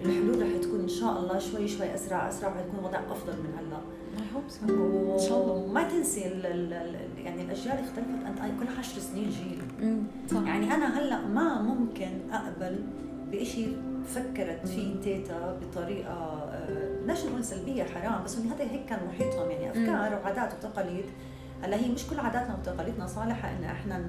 الحلول 0.00 0.42
رح 0.42 0.62
تكون 0.62 0.80
إن 0.80 0.88
شاء 0.88 1.18
الله 1.18 1.38
شوي 1.38 1.68
شوي 1.68 1.94
أسرع 1.94 2.28
أسرع 2.28 2.48
وحيكون 2.48 2.78
الوضع 2.78 2.98
أفضل 3.10 3.32
من 3.32 3.54
هلأ. 3.58 3.80
إن 5.14 5.18
شاء 5.28 5.42
الله. 5.42 5.52
وما 5.52 5.82
تنسي 5.88 6.26
ال 6.26 6.46
ال 6.46 6.72
ال 6.72 7.24
يعني 7.24 7.42
الاجيال 7.42 7.72
اختلفت 7.78 8.26
أنت 8.26 8.38
كل 8.60 8.66
10 8.78 9.00
سنين 9.00 9.30
جيل. 9.30 9.62
يعني 10.46 10.74
أنا 10.74 10.98
هلأ 10.98 11.26
ما 11.26 11.62
ممكن 11.62 12.10
أقبل 12.32 12.78
بشيء 13.32 13.76
فكرت 14.06 14.68
فيه 14.68 15.00
تيتا 15.00 15.58
بطريقة 15.62 16.50
ليش 17.06 17.24
نقول 17.24 17.44
سلبية 17.44 17.84
حرام 17.84 18.24
بس 18.24 18.38
هذا 18.38 18.64
هيك 18.70 18.86
كان 18.86 18.98
محيطهم 19.08 19.50
يعني 19.50 19.70
أفكار 19.70 20.20
وعادات 20.20 20.54
وتقاليد. 20.54 21.04
هلأ 21.62 21.76
هي 21.76 21.92
مش 21.92 22.06
كل 22.06 22.20
عاداتنا 22.20 22.54
وتقاليدنا 22.54 23.06
صالحة 23.06 23.48
إن 23.48 23.64
إحنا 23.64 24.04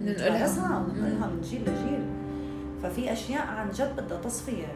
ننقلها. 0.00 0.80
وننقلها 0.80 1.26
من 1.26 1.40
جيل 1.40 1.62
لجيل. 1.62 2.04
ففي 2.82 3.12
أشياء 3.12 3.46
عن 3.46 3.70
جد 3.70 3.96
بدها 3.96 4.18
تصفية. 4.18 4.66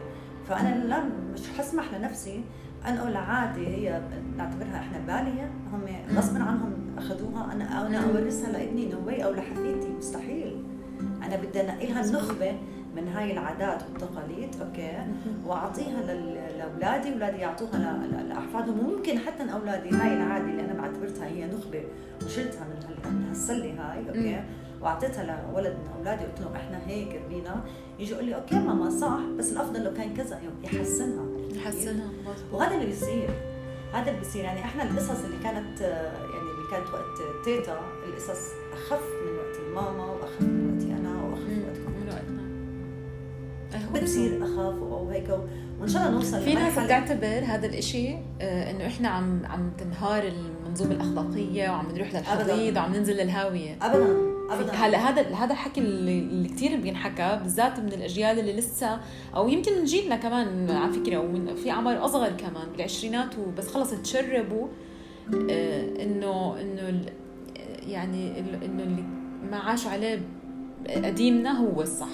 فأنا 0.49 0.85
لا 0.85 1.03
مش 1.33 1.41
حسمح 1.57 1.93
لنفسي 1.93 2.43
انقل 2.87 3.17
عادي 3.17 3.67
هي 3.67 4.01
نعتبرها 4.37 4.79
إحنا 4.79 4.99
بالية. 4.99 5.51
هم 5.73 5.85
غصبا 6.17 6.39
عنهم 6.39 6.73
أخذوها. 6.97 7.53
أنا 7.53 7.87
أنا 7.87 7.97
أورثها 7.97 8.51
لابني 8.51 8.89
نوي 8.89 9.25
أو 9.25 9.31
لحفيدتي 9.31 9.89
مستحيل. 9.97 10.63
أنا 11.23 11.35
بدي 11.35 11.61
أنقلها 11.61 12.05
النخبة 12.05 12.57
من 12.95 13.07
هاي 13.07 13.31
العادات 13.31 13.83
والتقاليد 13.83 14.55
okay؟ 14.61 14.97
وأعطيها 15.45 16.01
لأولادي 16.57 17.09
واولادي 17.09 17.37
يعطوها 17.37 18.07
لأحفادهم. 18.29 18.79
وممكن 18.79 19.19
حتى 19.19 19.53
أولادي 19.53 19.89
هاي 19.89 20.13
العادة 20.13 20.45
اللي 20.45 20.61
أنا 20.61 20.73
بعتبرتها 20.81 21.27
هي 21.27 21.45
نخبة 21.45 21.83
وشلتها 22.25 22.67
من 23.05 23.25
هالسلة 23.29 23.65
هاي 23.79 24.07
okay؟ 24.07 24.43
وأعطيتها 24.81 25.23
لولد 25.51 25.73
من 25.73 25.87
أولادي 25.97 26.23
قلت 26.25 26.41
لهم 26.41 26.53
إحنا 26.55 26.81
هيك 26.87 27.21
ربينا 27.25 27.63
يجي 27.99 28.11
يقول 28.11 28.25
لي 28.25 28.35
أوكي 28.35 28.55
ماما 28.55 28.89
صح 28.89 29.19
بس 29.37 29.51
الأفضل 29.51 29.83
لو 29.83 29.93
كان 29.93 30.13
كذا 30.13 30.39
يحسنها. 30.63 31.25
يحسنها. 31.55 32.09
وهذا 32.51 32.75
اللي 32.75 32.85
بيصير. 32.85 33.29
هذا 33.93 34.09
اللي 34.09 34.19
بيصير. 34.19 34.43
يعني 34.43 34.59
إحنا 34.59 34.83
القصص 34.83 35.23
اللي 35.25 35.37
كانت 35.43 35.81
يعني 35.81 36.49
اللي 36.51 36.71
كانت 36.71 36.87
وقت 36.93 37.45
تيتا 37.45 37.79
القصص 38.07 38.51
أخف 38.73 39.01
من 39.25 39.37
وقت 39.37 39.59
الماما 39.67 40.05
وأخف 40.05 40.41
من 40.41 40.72
بتصير 43.93 44.43
أخاف 44.43 44.75
أو 44.75 45.09
هيك. 45.09 45.29
وإن 45.79 45.87
شاء 45.87 46.01
الله 46.01 46.15
نوصل 46.15 46.41
في 46.41 46.53
ناس 46.53 46.79
بتعتبر 46.79 47.43
هذا 47.45 47.65
الإشي 47.65 48.15
آه، 48.41 48.71
إنه 48.71 48.87
إحنا 48.87 49.09
عم 49.09 49.45
عم 49.45 49.71
تنهار 49.77 50.23
المنظومة 50.23 50.91
الأخلاقية 50.91 51.69
وعم 51.69 51.91
نروح 51.95 52.15
للحضيض 52.15 52.77
وعم 52.77 52.95
ننزل 52.95 53.13
للهاوية. 53.13 53.77
ابدا. 53.81 54.33
ابدا. 54.49 54.71
هلا 54.71 55.09
هذا 55.09 55.35
هذا 55.35 55.51
الحكي 55.51 55.81
اللي, 55.81 56.19
اللي 56.19 56.49
كثير 56.49 56.81
بينحكى 56.81 57.39
بالذات 57.43 57.79
من 57.79 57.93
الأجيال 57.93 58.39
اللي 58.39 58.53
لسه 58.53 58.99
أو 59.35 59.49
يمكن 59.49 59.79
من 59.79 59.85
جيلنا 59.85 60.15
كمان 60.15 60.71
على 60.71 60.93
فكرة 60.93 61.17
ومن 61.17 61.55
في 61.55 61.71
أعمار 61.71 62.05
أصغر 62.05 62.29
كمان 62.29 62.67
بالعشرينات 62.71 63.39
وبس 63.39 63.67
خلص 63.67 63.91
تشربوا. 63.91 64.67
آه، 65.49 66.03
انه 66.03 66.61
إنه 66.61 67.05
يعني 67.87 68.39
إنه 68.39 68.83
اللي 68.83 69.03
ما 69.51 69.57
عاشوا 69.57 69.91
عليه 69.91 70.21
قديمنا 70.89 71.51
هو 71.51 71.81
الصح. 71.81 72.07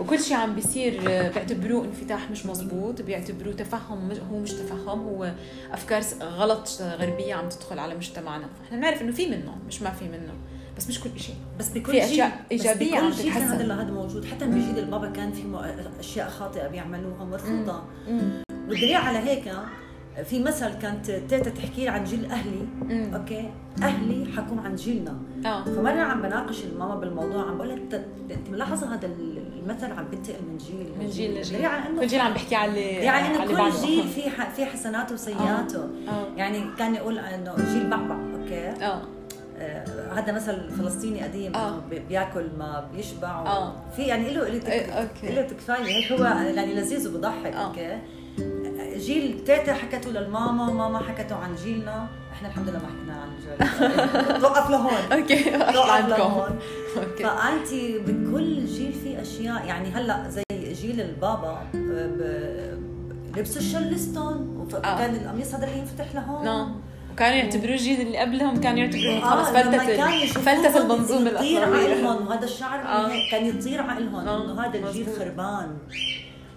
وكل 0.00 0.20
شيء 0.20 0.36
عم 0.36 0.54
بيصير 0.54 1.00
آه، 1.08 1.28
بيعتبروه 1.30 1.84
انفتاح 1.84 2.30
مش 2.30 2.46
مزبوط 2.46 3.02
بيعتبروه 3.02 3.54
تفهم 3.54 4.12
هو 4.32 4.38
مش 4.38 4.52
تفهم 4.52 5.00
هو 5.00 5.32
أفكار 5.72 6.02
غلط 6.22 6.68
غربية 6.82 7.34
عم 7.34 7.48
تدخل 7.48 7.78
على 7.78 7.94
مجتمعنا. 7.94 8.48
فإحنا 8.62 8.78
بنعرف 8.78 9.02
إنه 9.02 9.12
في 9.12 9.26
منه 9.26 9.56
مش 9.66 9.82
ما 9.82 9.90
في 9.90 10.04
منه 10.04 10.32
بس 10.76 10.88
مش 10.88 11.00
كل 11.00 11.20
شيء 11.20 11.34
بس 11.58 11.68
بكل 11.68 11.92
في 11.92 11.92
جيل 11.92 12.02
أشياء 12.02 12.44
إيجابية 12.52 12.98
عم 12.98 13.10
بس 13.10 13.14
بكل 13.16 13.22
جيل 13.22 13.32
كان 13.32 13.42
تتحسن. 13.42 13.70
هذا 13.70 13.74
هذا 13.74 13.90
موجود. 13.90 14.24
حتى 14.24 14.46
بجيل 14.46 14.78
البابا 14.78 15.10
كان 15.10 15.32
في 15.32 15.42
أشياء 16.00 16.28
خاطئة 16.28 16.68
بيعملوها 16.68 17.24
مرفوضة. 17.24 17.82
والدليل 18.68 18.96
على 18.96 19.18
هيك 19.18 19.52
في 20.24 20.42
مثل 20.42 20.68
كانت 20.74 21.10
تيتا 21.10 21.50
تحكي 21.50 21.88
عن 21.88 22.04
جيل 22.04 22.30
أهلي 22.30 22.66
مم. 22.82 23.14
okay؟ 23.14 23.50
أهلي 23.82 24.32
حكوا 24.36 24.56
عن 24.64 24.74
جيلنا. 24.74 25.16
آه. 25.46 25.64
فمرة 25.64 26.00
عم 26.00 26.22
بناقش 26.22 26.64
الماما 26.64 26.94
بالموضوع 26.94 27.42
عم 27.48 27.56
بقول 27.56 27.68
لها 27.68 27.76
"أنت- 27.76 28.32
انت 28.32 28.50
ملاحظة 28.50 28.94
هذا 28.94 29.06
المثل 29.06 29.92
عم 29.92 30.04
بينتقل 30.10 30.36
من 30.50 30.58
جيل 30.58 30.86
من 31.00 31.10
جيل 31.10 31.40
لجيل. 31.40 31.64
إنه 31.64 32.00
كل 32.00 32.06
جيل 32.06 32.20
عم 32.20 32.32
بحكي 32.32 32.54
على 32.54 32.80
يعني 32.80 33.28
إنه 33.36 33.46
كل 33.46 33.54
بعده. 33.54 33.86
جيل 33.86 34.08
في 34.08 34.30
ح- 34.30 34.50
في 34.50 34.64
حسناته 34.66 35.14
وسيئاته 35.14 35.84
آه. 36.08 36.26
يعني 36.36 36.64
كان 36.78 36.94
يقول 36.94 37.18
إنه 37.18 37.54
جيل 37.72 37.90
بعبع 37.90 38.16
okay؟ 38.40 38.68
آه. 38.84 39.00
آه، 39.58 40.12
هذا 40.12 40.32
مثل 40.32 40.70
فلسطيني 40.70 41.22
قديم 41.22 41.54
آه. 41.54 41.80
بياكل 42.08 42.46
ما 42.58 42.88
بيشبع. 42.96 43.28
آه. 43.46 43.72
في 43.96 44.02
يعني 44.02 44.30
له. 44.34 44.48
له 45.22 45.42
كفايه 45.42 45.84
هيك 45.84 46.12
هو 46.12 46.24
يعني 46.24 46.74
لذيذ 46.74 47.08
وبضحك 47.08 47.52
آه. 47.52 47.66
okay؟ 47.66 47.98
جيل 48.96 49.44
تيتا 49.46 49.74
حكته 49.74 50.10
للماما 50.10 50.72
ماما 50.72 50.98
حكته 50.98 51.36
عن 51.36 51.54
جيلنا. 51.64 52.06
إحنا 52.32 52.48
الحمد 52.48 52.68
لله 52.68 52.78
ما 52.78 52.86
حكينا 52.86 53.14
عن 53.20 53.28
جيلنا. 53.40 54.38
توقف 54.42 54.70
لهون. 54.70 55.12
okay 55.12 55.44
توقف 55.72 56.08
لهون. 56.08 56.58
okay. 56.96 57.22
فانت 57.24 57.68
بكل 58.08 58.66
جيل 58.66 58.92
في 58.92 59.22
أشياء 59.22 59.66
يعني 59.66 59.88
هلأ 59.88 60.28
زي 60.30 60.42
جيل 60.72 61.00
البابا 61.00 61.48
آه، 61.74 62.06
ب- 62.06 62.80
لبس 63.38 63.56
الشارلستون 63.56 64.66
وكان 64.74 65.14
القميص 65.14 65.54
هذا 65.54 65.66
اللي 65.66 65.78
ينفتح 65.78 66.14
لهون. 66.14 66.44
نعم. 66.44 66.74
وكانوا 67.12 67.36
يعتبروه 67.36 67.72
الجيل 67.74 68.00
اللي 68.00 68.18
قبلهم 68.18 68.60
كان 68.60 68.78
يعتبروه 68.78 69.16
آه، 69.16 69.20
خلص 69.30 69.48
فلتت 69.48 70.38
فلتت 70.38 70.76
المنظومه 70.76 71.30
يطير 71.30 71.62
الاخلاقيه 71.62 71.90
عقلهم 72.04 72.26
وهذا 72.28 72.44
الشعر 72.44 72.78
آه. 72.80 73.06
آه. 73.06 73.10
كان 73.30 73.46
يطير 73.46 73.82
عقلهم. 73.82 74.14
آه، 74.14 74.44
إنه 74.44 74.60
هذا 74.62 74.78
الجيل. 74.78 75.06
خربان. 75.18 75.78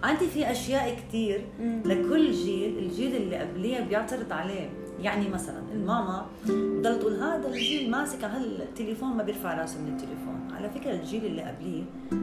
عندي 0.04 0.26
في 0.26 0.50
أشياء 0.50 0.94
كثير. 0.94 1.44
لكل 1.84 2.32
جيل 2.32 2.78
الجيل 2.78 3.16
اللي 3.16 3.36
قبليه 3.36 3.80
بيعترض 3.80 4.32
عليه. 4.32 4.70
يعني 5.00 5.28
مثلا 5.28 5.62
الماما 5.72 6.26
بتضل 6.44 6.98
تقول 6.98 7.14
هذا 7.14 7.48
الجيل 7.48 7.90
ماسك 7.90 8.24
على 8.24 8.44
التليفون 8.44 9.08
ما 9.08 9.22
بيرفع 9.22 9.54
راسه 9.54 9.80
من 9.80 9.88
التليفون. 9.88 10.48
على 10.56 10.70
فكرة 10.70 10.90
الجيل 10.90 11.24
اللي 11.24 11.42
قبليه 11.42 11.82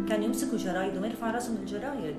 كان 0.09 0.23
يمسكوا 0.23 0.57
جرايد 0.57 0.97
وما 0.97 1.07
يرفع 1.07 1.31
راسه 1.31 1.51
من 1.51 1.57
الجرايد. 1.57 2.15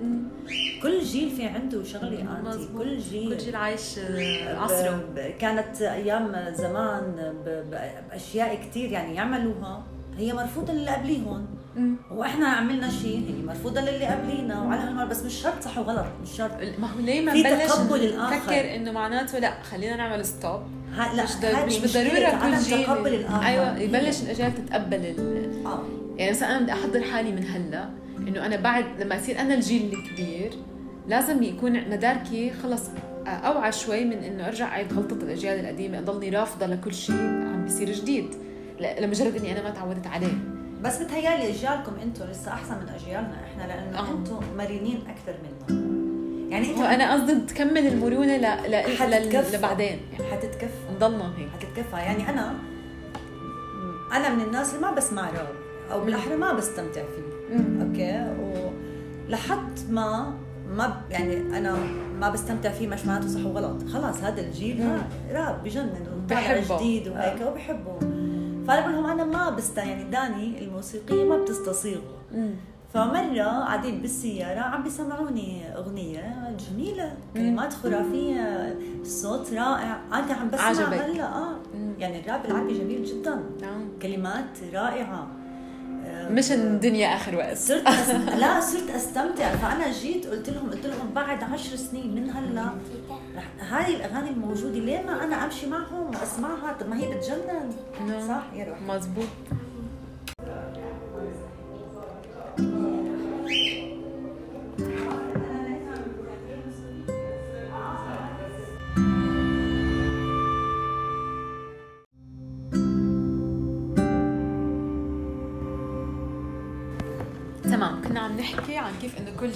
كل 0.83 1.01
جيل 1.01 1.31
في 1.31 1.45
عنده 1.45 1.83
شغلة 1.85 2.21
آنتي. 2.21 2.69
كل 2.79 2.99
جيل 2.99 3.29
كل 3.29 3.39
جيل 3.39 3.57
عايش 3.57 3.99
آه، 3.99 4.59
عصره. 4.59 5.05
كانت 5.39 5.83
أيام 5.83 6.55
زمان 6.55 7.35
بأشياء 7.71 8.55
كثير 8.55 8.93
يعني 8.93 9.15
يعملوها. 9.15 9.85
هي 10.17 10.33
مرفوضة 10.33 10.73
للي 10.73 10.91
قبليهم. 10.91 11.47
مم. 11.77 11.97
وإحنا 12.11 12.47
عملنا 12.47 12.91
شيء 12.91 13.17
هي 13.29 13.47
مرفوضة 13.47 13.81
للي 13.81 14.07
قبلينا 14.07 14.63
وعلى 14.63 14.81
هالمر 14.81 15.05
بس 15.05 15.23
مش 15.23 15.33
شرط 15.35 15.63
صح 15.63 15.79
وغلط 15.79 16.07
مش 16.23 16.31
شرط. 16.37 16.53
ما 16.79 16.87
هو 16.87 17.01
ليه 17.01 17.21
ما 17.21 17.35
نبلش. 17.35 17.73
نفكر 18.17 18.75
إنه 18.75 18.93
معناته 18.93 19.39
لا 19.39 19.63
خلينا 19.63 19.97
نعمل 19.97 20.25
ستوب 20.25 20.61
لا 21.17 21.25
مش 21.25 21.35
در... 21.43 21.67
مش 21.67 21.79
بالضرورة 21.79 22.41
كل 22.43 22.59
جيل 22.59 22.87
تقبل 22.87 23.15
الآخر. 23.15 23.47
أيوه 23.47 23.79
يبلش 23.79 24.23
الأجيال 24.23 24.55
تتقبل 24.55 24.97
ال... 24.97 25.67
آه. 25.67 25.83
يعني 26.17 26.31
مثلا 26.31 26.57
أنا 26.57 26.61
بدي 26.63 26.73
أحضر 26.73 27.03
حالي 27.03 27.33
من 27.33 27.45
هلأ 27.47 27.91
إنه 28.19 28.47
أنا 28.47 28.57
بعد 28.57 28.85
لما 29.01 29.17
اصير 29.17 29.41
أنا 29.41 29.55
الجيل 29.55 29.93
الكبير 29.93 30.51
لازم 31.09 31.43
يكون 31.43 31.91
مداركي 31.91 32.53
خلص 32.63 32.83
أوعى 33.27 33.73
شوي 33.73 34.05
من 34.05 34.13
إنه 34.13 34.49
أرجع 34.49 34.69
أعيد 34.69 34.93
غلطة 34.93 35.15
الأجيال 35.15 35.61
القديمة 35.61 35.99
أضلني 35.99 36.31
رافضة 36.31 36.67
لكل 36.67 36.95
شيء 36.95 37.17
عم 37.17 37.63
بيصير 37.65 37.93
جديد. 37.93 38.35
لمجرد 39.01 39.37
إني 39.37 39.53
أنا 39.53 39.63
ما 39.63 39.71
تعودت 39.71 40.07
عليه. 40.07 40.35
بس 40.83 41.03
بتهيألي 41.03 41.49
أجيالكم 41.49 41.93
أنتم 42.03 42.25
لسه 42.25 42.53
أحسن 42.53 42.75
من 42.75 42.89
أجيالنا 42.89 43.45
إحنا 43.45 43.63
لأنه 43.63 43.99
آه. 43.99 44.11
أنتم 44.11 44.41
مرنين 44.59 45.05
أكثر 45.09 45.35
منا 45.43 45.93
يعني 46.51 46.71
أنت 46.71 46.79
أنا 46.79 47.13
قصدي 47.13 47.35
تكمل 47.35 47.87
المرونة 47.87 48.37
ل... 48.37 48.71
ل... 48.71 49.55
لبعدين. 49.55 50.01
يعني 50.13 50.33
حتتكفى 50.33 50.93
نضلنا 50.97 51.33
هيك. 51.37 51.49
حتتكفى. 51.49 51.97
يعني 51.97 52.29
أنا 52.29 52.55
أنا 54.13 54.35
من 54.35 54.43
الناس 54.43 54.75
اللي 54.75 54.87
ما 54.87 54.93
بسمع 54.93 55.31
راب 55.31 55.49
أو 55.93 56.05
بالأحرى 56.05 56.37
ما 56.37 56.53
بستمتع 56.53 57.03
فيه. 57.03 57.57
أوكي؟ 57.83 58.35
ولحد 59.29 59.79
ما 59.91 60.35
ما 60.69 61.03
يعني 61.11 61.59
أنا 61.59 61.77
ما 62.21 62.31
بستمتع 62.31 62.71
فيه 62.71 62.87
مش 62.89 63.07
معناته 63.07 63.29
صح 63.29 63.47
وغلط. 63.47 63.89
خلاص 63.89 64.21
هذا 64.21 64.41
الجيل 64.41 64.99
راب 65.33 65.63
بجنن 65.65 66.25
وطالع. 66.25 66.77
جديد 66.77 67.09
وهيك 67.09 67.41
وبحبه. 67.41 67.99
فأنا 68.67 68.81
بقول 68.81 68.93
لهم 68.93 69.07
أنا 69.07 69.25
ما 69.25 69.51
بست 69.51 69.79
يعني 69.79 70.05
داني 70.05 70.65
الموسيقية 70.65 71.25
ما 71.25 71.37
بتستصيغه. 71.37 72.19
فمرة 72.95 73.43
قاعدين 73.43 74.01
بالسيارة 74.01 74.61
عم 74.61 74.83
بيسمعوني 74.83 75.77
أغنية 75.77 76.57
جميلة 76.71 77.13
كلمات 77.35 77.73
خرافية 77.73 78.77
الصوت 79.01 79.53
رائع. 79.53 80.01
أنا 80.13 80.35
عم 80.35 80.49
بسمع 80.51 80.65
عجبك. 80.65 80.95
هلا 80.95 81.25
آه. 81.25 81.57
يعني 81.99 82.21
الراب 82.21 82.45
العربي 82.45 82.79
جميل 82.79 83.05
جدا. 83.05 83.43
نعم. 83.63 83.89
كلمات 84.03 84.59
رائعة. 84.75 85.27
مش 86.33 86.53
الدنيا 86.53 87.17
آخر 87.17 87.37
وقت. 87.37 87.57
صرت 87.57 87.87
أس... 87.87 88.11
لا 88.11 88.61
صرت 88.61 88.91
أستمتع. 88.91 89.57
فأنا 89.57 89.93
جيت 89.93 90.27
قلت 90.27 90.51
لهم 90.51 90.71
قلت 90.71 90.87
لهم 90.87 91.11
بعد 91.15 91.43
عشر 91.43 91.77
سنين 91.77 92.15
من 92.15 92.31
هلا 92.31 92.71
رح 93.37 93.73
هاي 93.73 93.97
الأغاني 93.97 94.31
الموجودة 94.31 94.79
ليه 94.79 95.03
ما 95.03 95.25
أنا 95.25 95.45
أمشي 95.45 95.67
معهم 95.67 96.07
وأسمعها؟ 96.15 96.77
طب 96.81 96.89
ما 96.89 96.97
هي 97.01 97.15
بتجنن. 97.15 97.73
صح 98.29 98.43
يا 98.55 98.65
روح 98.65 98.81
مزبوط. 98.83 99.27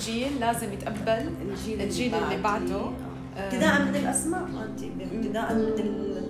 جيل 0.07 0.41
لازم 0.41 0.73
يتقبل 0.73 1.31
الجيل 1.51 1.81
الجيل 1.83 2.15
اللي 2.15 2.43
بعده. 2.43 2.77
آه، 2.77 2.93
ابتداء 3.37 3.83
من 3.83 3.97
الأسماء 3.97 4.43
انت 4.43 4.83
ابتداء 5.13 5.55
من 5.55 5.61
ال- 5.61 6.27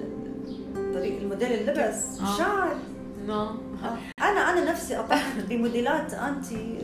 طريق 0.94 1.20
الموديل 1.20 1.52
اللبس 1.52 2.20
آه. 2.20 2.32
الشعر 2.34 2.76
نعم 3.26 3.58
أنا 4.22 4.40
أنا 4.40 4.70
نفسي 4.70 4.94
قطعت 4.94 5.20
بموديلات 5.48 6.14
أنتي 6.14 6.78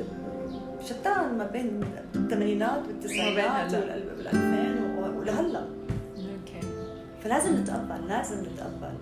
شتان 0.89 1.39
ما 1.39 1.47
بين 1.47 1.81
الثمانينات 2.15 2.87
والتسعينات 2.87 3.75
هلا. 3.75 3.79
وال- 3.79 4.09
والألفين 4.17 4.99
و- 4.99 5.19
ولهلا. 5.21 5.59
أوكي. 5.61 6.67
فلازم 7.25 7.57
نتقبل 7.57 8.09
لازم 8.09 8.41
نتقبل. 8.41 8.95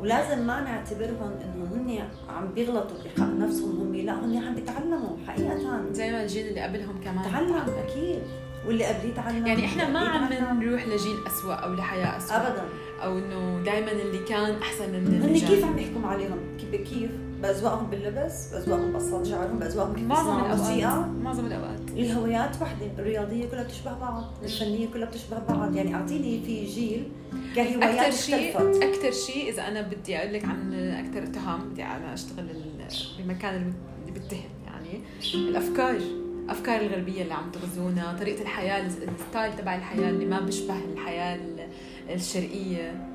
ولازم 0.00 0.46
ما 0.46 0.60
نعتبرهم 0.60 1.32
إنه 1.44 1.64
هن 1.74 2.08
عم 2.28 2.52
بيغلطوا 2.54 2.96
بحق 3.04 3.26
نفسهم 3.28 3.80
هم 3.80 3.94
لا 3.94 4.24
هن 4.24 4.36
عم 4.46 4.54
بيتعلموا 4.54 5.16
حقيقة. 5.26 5.80
زي 5.92 6.12
ما 6.12 6.22
الجيل 6.22 6.46
اللي 6.48 6.60
قبلهم 6.60 7.00
كمان. 7.04 7.24
تعلم 7.32 7.54
أكيد. 7.54 8.22
واللي 8.66 8.84
قبليه 8.84 9.14
تعلم 9.14 9.46
يعني 9.46 9.64
إحنا 9.64 9.88
ما 9.90 9.98
عم. 10.00 10.62
نروح 10.62 10.86
لجيل 10.86 11.16
أسوأ 11.26 11.54
أو 11.54 11.72
لحياة 11.74 12.16
أسوأ. 12.16 12.36
ابدا. 12.36 12.64
أو 13.02 13.18
إنه 13.18 13.62
دائما 13.64 13.92
اللي 13.92 14.18
كان 14.18 14.54
أحسن 14.62 14.90
من 14.90 15.20
اللي 15.24 15.40
كيف. 15.40 15.64
عم 15.64 15.78
يحكوا 15.78 16.08
عليهم 16.08 16.38
كيف 16.58 16.90
كيف؟ 16.90 17.10
باذواقهم 17.42 17.90
باللبس 17.90 18.48
باذواقهم 18.52 18.92
بقصات 18.92 19.26
شعرهم 19.26 19.58
باذواقهم 19.58 19.94
كيف 19.94 20.04
معظم 20.04 20.38
الأوقات. 20.38 21.08
معظم 21.22 21.46
الأوقات. 21.46 21.80
الهويات 21.90 22.62
وحدة 22.62 22.86
الرياضية 22.98 23.46
كلها 23.46 23.62
بتشبه 23.62 23.98
بعض 23.98 24.24
الفنية 24.42 24.88
كلها 24.88 25.08
بتشبه 25.08 25.38
بعض. 25.38 25.76
يعني 25.76 25.94
أعطيني 25.94 26.42
في 26.46 26.64
جيل 26.64 27.08
كهوايات 27.56 27.98
أكثر 27.98 28.10
شيء 28.10 28.58
أكثر 28.90 29.10
شيء 29.10 29.52
إذا 29.52 29.68
أنا 29.68 29.80
بدي 29.80 30.18
أقول 30.18 30.32
لك 30.32 30.44
عن 30.44 30.74
أكثر 30.74 31.22
اتهام 31.22 31.60
بدي 31.70 31.82
أنا 31.82 32.14
أشتغل 32.14 32.46
بمكان 33.18 33.72
اللي 34.00 34.20
بتهم. 34.20 34.40
يعني 34.66 35.00
الأفكار 35.34 35.96
الافكار 36.44 36.80
الغربية 36.80 37.22
اللي 37.22 37.34
عم 37.34 37.50
تغزونا 37.50 38.16
طريقة 38.20 38.42
الحياة 38.42 38.86
ال 38.86 38.98
style 38.98 39.56
تبع 39.56 39.74
الحياة 39.74 40.10
اللي 40.10 40.24
ما 40.24 40.40
بيشبه 40.40 40.74
الحياة 40.92 41.38
الشرقية 42.10 43.06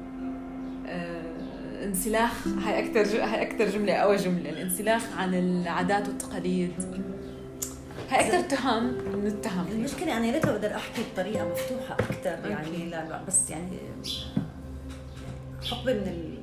آه، 0.88 1.86
انسلاخ 1.86 2.48
هاي 2.48 2.86
أكثر 2.86 3.24
هاي 3.24 3.42
أكثر 3.42 3.66
جملة 3.66 3.94
اول 3.94 4.18
جملة 4.18 4.50
الانسلاخ 4.50 5.18
عن 5.18 5.34
العادات 5.34 6.08
والتقاليد. 6.08 6.74
هاي 8.10 8.28
أكثر 8.28 8.42
تهم 8.58 8.84
من 8.84 9.28
التهم. 9.28 9.68
المشكلة 9.72 10.18
أنا 10.18 10.26
يا 10.26 10.32
ريت 10.32 10.46
أقدر 10.46 10.76
أحكي 10.76 11.02
بطريقة 11.14 11.48
مفتوحة 11.50 11.94
أكثر 11.94 12.50
يعني 12.50 12.90
لا 12.90 13.10
لا 13.10 13.24
بس 13.28 13.50
يعني 13.50 13.78
حقبة 15.70 15.94
من 15.94 16.08
ال... 16.08 16.42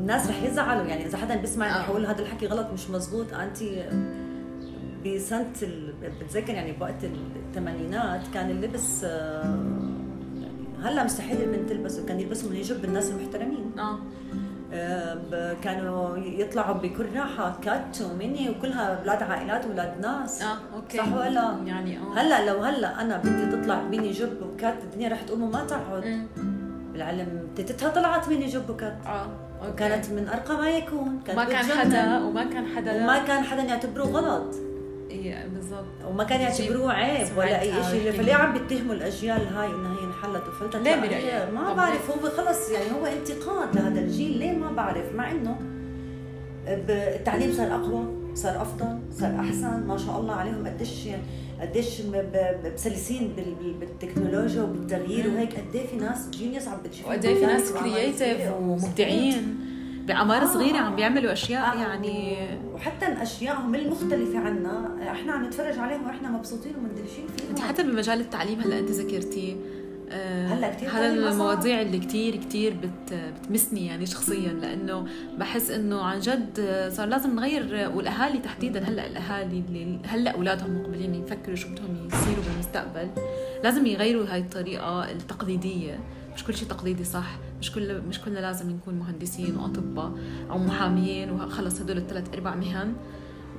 الناس 0.00 0.28
رح 0.30 0.42
يزعلوا 0.42 0.86
يعني 0.86 1.06
إذا 1.06 1.18
حدا 1.18 1.36
بيسمع 1.36 1.80
رح 1.80 1.88
يقول 1.88 2.06
هذا 2.06 2.22
الحكي 2.22 2.46
غلط 2.46 2.70
مش 2.72 2.90
مزبوط 2.90 3.34
أنت 3.34 3.58
بسنه 5.06 5.52
ال... 5.62 5.94
بتذكر 6.20 6.54
يعني 6.54 6.72
بوقت 6.72 7.04
الثمانينات 7.04 8.20
كان 8.34 8.50
اللبس 8.50 9.04
آه، 9.04 9.79
هلا 10.84 11.04
مستحيل 11.04 11.42
البنت 11.42 11.68
تلبسه 11.70 12.06
كان 12.06 12.20
يلبسوا 12.20 12.50
mini 12.50 12.56
jupe 12.56 12.84
الناس 12.84 13.10
المحترمين. 13.10 13.72
آه. 13.78 13.98
كانوا 15.62 16.16
يطلعوا 16.16 16.74
بكل 16.74 17.06
راحة 17.16 17.60
cut 17.62 18.02
و 18.02 18.12
mini 18.12 18.50
وكلها 18.50 18.98
أولاد 18.98 19.22
عائلات 19.22 19.66
واولاد 19.66 20.00
ناس. 20.00 20.42
آه 20.42 20.56
okay. 20.74 20.98
صح 20.98 21.12
ولا 21.12 21.56
يعني 21.66 21.98
آه. 21.98 22.14
هلا 22.16 22.46
لو 22.46 22.62
هلا 22.62 23.00
أنا 23.00 23.16
بنتي 23.16 23.56
تطلع 23.56 23.82
mini 23.82 24.10
jupe 24.10 24.42
و 24.42 24.52
cut 24.52 24.84
الدنيا 24.84 25.08
رح 25.08 25.22
تقوم 25.22 25.42
وما 25.42 25.64
تقعد 25.64 26.28
بالعلم 26.92 27.48
تيتتها 27.56 27.88
طلعت 27.88 28.28
ميني 28.28 28.46
جب 28.46 28.70
وكات. 28.70 28.98
آه 29.06 29.26
وكانت 29.68 30.10
من 30.10 30.28
ارقى 30.28 30.56
ما 30.56 30.70
يكون 30.70 31.20
كانت 31.26 31.38
ما 31.38 31.44
كان 31.44 31.64
حدا 31.64 32.18
وما 32.18 32.44
كان 32.44 32.66
حدا 32.66 33.02
وما 33.02 33.18
كان 33.18 33.44
حدا 33.44 33.62
يعتبروه 33.62 34.06
غلط. 34.06 34.54
إيه 35.10 35.48
بالضبط. 35.54 36.08
وما 36.08 36.24
كان 36.24 36.40
يعتبروه 36.40 36.92
عيب 36.92 37.26
ولا 37.36 37.60
أي 37.60 37.72
شيء. 37.90 38.12
فليه 38.12 38.34
عم 38.34 38.52
بيتهموا 38.52 38.94
الأجيال 38.94 39.46
هاي 39.54 39.66
إنها 39.66 39.99
انحلت 40.24 40.48
وفلتت. 40.48 40.76
ليه 40.76 40.96
برايك؟ 40.96 41.54
ما 41.54 41.72
بعرف 41.74 42.10
هو 42.10 42.30
خلص 42.30 42.70
يعني 42.70 42.92
هو 42.92 43.06
انتقاد 43.06 43.76
لهذا 43.76 44.00
الجيل. 44.00 44.38
ليه 44.38 44.52
ما 44.52 44.72
بعرف؟ 44.72 45.14
مع 45.14 45.30
إنه 45.30 45.60
التعليم 46.68 47.52
صار 47.52 47.74
أقوى 47.74 48.04
صار 48.34 48.62
أفضل 48.62 48.98
صار 49.12 49.40
أحسن. 49.40 49.86
ما 49.86 49.96
شاء 49.98 50.20
الله 50.20 50.34
عليهم. 50.34 50.66
قديش 50.66 51.08
قديش 51.60 52.02
مسلسين 52.74 53.32
بالتكنولوجيا 53.80 54.62
وبالتغيير 54.62 55.28
وهيك. 55.28 55.54
قد 55.54 55.86
في 55.90 55.96
ناس 55.96 56.30
جينيوس 56.30 56.68
عم 56.68 56.78
بتشوف 56.84 57.06
وقد 57.06 57.20
في 57.20 57.46
ناس 57.46 57.72
كرييتيف 57.72 58.52
ومبدعين. 58.60 59.56
بأعمار 60.00 60.46
صغيرة 60.46 60.76
عم 60.76 60.96
بيعملوا 60.96 61.32
أشياء 61.32 61.76
آه. 61.76 61.80
يعني 61.80 62.36
وحتى 62.74 63.22
اشيائهم 63.22 63.74
المختلفة 63.74 64.38
عنا 64.38 64.96
إحنا 65.12 65.32
عم 65.32 65.44
نتفرج 65.44 65.78
عليهم 65.78 66.06
وإحنا 66.06 66.30
مبسوطين 66.30 66.72
ومندهشين 66.76 67.26
فيهم. 67.36 67.48
انت 67.50 67.60
حتى 67.60 67.82
بمجال 67.82 68.20
التعليم 68.20 68.60
هلأ 68.60 68.78
أنت 68.78 68.90
ذكرتيه 68.90 69.52
آه، 69.52 69.79
هلأ 70.46 70.74
كثير 70.74 70.90
هذا 70.90 71.30
المواضيع 71.30 71.82
اللي 71.82 71.98
كثير 71.98 72.36
كثير 72.36 72.74
بت 72.82 73.14
بتمسني 73.14 73.86
يعني 73.86 74.06
شخصيا 74.06 74.52
لأنه 74.52 75.06
بحس 75.38 75.70
إنه 75.70 76.02
عن 76.02 76.20
جد 76.20 76.60
صار 76.92 77.08
لازم 77.08 77.36
نغير 77.36 77.90
والأهالي 77.94 78.38
تحديدا 78.38 78.80
هلأ 78.80 79.06
الأهالي 79.06 79.64
اللي 79.68 79.98
هلأ 80.06 80.30
أولادهم 80.30 80.80
مقبلين 80.80 81.14
يفكروا 81.14 81.56
شو 81.56 81.68
بدهم 81.68 82.08
يصيروا 82.12 82.44
بالمستقبل 82.44 83.08
لازم 83.64 83.86
يغيروا 83.86 84.26
هاي 84.26 84.40
الطريقة 84.40 85.10
التقليدية. 85.10 85.98
مش 86.34 86.44
كل 86.44 86.54
شيء 86.54 86.68
تقليدي 86.68 87.04
صح 87.04 87.36
مش 87.60 87.72
كل 87.72 88.00
مش 88.00 88.20
كلنا 88.20 88.38
لازم 88.38 88.70
نكون 88.70 88.94
مهندسين 88.94 89.56
وأطباء 89.56 90.12
أو 90.50 90.58
محاميين 90.58 91.30
وخلص 91.30 91.80
هدول 91.80 91.96
الثلاث 91.96 92.34
أرباع 92.34 92.54
مهن. 92.54 92.94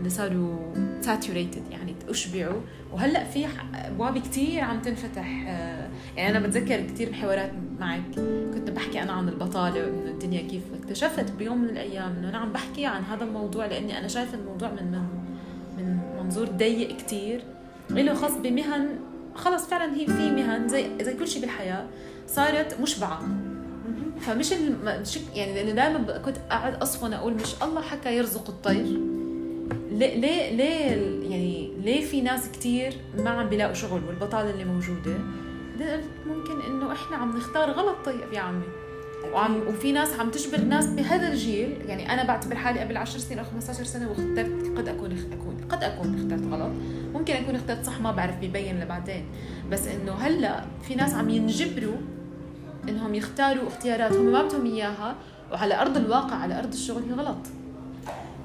اللي 0.01 0.09
صاروا 0.09 0.73
ساتوريتد 1.01 1.61
يعني 1.71 1.95
أشبعوا. 2.09 2.61
وهلأ 2.91 3.23
في 3.23 3.47
ابواب 3.73 4.17
كثير 4.17 4.61
عم 4.61 4.81
تنفتح 4.81 5.45
آه، 5.47 5.89
يعني 6.17 6.37
أنا 6.37 6.47
بتذكر 6.47 6.81
كثير 6.81 7.09
بحوارات 7.09 7.51
معك. 7.79 8.15
كنت 8.53 8.69
بحكي 8.69 9.01
أنا 9.03 9.11
عن 9.11 9.29
البطالة 9.29 9.85
وإنه 9.85 10.11
الدنيا 10.11 10.41
كيف 10.41 10.63
اكتشفت 10.79 11.31
بيوم 11.31 11.57
من 11.57 11.69
الأيام. 11.69 12.15
إنه 12.17 12.29
أنا 12.29 12.37
عم 12.37 12.51
بحكي 12.51 12.85
عن 12.85 13.03
هذا 13.03 13.23
الموضوع 13.23 13.65
لأني 13.65 13.99
أنا 13.99 14.07
شايفة 14.07 14.37
الموضوع 14.37 14.71
من 14.71 14.91
من 14.91 15.01
من 15.77 15.99
منظور 16.19 16.45
ضيق 16.45 16.97
كثير 16.97 17.43
له 17.89 18.13
خاص 18.13 18.31
بمهن 18.37 18.99
خلص 19.35 19.65
فعلا 19.65 19.95
هي 19.95 20.07
في 20.07 20.31
مهن 20.31 20.67
زي 20.67 20.85
زي 21.01 21.13
كل 21.13 21.27
شيء 21.27 21.41
بالحياة 21.41 21.85
صارت 22.27 22.79
مشبعة. 22.81 23.21
فمش 24.21 24.53
مش 24.83 25.19
يعني 25.35 25.53
لأنه 25.53 25.71
دائما 25.71 26.17
كنت 26.17 26.37
قاعد 26.49 26.75
أصفن 26.75 27.13
أقول 27.13 27.33
مش 27.33 27.63
الله 27.63 27.81
حكى 27.81 28.17
يرزق 28.17 28.49
الطير. 28.49 29.10
ليه 29.91 30.15
ليه 30.15 30.55
ليه 30.55 31.29
يعني 31.29 31.71
ليه 31.83 32.05
في 32.05 32.21
ناس 32.21 32.51
كثير 32.51 32.93
ما 33.17 33.29
عم 33.29 33.49
بيلاقوا 33.49 33.73
شغل 33.73 34.01
والبطالة 34.07 34.49
اللي 34.49 34.65
موجودة؟ 34.65 35.17
ممكن 36.27 36.61
إنه 36.67 36.91
إحنا 36.91 37.17
عم 37.17 37.37
نختار 37.37 37.71
غلط. 37.71 37.95
طيب 38.05 38.33
يا 38.33 38.39
عمي. 38.39 38.63
وعم 39.33 39.61
وفي 39.67 39.91
ناس 39.91 40.19
عم 40.19 40.29
تجبر 40.29 40.61
ناس 40.61 40.87
بهذا 40.87 41.27
الجيل. 41.27 41.77
يعني 41.85 42.13
أنا 42.13 42.23
بعتبر 42.23 42.55
حالي 42.55 42.79
قبل 42.79 42.97
10 42.97 43.19
سنين 43.19 43.39
أو 43.39 43.45
15 43.45 43.83
سنة 43.83 44.09
واخترت 44.09 44.77
قد 44.77 44.87
أكون 44.87 45.11
اكون 45.33 45.57
قد 45.69 45.83
أكون 45.83 46.15
اخترت 46.15 46.53
غلط. 46.53 46.71
ممكن 47.13 47.33
أكون 47.33 47.55
اخترت 47.55 47.85
صح 47.85 48.01
ما 48.01 48.11
بعرف 48.11 48.37
بيبين 48.37 48.79
لبعدين. 48.79 49.25
بس 49.71 49.87
إنه 49.87 50.11
هلأ 50.11 50.65
في 50.87 50.95
ناس 50.95 51.13
عم 51.13 51.29
ينجبروا 51.29 51.97
إنهم 52.89 53.15
يختاروا 53.15 53.67
اختيارات 53.67 54.13
هم 54.13 54.25
ما 54.25 54.43
بدهم 54.43 54.65
إياها. 54.65 55.15
وعلى 55.51 55.81
أرض 55.81 55.97
الواقع 55.97 56.35
على 56.35 56.59
أرض 56.59 56.73
الشغل 56.73 57.03
هي 57.03 57.13
غلط. 57.13 57.37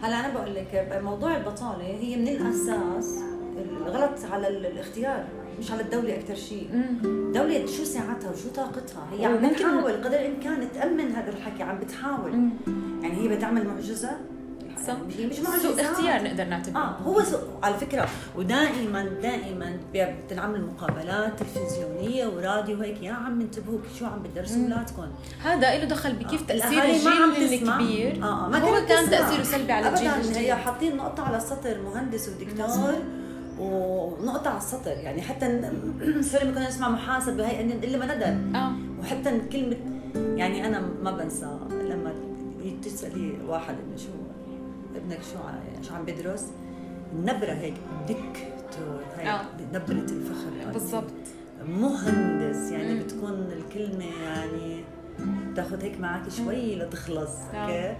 هلا 0.03 0.20
أنا 0.20 0.34
بقول 0.34 0.55
لك 0.55 1.01
موضوع 1.05 1.36
البطالة 1.36 1.82
هي 1.84 2.16
من 2.16 2.28
الأساس 2.28 3.18
الغلط 3.59 4.24
على 4.32 4.49
الاختيار 4.49 5.24
مش 5.59 5.70
على 5.70 5.82
الدولة 5.82 6.14
أكثر 6.14 6.34
شيء. 6.34 6.68
الدولة 7.05 7.66
شو 7.66 7.84
ساعتها 7.84 8.30
وشو 8.30 8.49
طاقتها؟ 8.55 9.07
هي 9.12 9.24
عم 9.26 9.49
بتحاول 9.49 9.92
قدر 10.05 10.20
الإمكان 10.20 10.68
تأمن 10.74 11.11
هذا 11.12 11.30
الحكي 11.30 11.62
عم 11.62 11.78
بتحاول. 11.78 12.51
يعني 13.03 13.16
هي 13.16 13.28
بتعمل 13.36 13.66
معجزة 13.66 14.11
هي 14.93 15.26
مش 15.26 15.39
معجزة 15.39 15.62
سوء 15.62 15.80
اختيار 15.80 16.22
نقدر 16.22 16.45
نعتبره. 16.45 16.80
آه 16.80 16.97
هو 17.07 17.22
سوء. 17.22 17.41
على 17.62 17.74
فكرة 17.74 18.09
ودائما 18.37 19.05
دائما 19.22 19.76
بتنعمل 19.95 20.66
مقابلات 20.66 21.32
تلفزيونية 21.39 22.26
وراديو 22.26 22.80
هيك 22.80 23.03
يا 23.03 23.12
عم 23.12 23.41
انتبهوا 23.41 23.78
شو 23.99 24.07
عم 24.07 24.22
بتدرسوا 24.22 24.62
اولادكم 24.62 25.07
هذا 25.43 25.78
له 25.78 25.84
دخل 25.84 26.12
بكيف 26.12 26.43
آه. 26.43 26.47
تأثير 26.47 26.84
الجيل 26.84 27.62
الكبير. 27.62 28.24
آه 28.24 28.49
ما 28.49 28.59
هو 28.59 28.87
كان 28.87 29.11
تأثيره 29.11 29.43
سلبي 29.43 29.72
على 29.72 29.89
الجيل. 29.89 30.11
الجديد 30.11 30.37
هي 30.37 30.55
حاطين 30.55 30.97
نقطة 30.97 31.22
على 31.22 31.37
السطر 31.37 31.76
مهندس 31.82 32.28
ودكتور 32.28 32.95
ونقطة 33.59 34.49
على 34.49 34.59
السطر. 34.59 34.91
يعني 34.91 35.22
حتى 35.22 35.47
سوري 36.30 36.45
ما 36.45 36.53
كنا 36.53 36.68
نسمع 36.68 36.89
محاسب 36.89 37.41
هي 37.41 37.61
إلا 37.61 37.99
ما 37.99 38.14
ندر 38.14 38.59
آه. 38.59 38.72
وحتى 39.01 39.41
كلمة 39.53 39.76
يعني 40.37 40.66
أنا 40.66 40.82
ما 41.03 41.11
بنسى 41.11 41.59
لما 41.70 42.12
تسألي 42.82 43.39
واحد 43.49 43.74
إنه 43.74 43.97
شو 43.97 44.26
ابنك 44.97 45.18
شو 45.22 45.38
شو 45.88 45.94
عم 45.94 46.05
بيدرس؟ 46.05 46.44
النبرة 47.12 47.53
هيك 47.53 47.74
دكتور 48.09 49.01
هيك 49.18 49.26
آه. 49.28 49.44
نبرة 49.72 49.92
الفخر. 50.12 50.72
بالضبط. 50.72 51.12
مهندس 51.68 52.70
يعني 52.70 52.94
مم. 52.94 53.01
بتكون 53.01 53.49
الكلمة 53.53 54.05
يعني 54.24 54.84
تاخذ 55.57 55.82
هيك 55.82 56.01
معك 56.01 56.28
شوي 56.28 56.76
لتخلص 56.76 57.30
آه. 57.55 57.57
أوكي؟ 57.57 57.97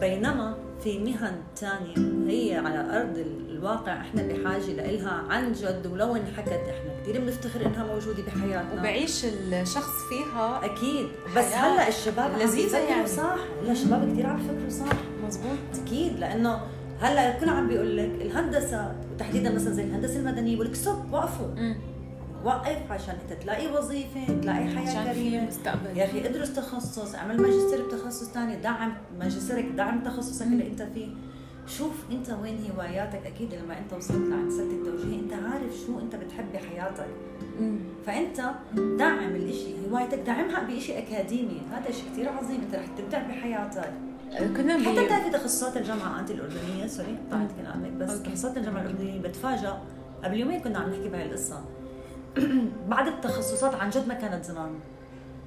بينما 0.00 0.56
في 0.82 0.98
مهن 0.98 1.36
ثانية 1.56 1.94
هي 2.30 2.56
على 2.56 3.00
أرض 3.00 3.18
الواقع 3.50 4.00
إحنا 4.00 4.22
بحاجة 4.22 4.72
لإلها 4.72 5.10
عن 5.10 5.52
جد 5.52 5.86
ولو 5.92 6.16
انحكت 6.16 6.48
إحنا 6.48 7.02
كثير 7.02 7.20
بنفتخر 7.20 7.66
إنها 7.66 7.84
موجودة 7.84 8.22
بحياتنا. 8.22 8.80
وبعيش 8.80 9.24
الشخص 9.24 9.92
فيها. 10.08 10.64
أكيد. 10.64 11.06
بس 11.36 11.52
هلأ 11.52 11.88
الشباب 11.88 12.30
لذيذة 12.38 12.78
يعني. 12.78 13.06
صح. 13.06 13.36
لا 13.64 13.72
الشباب 13.72 14.12
كثير 14.12 14.26
عم 14.26 14.38
يفكروا 14.40 14.70
صح. 14.70 14.96
مزبوط 15.26 15.82
أكيد 15.82 16.18
لأنه 16.18 16.60
هلأ 17.00 17.36
الكل 17.36 17.48
عم 17.48 17.68
بيقول 17.68 17.96
لك 17.96 18.10
الهندسة 18.20 18.94
وتحديدا 19.14 19.54
مثلا 19.54 19.72
زي 19.72 19.84
الهندسة 19.84 20.18
المدنية 20.18 20.52
بيقول 20.52 20.66
لك 20.66 20.74
ستوب 20.74 21.12
وقفوا. 21.12 21.46
وقف 22.44 22.92
عشان 22.92 23.14
أنت 23.22 23.42
تلاقي 23.42 23.66
وظيفة 23.72 24.40
تلاقي 24.42 24.66
حياة 24.66 25.12
كريمة. 25.12 25.46
مستقبل. 25.46 25.96
يا 25.96 26.04
أخي 26.04 26.26
ادرس 26.26 26.54
تخصص 26.54 27.14
اعمل 27.14 27.40
ماجستير 27.42 27.86
بتخصص 27.86 28.30
ثاني 28.30 28.56
دعم 28.56 28.92
ماجستيرك 29.18 29.64
دعم 29.64 30.02
تخصصك 30.02 30.46
اللي 30.46 30.66
أنت 30.66 30.82
فيه. 30.82 31.08
شوف 31.66 31.92
أنت 32.12 32.30
وين 32.42 32.58
هواياتك. 32.76 33.26
أكيد 33.26 33.54
لما 33.54 33.78
أنت 33.78 33.92
وصلت 33.92 34.28
لعند 34.30 34.50
سد 34.50 34.60
التوجيه 34.60 35.20
أنت 35.20 35.32
عارف 35.32 35.72
شو 35.86 36.00
أنت 36.00 36.16
بتحب 36.16 36.52
بحياتك 36.54 37.08
فأنت 38.06 38.50
دعم 38.98 39.18
الإشي 39.18 39.74
هوايتك 39.90 40.18
دعمها 40.18 40.62
بشيء 40.62 40.98
أكاديمي. 40.98 41.60
هذا 41.72 41.90
شيء 41.90 42.04
كثير 42.12 42.28
عظيم 42.28 42.60
أنت 42.60 42.74
رح 42.74 42.86
تبدع 42.98 43.28
بحياتك. 43.28 43.92
كنا 44.38 44.78
حتى 44.78 45.04
بتعرفي 45.06 45.30
تخصصات 45.30 45.76
الجامعة 45.76 46.20
انت 46.20 46.30
الأردنية؟ 46.30 46.86
سوري 46.86 47.16
قطعت 47.30 47.48
كلامك 47.62 47.90
بس 47.92 48.22
تخصصات 48.22 48.56
الجامعة 48.56 48.80
الأردنية 48.80 49.20
بتفاجئ 49.20 49.70
قبل 50.24 50.36
يومين 50.40 50.60
كنا 50.60 50.78
عم 50.78 50.90
نحكي 50.90 51.08
بهاي 51.08 51.26
القصة. 51.26 51.60
بعض 52.90 53.06
التخصصات 53.08 53.74
عن 53.74 53.90
جد 53.90 54.08
ما 54.08 54.14
كانت 54.14 54.44
زمان. 54.44 54.70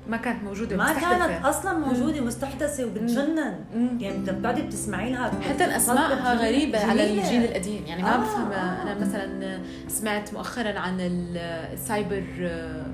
ما 0.09 0.17
كانت 0.17 0.43
موجودة 0.43 0.77
ما 0.77 0.83
مستحدثة. 0.83 1.27
كانت 1.27 1.45
أصلا 1.45 1.77
موجودة 1.77 2.21
مستحدثه 2.21 2.85
وبتجنن. 2.85 3.55
يعني 3.99 4.17
بتقعدي 4.31 4.61
بتسمعي 4.61 5.11
لها 5.11 5.31
حتى 5.41 5.75
أسمائها 5.75 6.33
غريبة 6.33 6.85
على 6.85 7.05
جميلة. 7.07 7.23
الجيل 7.23 7.43
القديم. 7.43 7.83
يعني 7.87 8.03
ما 8.03 8.15
آه. 8.15 8.17
بفهم 8.17 8.51
أنا 8.51 8.95
مثلا 8.99 9.59
سمعت 9.87 10.33
مؤخرا 10.33 10.79
عن 10.79 10.99
ال- 11.01 11.37
السايبر 11.73 12.23
آه، 12.41 12.85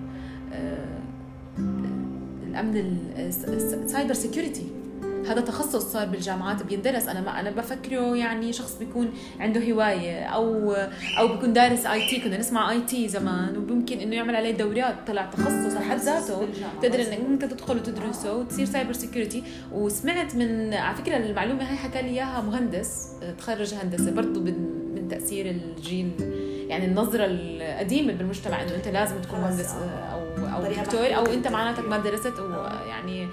آه، 0.53 0.85
الأمن 2.47 2.77
ال- 2.77 3.19
الس- 3.27 3.45
الس- 3.45 3.73
cyber 3.73 4.13
security 4.13 4.67
هذا 5.30 5.41
تخصص 5.41 5.91
صار 5.91 6.05
بالجامعات 6.05 6.63
بيندرس. 6.63 7.07
أنا 7.07 7.21
ما 7.21 7.39
أنا 7.39 7.51
بفكره 7.51 8.15
يعني 8.15 8.53
شخص 8.53 8.78
بيكون 8.80 9.13
عنده 9.39 9.71
هواية 9.71 10.23
أو 10.23 10.73
أو 11.19 11.28
بيكون 11.28 11.53
دارس 11.53 11.86
IT. 11.86 12.21
كنا 12.21 12.38
نسمع 12.38 12.71
IT 12.71 13.07
زمان 13.07 13.57
وممكن 13.57 13.99
إنه 13.99 14.15
يعمل 14.15 14.36
عليه 14.36 14.51
دورات 14.51 14.95
طلع 15.07 15.26
تخصص 15.26 15.73
لحد 15.76 15.97
ذاته. 15.97 16.47
تقدر 16.82 16.99
إنك 16.99 17.19
انت 17.19 17.45
تدخل 17.45 17.78
وتدرسه 17.78 18.36
وتصير 18.36 18.65
cyber 18.65 18.93
security 18.93 19.43
وسمعت 19.71 20.36
من 20.36 20.73
على 20.73 20.95
فكرة 20.95 21.17
المعلومة 21.17 21.69
هاي 21.69 21.76
حكى 21.76 22.01
لي 22.01 22.09
إياها 22.09 22.41
مهندس 22.41 23.11
تخرج 23.38 23.73
هندسة 23.73 24.11
برضه 24.11 24.41
من 24.41 24.86
من 24.95 25.07
تأثير 25.07 25.49
الجيل 25.49 26.11
يعني 26.67 26.86
النظرة 26.86 27.26
القديمة 27.26 28.13
بالمجتمع 28.13 28.63
إنه 28.63 28.76
أنت 28.76 28.88
لازم 28.88 29.21
تكون 29.21 29.39
مهندس 29.39 29.69
آه. 29.69 29.89
أو 29.89 30.26
أو 30.55 30.71
دكتور 30.71 31.15
أو 31.15 31.26
أنت 31.26 31.47
معناتك 31.47 31.86
ما 31.86 31.97
درست 31.97 32.39
ويعني 32.39 33.28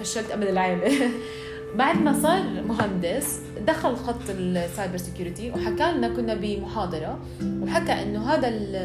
فشلت 0.00 0.30
أمل 0.30 0.48
العائله 0.48 1.10
بعد 1.78 1.96
ما 2.02 2.22
صار 2.22 2.42
مهندس 2.68 3.40
دخل 3.66 3.96
خط 3.96 4.20
ال 4.30 4.41
cyber 4.41 4.96
security 4.96 5.50
وحكى 5.50 5.92
لنا 5.96 6.08
كنا 6.08 6.34
بمحاضرة 6.34 7.18
وحكى 7.62 7.92
إنه 7.92 8.30
هذا 8.34 8.48
ال- 8.48 8.76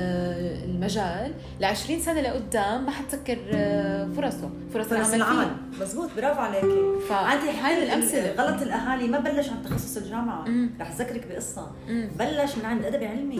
المجال 0.69 1.33
ل 1.59 1.65
20 1.65 1.99
سنة 1.99 2.21
لقدام 2.21 2.85
ما 2.85 2.91
حتسكر 2.91 3.37
آه، 3.53 4.07
فرصه 4.17 4.49
فرص 4.73 4.87
فرص 4.87 5.13
العمل 5.13 5.45
فيه. 5.45 5.83
مزبوط 5.83 6.09
برافو 6.17 6.39
عليكي 6.39 6.65
عندي 7.11 7.45
فهاي 7.51 7.57
هاي 7.77 7.83
الأمثلة. 7.83 8.31
غلط 8.37 8.61
الأهالي 8.61 9.07
ما 9.07 9.19
بلش 9.19 9.49
عن 9.49 9.63
تخصص 9.63 9.97
الجامعة. 9.97 10.45
رح 10.81 10.91
أذكرك 10.91 11.27
بقصة. 11.29 11.71
بلش 12.19 12.55
من 12.57 12.65
عند 12.65 12.85
ادبي 12.85 13.05
علمي. 13.05 13.39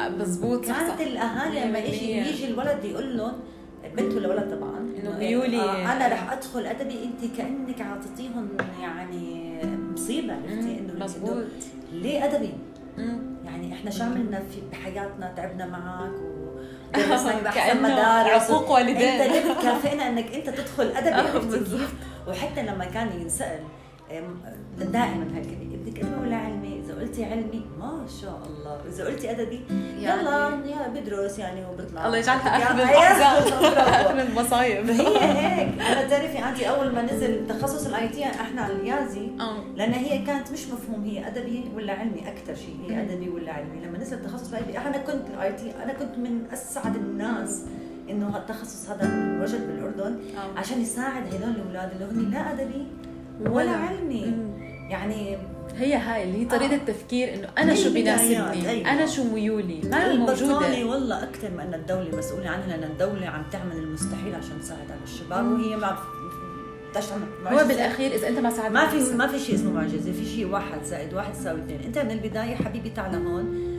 آه، 0.00 0.08
مزبوط 0.08 0.64
كانت 0.64 1.00
الأهالي 1.00 1.64
لما 1.68 1.78
يجي 1.78 2.12
يجي 2.16 2.48
الولد 2.48 2.84
يقول 2.84 3.16
لهم 3.16 3.32
بنت 3.96 4.14
ولا 4.14 4.28
ولد 4.28 4.50
طبعا 4.58 4.85
إنه 4.96 5.18
إيه، 5.18 5.36
ميولي- 5.36 5.60
آه 5.60 5.92
أنا 5.92 6.08
رح 6.08 6.32
أدخل 6.32 6.66
أدبي 6.66 7.04
أنت 7.04 7.36
كأنك 7.36 7.80
عاطيتيهم 7.80 8.48
يعني 8.82 9.46
مصيبة 9.92 10.32
عرفتي 10.34 10.78
إنه 10.78 11.04
مزبوط 11.04 11.44
ليه 11.92 12.24
أدبي؟ 12.24 12.52
مم. 12.98 13.18
يعني 13.44 13.72
إحنا 13.74 13.90
شو 13.90 14.04
عملنا 14.04 14.38
في 14.50 14.60
بحياتنا 14.72 15.32
تعبنا 15.36 15.66
معك 15.66 16.12
ودرسناك 16.94 17.42
باحسن 17.44 17.60
كأنه 17.60 17.80
مدارس 17.82 18.50
عقوق 18.50 18.70
والدين. 18.70 18.96
أنت 18.96 19.32
ليه 19.32 19.52
بتكافئنا 19.52 20.08
إنك 20.08 20.34
أنت 20.34 20.48
تدخل 20.50 20.84
أدبي 20.86 21.10
آه،. 21.20 21.40
كيف؟ 21.40 21.94
وحتى 22.28 22.62
لما 22.62 22.84
كان 22.84 23.20
ينسأل 23.20 23.58
دائما 24.78 25.26
هالكلمه 25.34 25.76
بدك 25.86 25.98
أدبي 26.00 26.20
ولا 26.22 26.36
علمي؟ 26.36 26.55
قلتي 27.00 27.24
علمي؟ 27.24 27.62
ما 27.80 28.06
شاء 28.22 28.40
الله، 28.46 28.80
إذا 28.88 29.04
قلتي 29.06 29.30
أدبي 29.30 29.60
يعني- 30.00 30.20
يلا 30.22 30.48
يا 30.66 30.88
بدرس 30.88 31.38
يعني 31.38 31.64
وبطلع. 31.66 32.06
الله 32.06 32.18
يجعلها 32.18 32.56
اخر. 32.56 33.78
اخر 33.78 34.20
المصايب. 34.28 34.90
هي 34.90 35.18
هيك. 35.22 35.80
أنا 35.80 36.06
بتعرفي 36.06 36.38
عندي 36.38 36.68
أول 36.68 36.92
ما 36.92 37.02
نزل 37.02 37.46
تخصص 37.48 37.86
الاي 37.86 38.08
تي 38.08 38.24
إحنا 38.24 38.70
اليازي 38.70 39.30
آه 39.40 39.56
لأن 39.76 39.92
هي 39.92 40.18
كانت 40.18 40.52
مش 40.52 40.66
مفهوم. 40.68 41.04
هي 41.04 41.26
أدبي 41.28 41.64
ولا 41.76 41.92
علمي؟ 41.92 42.28
أكثر 42.28 42.54
شيء. 42.54 42.76
هي. 42.88 43.02
أدبي 43.02 43.28
ولا 43.28 43.52
علمي. 43.52 43.86
لما 43.86 43.98
نزل 43.98 44.22
تخصص 44.22 44.48
الاي 44.52 44.64
تي 44.64 44.78
أنا 44.78 44.98
كنت 44.98 45.24
الاي 45.34 45.52
تي 45.52 45.72
أنا 45.84 45.92
كنت 45.92 46.18
من 46.18 46.46
أسعد 46.52 46.96
الناس 46.96 47.62
إنه 48.10 48.36
التخصص 48.36 48.90
هذا 48.90 49.04
وجد 49.42 49.66
بالأردن. 49.66 50.18
عشان 50.56 50.80
يساعد 50.82 51.34
هدول 51.34 51.50
الأولاد 51.50 51.90
اللي 51.92 52.04
هن 52.04 52.30
لا 52.30 52.52
أدبي 52.52 52.86
ولا. 53.50 53.70
علمي. 53.70 54.32
يعني 54.90 55.38
هي 55.76 55.94
هاي 55.94 56.22
اللي 56.22 56.38
هي 56.38 56.44
طريقة 56.44 56.72
آه. 56.72 56.76
التفكير 56.76 57.34
إنه 57.34 57.48
أنا 57.58 57.74
شو 57.74 57.88
البدايات، 57.88 58.20
بيناسبني 58.20 58.70
أيوة. 58.70 58.90
أنا 58.90 59.06
شو 59.06 59.24
ميولي 59.24 59.80
ما 59.84 60.10
البطالة 60.10 60.44
موجودة 60.48 60.86
والله 60.86 61.22
أكثر 61.22 61.50
من 61.50 61.60
أن 61.60 61.74
الدولة 61.74 62.18
مسؤولة 62.18 62.48
عنها 62.48 62.66
لأن 62.66 62.90
الدولة 62.90 63.26
عم 63.26 63.42
تعمل 63.52 63.76
المستحيل 63.76 64.34
عشان 64.34 64.60
تساعد 64.60 64.90
على 64.90 65.00
الشباب 65.04 65.44
مم. 65.44 65.52
وهي 65.52 65.76
ما 65.76 65.96
هو. 67.62 67.68
بالأخير 67.68 68.14
إذا 68.14 68.28
أنت 68.28 68.38
ما 68.38 68.50
ساعدت 68.50 68.74
ما 68.74 68.86
في. 68.86 69.14
ما 69.14 69.26
في 69.26 69.38
شيء 69.38 69.54
اسمه 69.54 69.72
معجزة 69.72 70.12
في 70.12 70.24
شيء 70.24 70.46
واحد 70.46 70.84
زائد 70.84 71.14
واحد 71.14 71.34
يساوي 71.34 71.60
اثنين 71.60 71.80
أنت 71.80 71.98
من 71.98 72.10
البداية 72.10 72.54
حبيبي 72.54 72.90
تعال 72.90 73.14
هون 73.14 73.75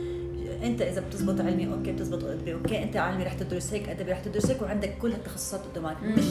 انت 0.62 0.82
اذا 0.82 1.00
بتزبط 1.00 1.40
علمي 1.40 1.72
okay 1.72 1.92
بتزبط 1.92 2.24
ادبي 2.24 2.54
okay 2.54 2.82
انت 2.82 2.96
علمي 2.96 3.24
رح 3.24 3.32
تدرس 3.34 3.72
هيك 3.72 3.88
ادبي 3.88 4.12
رح 4.12 4.20
تدرس 4.20 4.46
هيك 4.50 4.62
وعندك 4.62 4.98
كل 4.98 5.12
هالتخصصات 5.12 5.60
قدامك. 5.60 5.96
مش 6.02 6.24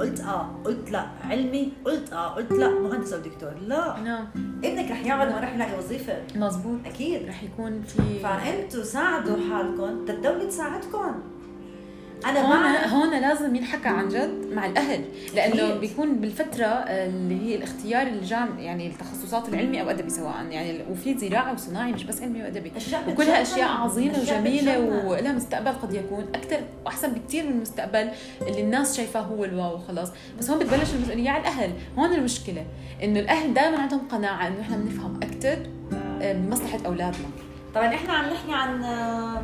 قلت 0.00 0.20
آه 0.20 0.48
قلت 0.64 0.90
لا. 0.90 1.06
علمي 1.24 1.72
قلت 1.84 2.12
آه 2.12 2.28
قلت 2.28 2.52
لا. 2.52 2.68
مهندس 2.68 3.12
أو 3.12 3.20
دكتور 3.20 3.52
لا. 3.66 4.00
نعم. 4.04 4.26
ابنك 4.64 4.90
رح 4.90 5.06
يقعد 5.06 5.28
ما 5.28 5.40
رح 5.40 5.54
يلاقي 5.54 5.78
وظيفة. 5.78 6.16
مزبوط 6.36 6.78
أكيد. 6.86 7.28
رح 7.28 7.42
يكون 7.42 7.82
في 7.82 8.18
فأنتوا 8.22 8.82
ساعدوا 8.84 9.36
حالكم 9.50 10.04
الدولة 10.10 10.44
تساعدكم. 10.48 11.14
أنا 12.26 12.40
هون 12.40 12.60
مع 12.72 12.86
هون 12.86 13.10
لازم 13.20 13.56
ينحكى 13.56 13.88
عن 13.88 14.08
جد 14.08 14.52
مع 14.54 14.66
الأهل 14.66 15.04
لأنه. 15.34 15.74
بيكون 15.74 16.14
بالفترة 16.16 16.66
اللي 16.66 17.40
هي 17.46 17.54
الاختيار 17.56 18.06
الجام 18.06 18.58
يعني 18.58 18.86
التخصصات 18.86 19.48
العلمي 19.48 19.80
أو 19.82 19.90
أدبي 19.90 20.10
سواء 20.10 20.44
يعني 20.50 20.80
وفي 20.90 21.18
زراعة 21.18 21.52
وصناعي 21.52 21.92
مش 21.92 22.04
بس 22.04 22.22
علمي 22.22 22.42
وأدبي 22.42 22.72
وكلها. 23.08 23.42
أشياء 23.42 23.68
عظيمة 23.68 24.18
وجميلة. 24.18 24.78
ولها 25.06 25.32
مستقبل 25.32 25.72
قد 25.72 25.94
يكون 25.94 26.24
أكثر 26.34 26.60
وأحسن 26.84 27.12
بكثير 27.12 27.44
من 27.46 27.52
المستقبل 27.52 28.08
اللي 28.42 28.60
الناس 28.60 28.96
شايفاه 28.96 29.20
هو 29.20 29.44
الواو 29.44 29.74
وخلاص 29.74 30.08
بس 30.38 30.50
هون 30.50 30.58
بتبلش 30.58 30.94
المسؤولية 30.94 31.30
على 31.30 31.40
الأهل 31.40 31.70
هون 31.98 32.12
المشكلة 32.12 32.66
إنه 33.02 33.20
الأهل 33.20 33.54
دائما 33.54 33.78
عندهم 33.78 34.00
قناعة 34.08 34.46
إنه 34.46 34.60
إحنا 34.60 34.76
بنفهم 34.76 35.20
أكثر 35.22 35.58
بمصلحة 36.22 36.78
أولادنا 36.86 37.26
طبعا 37.74 37.86
إحنا 37.94 38.12
عم 38.12 38.24
نحكي 38.24 38.52
عن 38.52 38.84
آه، 38.84 39.42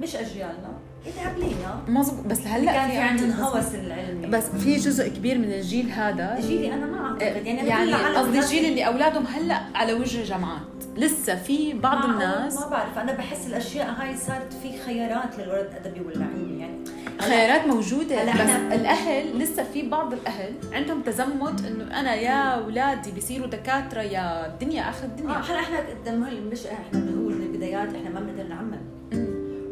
مش 0.00 0.16
أجيالنا 0.16 0.73
اللي 1.06 1.30
قبلينا 1.30 1.80
مظبوط 1.88 2.26
بس 2.26 2.46
هلأ 2.46 2.72
كان 2.72 2.90
في 2.90 2.96
عندهم 2.96 3.30
هوس 3.30 3.74
العلمي 3.74 4.26
بس 4.26 4.44
في 4.44 4.76
جزء 4.76 5.08
كبير 5.08 5.38
من 5.38 5.52
الجيل 5.52 5.90
هذا 5.90 6.40
جيلي 6.40 6.74
أنا 6.74 6.86
ما 6.86 7.06
أعتقد. 7.06 7.46
يعني 7.46 7.68
يعني 7.68 7.92
قصدي 7.94 8.38
الجيل 8.38 8.64
اللي 8.64 8.86
أولادهم 8.86 9.26
هلأ 9.26 9.60
على 9.74 9.92
وجه 9.92 10.24
جامعات. 10.24 10.60
لسه 10.96 11.34
في 11.36 11.72
بعض؟ 11.72 12.04
الناس 12.04 12.60
ما 12.60 12.68
بعرف. 12.68 12.98
أنا 12.98 13.12
بحس 13.12 13.46
الأشياء 13.46 13.90
هاي 13.98 14.16
صارت 14.16 14.52
في 14.62 14.78
خيارات 14.78 15.38
للولد 15.38 15.70
ادبي 15.84 16.00
ولا 16.00 16.24
علمي 16.24 16.60
يعني 16.60 16.74
هلا- 17.20 17.28
خيارات 17.28 17.66
موجودة 17.66 18.22
هلأ 18.22 18.32
بس 18.44 18.80
الأهل 18.80 19.38
لسه 19.38 19.64
في 19.72 19.88
بعض 19.88 20.12
الأهل 20.12 20.54
عندهم 20.72 21.02
تزمت 21.02 21.64
إنه 21.66 22.00
أنا 22.00 22.14
يا 22.14 22.34
أولادي 22.42 23.10
بيصيروا 23.10 23.46
دكاترة 23.46 24.00
يا 24.02 24.46
الدنيا 24.46 24.82
آه 24.82 25.04
الدنيا. 25.04 25.32
هلأ 25.34 25.60
إحنا 25.60 25.78
قدام 25.78 26.24
هل 26.24 26.42
مش 26.42 26.66
إحنا 26.66 27.00
بنقول 27.00 27.34
من 27.34 27.42
البدايات 27.42 27.94
إحنا 27.94 28.10
ما 28.10 28.20
بنقدر 28.20 28.48
نعمم. 28.48 28.78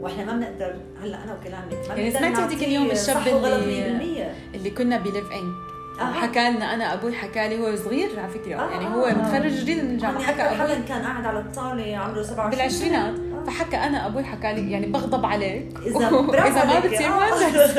وإحنا 0.03 0.25
ما 0.25 0.33
بنقدر 0.33 0.75
هلأ 1.03 1.25
أنا 1.25 1.35
وكلامك 1.41 1.89
ما 1.89 1.95
يعني 1.95 2.11
سمعتي 2.11 2.43
هذيك 2.43 2.63
اليوم 2.63 2.91
الشاب 2.91 3.17
اللي- 3.29 4.31
100% 4.53 4.55
اللي 4.57 4.71
كنا 4.71 4.99
بليف 4.99 5.33
إن 5.33 5.53
آه. 6.01 6.13
حكى 6.13 6.51
لنا 6.51 6.75
أنا 6.75 6.95
أبوي 6.95 7.13
حكى 7.15 7.49
لي 7.49 7.59
هو 7.59 7.77
صغير 7.77 8.09
على 8.21 8.29
فكرة 8.29 8.57
آه، 8.57 8.71
يعني 8.71 8.87
هو 8.87 9.05
آه. 9.07 9.13
متخرج 9.15 9.53
جديد 9.53 9.85
من 9.85 9.91
الجامعة 9.91 10.21
يعني 10.21 10.25
حكى 10.25 10.43
حدا 10.43 10.81
كان 10.89 11.03
قاعد 11.03 11.25
على 11.27 11.39
الطاولة 11.41 11.97
عمره 11.97 12.23
27 12.23 12.51
بالعشرينات 12.51 13.15
آه. 13.19 13.45
فحكى 13.47 13.77
أنا 13.77 14.07
أبوي 14.07 14.25
حكى 14.25 14.53
لي 14.53 14.71
يعني 14.71 14.87
بغضب 14.87 15.27
عليك 15.33 15.73
برافو 15.95 16.33
اذا 16.35 16.65
ما. 16.65 16.81
بتصير 16.81 17.07
آه. 17.07 17.11
مهندس 17.19 17.75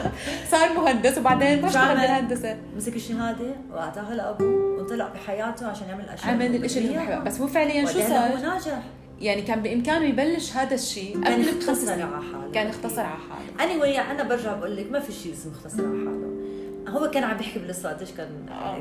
صار 0.50 0.72
مهندس 0.76 1.18
وبعدين 1.18 1.64
عمل؟ 1.76 2.00
بالهندسة 2.00 2.56
مسك 2.76 2.96
الشهادة 2.96 3.54
وأعطاها 3.72 4.14
لأبوه 4.14 4.80
وطلع 4.80 5.08
بحياته 5.08 5.66
عشان 5.66 5.88
يعمل 5.88 6.08
اشياء 6.08 6.30
عمل 6.34 6.64
الشيء 6.64 6.82
اللي 6.82 6.98
هو 7.16 7.20
بس 7.24 7.40
هو 7.40 7.46
فعليا 7.46 7.84
شو 7.86 8.00
صار؟ 8.00 8.18
هو 8.18 8.36
ناجح 8.42 8.82
يعني 9.20 9.42
كان 9.42 9.62
بإمكانه 9.62 10.04
يبلش 10.04 10.52
هذا 10.56 10.74
الشيء. 10.74 11.20
كان 11.20 11.32
قبل 11.32 11.48
يختصر 11.48 11.72
بخمس 11.72 11.78
سنين. 11.78 12.02
على 12.02 12.22
حاله. 12.22 12.52
كان 12.52 12.66
اختصر 12.66 13.00
على 13.02 13.18
حاله. 13.30 13.72
اني 13.72 13.80
anyway 13.80 13.98
أنا 14.10 14.22
برجع 14.22 14.54
بقول 14.54 14.76
لك 14.76 14.90
ما 14.92 15.00
في 15.00 15.12
شيء 15.12 15.32
اسمه 15.32 15.52
اختصر 15.52 15.86
على 15.86 15.98
حاله. 15.98 16.28
هو 16.88 17.10
كان 17.10 17.24
عم 17.24 17.36
بيحكي 17.36 17.58
بالقصة 17.58 17.88
قديش 17.88 18.10
كان 18.10 18.28
آه. 18.48 18.78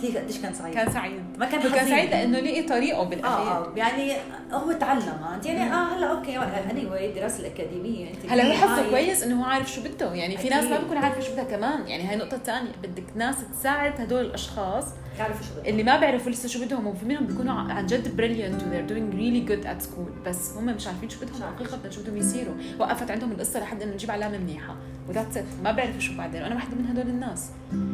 كيف 0.00 0.16
قديش 0.16 0.38
كان 0.38 0.54
سعيد. 0.54 0.74
كان 0.74 0.92
سعيد. 0.92 1.22
ما 1.38 1.46
كان 1.46 1.62
كان. 1.62 1.88
سعيد 1.88 2.10
لأنه 2.10 2.40
لقي 2.40 2.62
طريقه 2.62 3.00
آه 3.00 3.04
بالأخير. 3.04 3.52
آه 3.52 3.72
يعني 3.76 4.12
هو 4.52 4.72
تعلم 4.72 5.12
انت 5.34 5.46
يعني 5.46 5.72
آه 5.72 5.96
هلا 5.96 6.06
أوكي 6.06 6.38
اني 6.38 6.82
anyway 6.82 7.02
الدراسه 7.02 7.40
الأكاديمية 7.40 8.10
أنت 8.10 8.32
هلا 8.32 8.46
هو 8.46 8.52
حظه 8.52 8.90
كويس 8.90 9.22
إنه 9.22 9.40
هو 9.40 9.44
عارف 9.44 9.72
شو 9.72 9.80
بده. 9.82 10.14
يعني 10.14 10.36
في 10.36 10.48
ناس 10.48 10.64
ما 10.64 10.70
أكيد. 10.74 10.84
بيكون 10.84 10.96
عارفة 10.96 11.20
شو 11.20 11.32
بدها 11.32 11.44
كمان. 11.44 11.86
يعني 11.88 12.02
هاي 12.02 12.16
نقطة 12.16 12.38
ثانية 12.38 12.72
بدك 12.82 13.04
ناس 13.16 13.36
تساعد 13.52 14.00
هدول 14.00 14.20
الأشخاص 14.24 14.84
يعرفوا 15.20 15.42
شو 15.46 15.52
بدهم. 15.52 15.66
اللي 15.66 15.82
ما 15.82 16.00
بيعرفوا 16.00 16.32
لسه 16.32 16.48
شو 16.48 16.64
بدهم 16.64 16.86
وفي 16.86 17.06
منهم 17.06 17.26
بيكونوا 17.26 17.52
عن 17.52 17.86
جد 17.86 18.16
brilliant 18.16 18.62
و 18.62 18.64
they're 18.64 18.90
doing 18.90 19.14
really 19.14 19.50
good 19.50 19.66
at 19.66 19.86
school. 19.86 20.28
بس 20.28 20.56
هم 20.56 20.64
مش 20.64 20.86
عارفين 20.86 21.08
شو 21.08 21.20
بدهم. 21.20 21.54
حقيقه 21.56 21.90
شو 21.90 22.02
بدهم 22.02 22.16
يصيروا. 22.16 22.54
وقفت 22.78 23.10
عندهم 23.10 23.32
القصة 23.32 23.60
لحد 23.60 23.82
إنه 23.82 23.92
نجيب 23.92 24.10
علامة 24.10 24.38
منيحة. 24.38 24.76
و 25.08 25.12
that's 25.12 25.36
it 25.36 25.44
ما 25.64 25.72
بيعرفوا 25.72 26.00
شو 26.00 26.16
بعدين. 26.16 26.42
وأنا 26.42 26.54
واحدة 26.54 26.76
من 26.76 26.86
هدول 26.86 27.08
الناس. 27.08 27.50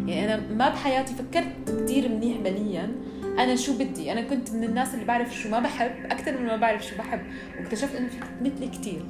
يعني 0.07 0.35
أنا 0.35 0.43
ما 0.53 0.69
بحياتي 0.69 1.15
فكرت 1.15 1.83
كثير 1.85 2.09
منيح 2.09 2.41
ماليا 2.41 2.93
أنا 3.39 3.57
شو 3.57 3.79
بدي؟ 3.79 4.13
أنا 4.13 4.21
كنت 4.21 4.51
من 4.51 4.65
الناس 4.65 4.95
اللي 4.95 5.05
بعرف 5.05 5.35
شو 5.35 5.49
ما 5.49 5.61
بحب 5.61 5.93
أكثر 6.05 6.39
من 6.39 6.47
ما 6.47 6.57
بعرف 6.57 6.87
شو 6.87 6.97
بحب. 6.97 7.21
واكتشفت 7.59 7.95
إنه 7.95 8.09
في 8.09 8.17
مثلي 8.41 8.69
كثير 8.69 9.05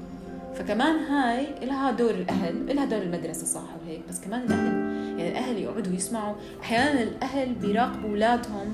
فكمان 0.55 0.97
هاي 0.97 1.47
لها 1.63 1.91
دور 1.91 2.11
الأهل 2.11 2.77
لها 2.77 2.85
دور 2.85 3.03
المدرسة 3.03 3.47
صح 3.47 3.77
وهيك 3.83 4.01
بس 4.09 4.21
كمان 4.21 4.43
الأهل. 4.43 4.86
يعني 5.17 5.29
الأهل 5.29 5.59
يقعدوا 5.59 5.93
يسمعوا. 5.93 6.35
أحيانا 6.63 7.03
الأهل 7.03 7.55
بيراقبوا 7.55 8.11
أولادهم 8.11 8.73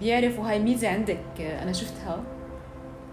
بيعرفوا 0.00 0.50
هاي 0.50 0.58
ميزة 0.58 0.88
عندك. 0.88 1.40
أنا 1.40 1.72
شفتها. 1.72 2.22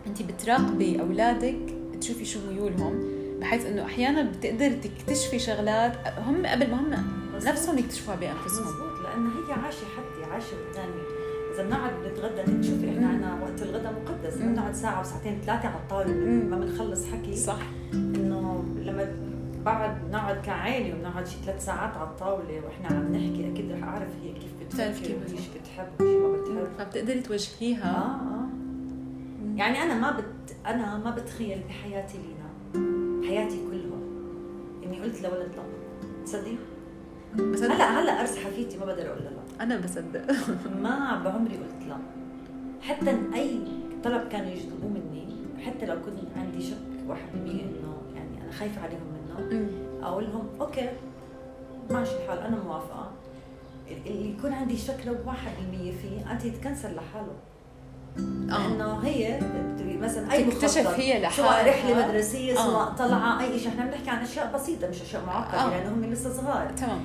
انت 0.07 0.21
بتراقبي 0.21 1.01
أولادك 1.01 1.57
تشوفي 2.01 2.25
شو 2.25 2.39
ميولهم 2.51 3.03
بحيث 3.39 3.65
إنه 3.65 3.85
أحيانا 3.85 4.31
بتقدر 4.31 4.71
تكتشفي 4.71 5.39
شغلات 5.39 5.93
هم 6.17 6.45
قبل 6.45 6.71
ما 6.71 6.79
هم 6.79 7.05
نفسهم 7.35 7.77
يكتشفوها 7.77 8.15
بأنفسهم. 8.15 8.65
مزبوط 8.65 8.99
لأنه 9.03 9.29
هي 9.29 9.53
عايشة 9.53 9.77
حدي 9.77 10.31
عايشة 10.31 10.55
قدامي 10.71 11.01
إذا 11.53 11.63
بنقعد 11.63 11.91
نتغدى 12.05 12.67
شوفي 12.67 12.89
إحنا 12.89 13.07
عندنا 13.07 13.43
وقت 13.43 13.61
الغداء 13.61 13.93
مقدس. 14.05 14.37
بنقعد 14.37 14.73
ساعة 14.73 15.01
وساعتين 15.01 15.41
ثلاثة 15.45 15.67
على 15.67 15.77
الطاولة. 15.77 16.13
ما 16.49 16.57
بنخلص 16.57 17.05
حكي. 17.05 17.35
صح. 17.35 17.59
إنه 17.93 18.63
لما 18.83 19.11
بعد 19.65 19.97
نقعد 20.11 20.37
كعائلة 20.45 20.95
وبنقعد 20.95 21.27
شي 21.27 21.37
ثلاث 21.45 21.65
ساعات 21.65 21.97
على 21.97 22.09
الطاولة 22.09 22.61
وإحنا 22.65 22.97
عم 22.97 23.11
نحكي 23.15 23.51
أكيد 23.53 23.71
رح 23.71 23.83
أعرف 23.83 24.09
هي 24.23 24.33
كيف 24.33 24.51
بتفكر 24.61 25.15
وشي 25.25 25.49
بتحب 25.59 25.87
وشي 26.01 26.17
ما 26.17 26.33
بتحب. 26.33 26.67
فبتقدري 26.77 27.21
توجهيها؟ 27.21 27.95
آه 27.95 28.15
آه. 28.15 28.47
يعني 29.55 29.83
أنا 29.83 29.93
ما 29.99 30.11
بت 30.11 30.55
أنا 30.65 30.97
ما 30.97 31.11
بتخيل 31.11 31.61
بحياتي 31.67 32.17
لينا 32.17 32.49
حياتي 33.27 33.57
كلها 33.71 33.99
إني 34.85 34.99
قلت 35.01 35.21
لولد 35.21 35.51
لا. 35.55 35.63
تصدقي؟ 36.25 36.55
بصدق. 37.51 37.71
هلأ 37.73 38.01
هلأ 38.01 38.21
ارس 38.21 38.37
حفيتي 38.37 38.77
ما 38.77 38.85
بقدر 38.85 39.07
أقول 39.07 39.23
لا. 39.23 39.63
أنا 39.63 39.77
بصدق. 39.77 40.21
ما 40.83 41.21
بعمري 41.25 41.55
قلت 41.55 41.87
لا. 41.87 41.97
حتى 42.81 43.17
أي 43.35 43.59
طلب 44.03 44.27
كانوا 44.27 44.49
يجذبوه 44.51 44.89
مني 44.89 45.27
حتى 45.65 45.85
لو 45.85 45.95
كنت 45.95 46.37
عندي 46.37 46.61
شك 46.61 46.77
1% 47.09 47.13
إنه 47.35 47.97
يعني 48.15 48.43
أنا 48.43 48.51
خايفة 48.51 48.81
عليهم 48.81 49.14
أقول 50.03 50.23
لهم 50.23 50.47
أوكي 50.61 50.89
ماشي 51.89 52.11
الحال 52.23 52.39
أنا 52.39 52.57
موافقة. 52.67 53.11
اللي 54.05 54.29
يكون 54.29 54.53
عندي 54.53 54.77
شك 54.77 54.97
لو 55.05 55.13
1% 55.13 55.31
فيه 56.01 56.31
أنت 56.31 56.45
يتكنسل 56.45 56.95
لحاله. 56.95 57.33
لأنه 58.47 58.99
هي 59.03 59.39
مثلا 60.01 60.31
أي 60.33 60.43
تكتشف 60.43 60.87
هي 60.87 61.21
لحالها. 61.21 61.29
سواء 61.49 61.69
رحلة 61.69 62.07
مدرسية 62.07 62.55
سواء 62.55 62.87
آه. 62.87 62.95
طلعة 62.95 63.41
أي 63.41 63.59
شيء. 63.59 63.69
إحنا 63.69 63.85
بنحكي 63.85 64.09
عن 64.09 64.23
أشياء 64.23 64.51
بسيطة 64.53 64.87
مش 64.89 65.01
أشياء 65.01 65.25
معقدة 65.25 65.61
آه. 65.61 65.69
لأنه 65.69 65.93
هم 65.93 66.05
لسه 66.11 66.33
صغار. 66.33 66.71
تمام. 66.77 66.99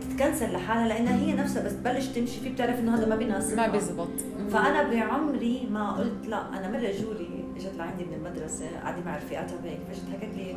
تتكنسل 0.00 0.52
لحالها 0.52 0.88
لانها 0.88 1.16
هي 1.16 1.32
نفسها 1.32 1.62
بس 1.64 1.72
تبلش 1.72 2.06
تمشي. 2.06 2.40
في 2.40 2.48
بتعرف 2.48 2.78
إنه 2.78 2.96
هذا 2.96 3.06
ما 3.06 3.16
بيناسب 3.16 3.56
ما 3.56 3.66
بيزبط. 3.66 4.08
فأنا 4.50 4.82
بعمري 4.82 5.68
ما 5.70 5.92
قلت 5.92 6.26
لا 6.26 6.48
أنا 6.48 6.68
مرة 6.68 6.90
جولي 7.02 7.44
إجت 7.56 7.74
لعندي 7.78 8.04
من 8.04 8.14
المدرسة 8.14 8.64
قاعدة 8.82 9.02
مع 9.06 9.16
رفيقاتها 9.16 9.56
وهيك 9.64 9.78
فاجت 9.88 10.02
حكت 10.12 10.34
لي 10.36 10.50
آه، 10.52 10.56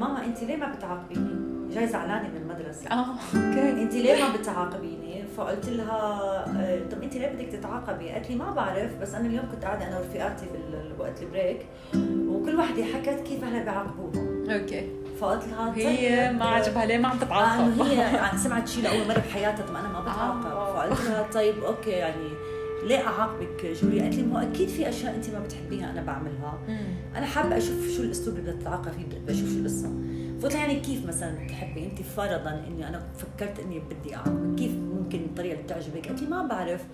ماما 0.00 0.24
انت 0.24 0.42
ليه 0.42 0.56
ما 0.56 0.74
بتعاقبيني؟ 0.74 1.48
جاي 1.74 1.88
زعلانة 1.88 2.28
من 2.28 2.36
المدرسة 2.36 2.90
آه 2.90 3.06
okay 3.34 3.82
انت 3.82 3.94
ليه 3.94 4.22
ما 4.24 4.36
بتعاقبيني؟ 4.36 5.24
فقلت 5.36 5.68
لها 5.68 6.00
آه، 6.46 6.88
طب 6.90 7.02
انت 7.02 7.16
ليه 7.16 7.28
بدك 7.28 7.46
تتعاقبي؟ 7.46 8.10
قالت 8.10 8.30
لي 8.30 8.36
ما 8.36 8.50
بعرف 8.50 8.96
بس 9.00 9.14
أنا 9.14 9.26
اليوم 9.26 9.48
كنت 9.52 9.64
قاعدة 9.64 9.88
أنا 9.88 9.98
ورفيقاتي 9.98 10.46
بالوقت 10.72 11.22
ال 11.22 11.29
break 11.29 11.66
وكل 12.28 12.56
وحده 12.56 12.84
حكت 12.84 13.20
كيف 13.26 13.44
هلا 13.44 13.62
بيعاقبوهم 13.62 14.50
okay 14.50 14.88
فقلت 15.20 15.44
لها 15.48 15.70
طيب 15.70 15.86
هي 15.86 16.32
ما 16.32 16.44
عجبها 16.44 16.86
ليه 16.86 16.98
ما 16.98 17.08
عم 17.08 17.18
تتعاقب؟ 17.18 17.80
آه 17.80 17.84
هي 17.84 18.38
سمعت 18.44 18.68
شيء 18.68 18.84
لأول 18.84 19.08
مرة 19.08 19.18
بحياتها 19.18 19.66
طب 19.66 19.76
أنا 19.76 19.88
ما 19.88 20.00
بتعاقب 20.00 20.46
آه. 20.46 20.74
فقلت 20.74 21.00
لها 21.00 21.22
طيب 21.22 21.64
okay 21.64 21.90
يعني 21.90 22.28
ليه 22.86 23.06
أعاقبك 23.06 23.66
جولي؟ 23.82 24.00
قالت 24.00 24.14
لي 24.14 24.22
ما 24.22 24.42
أكيد 24.42 24.68
في 24.68 24.88
أشياء 24.88 25.14
انت 25.14 25.30
ما 25.30 25.38
بتحبيها 25.38 25.90
أنا 25.90 26.02
بعملها 26.02 26.58
أنا 27.16 27.26
حابة 27.26 27.56
أشوف 27.56 27.88
شو 27.96 28.02
الاسلوب 28.02 28.36
اللي 28.36 28.50
بدها 28.50 28.60
تتعاقب 28.60 28.92
فيه 28.92 29.18
بدي 29.18 29.32
أشوف 29.32 29.48
شو 29.48 29.58
القصة. 29.58 29.90
فقلت 30.40 30.54
يعني 30.54 30.80
كيف 30.80 31.06
مثلا 31.06 31.44
بتحبي؟ 31.44 31.84
أنت 31.84 32.02
فرضا 32.02 32.64
إني 32.68 32.88
أنا 32.88 33.02
فكرت 33.16 33.60
إني 33.60 33.80
بدي 33.80 34.16
اعاقبك 34.16 34.58
كيف 34.58 34.72
ممكن 34.72 35.18
الطريقة 35.18 35.52
اللي 35.52 35.62
بتعجبك؟ 35.64 36.08
قالت 36.08 36.22
لي 36.22 36.28
ما 36.28 36.42
بعرف. 36.46 36.84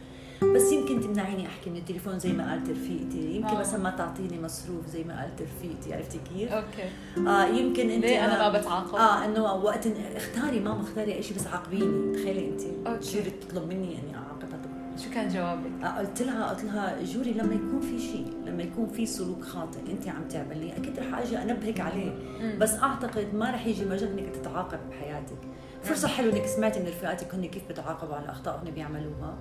بس 0.55 0.73
يمكن 0.73 1.01
تمنعيني 1.01 1.47
أحكي 1.47 1.71
من 1.71 1.77
التليفون 1.77 2.19
زي 2.19 2.33
ما 2.33 2.51
قالت 2.51 2.71
رفيقتي. 2.71 3.37
يمكن 3.37 3.57
آه. 3.57 3.61
مثلا 3.61 3.81
ما 3.81 3.91
تعطيني 3.91 4.41
مصروف 4.41 4.87
زي 4.87 5.05
ما 5.05 5.21
قالت 5.21 5.43
رفيقتي. 5.43 5.95
عرفتي 5.95 6.19
كيف؟ 6.19 6.53
okay. 6.53 7.29
آه 7.29 7.45
يمكن 7.45 7.91
أنت 7.91 8.05
ليه 8.05 8.25
أنا 8.25 8.51
ما 8.51 8.59
بتعاقب؟ 8.59 8.95
آه 8.95 9.25
إنه 9.25 9.55
وقت 9.55 9.87
اختاري 10.17 10.61
ماما 10.61 10.81
اختاري 10.81 11.15
أي 11.15 11.23
شيء 11.23 11.37
بس 11.37 11.47
عاقبيني. 11.47 12.15
تخيلي 12.15 12.49
أنت 12.49 13.05
شو 13.05 13.19
تطلب 13.49 13.69
مني 13.69 13.99
إني 13.99 14.17
أعاقبها؟ 14.17 14.64
شو 14.97 15.11
كان 15.15 15.29
جوابك؟ 15.29 15.85
آه 15.85 15.99
قلت 15.99 16.23
لها 16.23 16.51
قلت 16.51 16.65
لها 16.65 17.03
جوري 17.03 17.33
لما 17.33 17.55
يكون 17.55 17.81
في 17.81 17.99
شيء 17.99 18.27
لما 18.47 18.63
يكون 18.63 18.89
في 18.89 19.07
سلوك 19.07 19.43
خاطئ 19.43 19.79
أنت 19.91 20.09
عم 20.09 20.29
تعمليه 20.29 20.73
أكيد 20.73 20.99
رح 20.99 21.19
أجي 21.19 21.43
أنبهك 21.43 21.81
عليه. 21.81 22.11
مم. 22.41 22.59
بس 22.59 22.75
أعتقد 22.75 23.35
ما 23.35 23.51
رح 23.51 23.67
يجي 23.67 23.85
مجال 23.85 24.19
إنك 24.19 24.37
تتعاقب 24.37 24.79
بحياتك. 24.91 25.39
فرصة 25.83 26.09
حلوة 26.09 26.33
إنك 26.37 26.47
سمعتي 26.47 26.81
من 26.81 26.87
رفيقاتك 26.87 27.35
هن 27.35 27.47
كيف 27.47 27.63
بتعاقبوا 27.69 28.15
على 28.15 28.25
الأخطاء 28.25 28.63
هن 28.65 28.71
بيعملوها. 28.71 29.35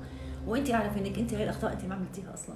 وأنت 0.47 0.71
عارفة 0.71 0.99
إنك 0.99 1.17
أنت 1.19 1.33
هاي 1.33 1.43
الأخطاء 1.43 1.73
أنت 1.73 1.85
ما 1.85 1.95
عملتيها 1.95 2.33
أصلا. 2.33 2.55